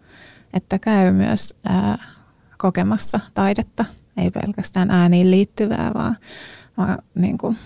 että 0.54 0.78
käy 0.78 1.12
myös 1.12 1.54
ää, 1.64 1.98
kokemassa 2.58 3.20
taidetta, 3.34 3.84
ei 4.16 4.30
pelkästään 4.30 4.90
ääniin 4.90 5.30
liittyvää, 5.30 5.90
vaan, 5.94 6.16
vaan 6.76 6.98
niin 7.14 7.38
kuin 7.38 7.56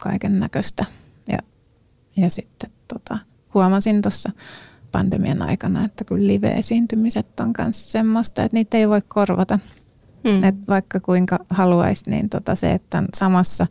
kaiken 0.00 0.40
näköistä. 0.40 0.84
Ja, 1.28 1.38
ja 2.16 2.30
sitten 2.30 2.70
tota, 2.88 3.18
huomasin 3.54 4.02
tuossa 4.02 4.30
pandemian 4.92 5.42
aikana, 5.42 5.84
että 5.84 6.04
kyllä 6.04 6.26
live-esiintymiset 6.26 7.40
on 7.40 7.52
myös 7.58 7.90
semmoista, 7.90 8.42
että 8.42 8.56
niitä 8.56 8.76
ei 8.76 8.88
voi 8.88 9.02
korvata. 9.08 9.58
Hmm. 10.28 10.44
Et 10.44 10.54
vaikka 10.68 11.00
kuinka 11.00 11.38
haluaisi, 11.50 12.10
niin 12.10 12.28
tota 12.28 12.54
se, 12.54 12.72
että 12.72 12.98
on 12.98 13.08
samassa 13.16 13.66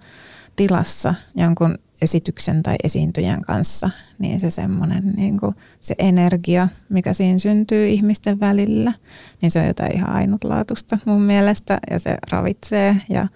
tilassa 0.56 1.14
jonkun 1.36 1.78
esityksen 2.02 2.64
tai 2.64 2.76
esiintyjän 2.84 3.42
kanssa, 3.42 3.90
niin 4.20 4.40
se 4.40 4.50
semmoinen 4.50 5.14
niin 5.16 5.40
kuin 5.40 5.56
se 5.82 5.96
energia, 5.98 6.68
mikä 6.90 7.14
siinä 7.14 7.40
syntyy 7.40 7.88
ihmisten 7.88 8.40
välillä, 8.40 8.94
niin 9.42 9.52
se 9.52 9.60
on 9.60 9.68
jotain 9.68 9.96
ihan 9.96 10.10
ainutlaatuista 10.10 10.98
mun 11.06 11.22
mielestä 11.22 11.80
ja 11.92 12.00
se 12.00 12.18
ravitsee 12.32 12.96
ja 13.10 13.28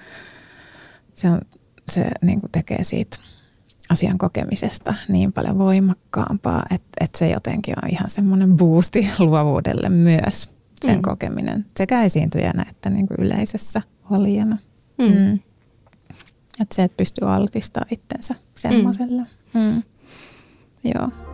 se, 1.13 1.29
on, 1.29 1.41
se 1.91 2.11
niin 2.21 2.39
kuin 2.39 2.51
tekee 2.51 2.83
siitä 2.83 3.17
asian 3.89 4.17
kokemisesta 4.17 4.93
niin 5.07 5.33
paljon 5.33 5.57
voimakkaampaa, 5.57 6.65
että, 6.71 6.87
että 7.01 7.19
se 7.19 7.29
jotenkin 7.29 7.75
on 7.83 7.89
ihan 7.89 8.09
semmoinen 8.09 8.57
boosti 8.57 9.09
luovuudelle 9.19 9.89
myös 9.89 10.49
sen 10.85 10.95
mm. 10.95 11.01
kokeminen 11.01 11.65
sekä 11.77 12.03
esiintyjänä 12.03 12.65
että 12.69 12.89
niin 12.89 13.07
kuin 13.07 13.17
yleisessä 13.19 13.81
olijana. 14.09 14.57
Mm. 14.97 15.05
Mm. 15.05 15.39
Että 16.61 16.75
se, 16.75 16.83
että 16.83 16.97
pystyy 16.97 17.33
altistamaan 17.33 17.87
itsensä 17.93 18.35
semmoiselle. 18.55 19.21
Mm. 19.53 19.61
Mm. 19.61 19.83
Joo. 20.83 21.32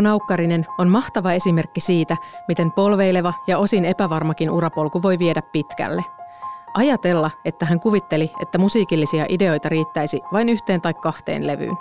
Laura 0.00 0.10
Naukkarinen 0.10 0.66
on 0.78 0.88
mahtava 0.88 1.32
esimerkki 1.32 1.80
siitä, 1.80 2.16
miten 2.48 2.72
polveileva 2.72 3.32
ja 3.46 3.58
osin 3.58 3.84
epävarmakin 3.84 4.50
urapolku 4.50 5.02
voi 5.02 5.18
viedä 5.18 5.42
pitkälle. 5.42 6.04
Ajatella, 6.74 7.30
että 7.44 7.66
hän 7.66 7.80
kuvitteli, 7.80 8.30
että 8.40 8.58
musiikillisia 8.58 9.26
ideoita 9.28 9.68
riittäisi 9.68 10.20
vain 10.32 10.48
yhteen 10.48 10.80
tai 10.80 10.94
kahteen 10.94 11.46
levyyn. 11.46 11.76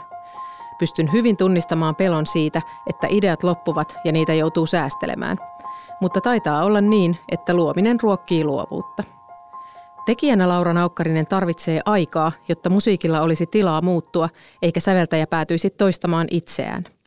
Pystyn 0.80 1.11
hyvin 1.13 1.38
tunnistamaan 1.38 1.95
pelon 1.95 2.28
siitä, 2.28 2.61
että 2.88 3.07
ideat 3.09 3.43
loppuvat 3.43 3.95
ja 4.03 4.11
niitä 4.11 4.34
joutuu 4.34 4.65
säästelemään. 4.65 5.38
Mutta 6.01 6.22
taitaa 6.22 6.63
olla 6.63 6.82
niin, 6.82 7.17
että 7.32 7.53
luominen 7.53 7.99
ruokkii 8.01 8.43
luovuutta. 8.43 9.03
Tekijänä 10.05 10.49
Laura 10.49 10.74
Naukkarinen 10.74 11.28
tarvitsee 11.28 11.82
aikaa, 11.86 12.32
jotta 12.49 12.70
musiikilla 12.70 13.22
olisi 13.22 13.47
tilaa 13.47 13.82
muuttua, 13.82 14.30
eikä 14.61 14.80
säveltäjä 14.80 15.28
päätyisi 15.28 15.70
toistamaan 15.70 16.28
itseään– 16.32 16.84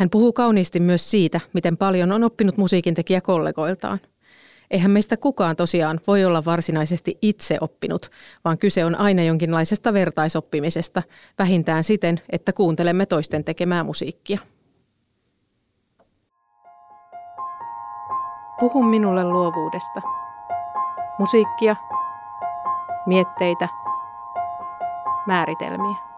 hän 0.00 0.10
puhuu 0.10 0.32
kauniisti 0.32 0.80
myös 0.80 1.10
siitä, 1.10 1.40
miten 1.52 1.76
paljon 1.76 2.12
on 2.12 2.24
oppinut 2.24 2.56
musiikintekijä 2.56 3.20
kollegoiltaan. 3.20 4.00
Eihän 4.70 4.90
meistä 4.90 5.16
kukaan 5.16 5.56
tosiaan 5.56 6.00
voi 6.06 6.24
olla 6.24 6.44
varsinaisesti 6.44 7.18
itse 7.22 7.58
oppinut, 7.60 8.10
vaan 8.44 8.58
kyse 8.58 8.84
on 8.84 8.94
aina 8.94 9.22
jonkinlaisesta 9.22 9.92
vertaisoppimisesta, 9.92 11.02
vähintään 11.38 11.84
siten, 11.84 12.20
että 12.30 12.52
kuuntelemme 12.52 13.06
toisten 13.06 13.44
tekemää 13.44 13.84
musiikkia. 13.84 14.38
Puhu 18.60 18.82
minulle 18.82 19.24
luovuudesta. 19.24 20.00
Musiikkia, 21.18 21.76
mietteitä, 23.06 23.68
määritelmiä. 25.26 26.09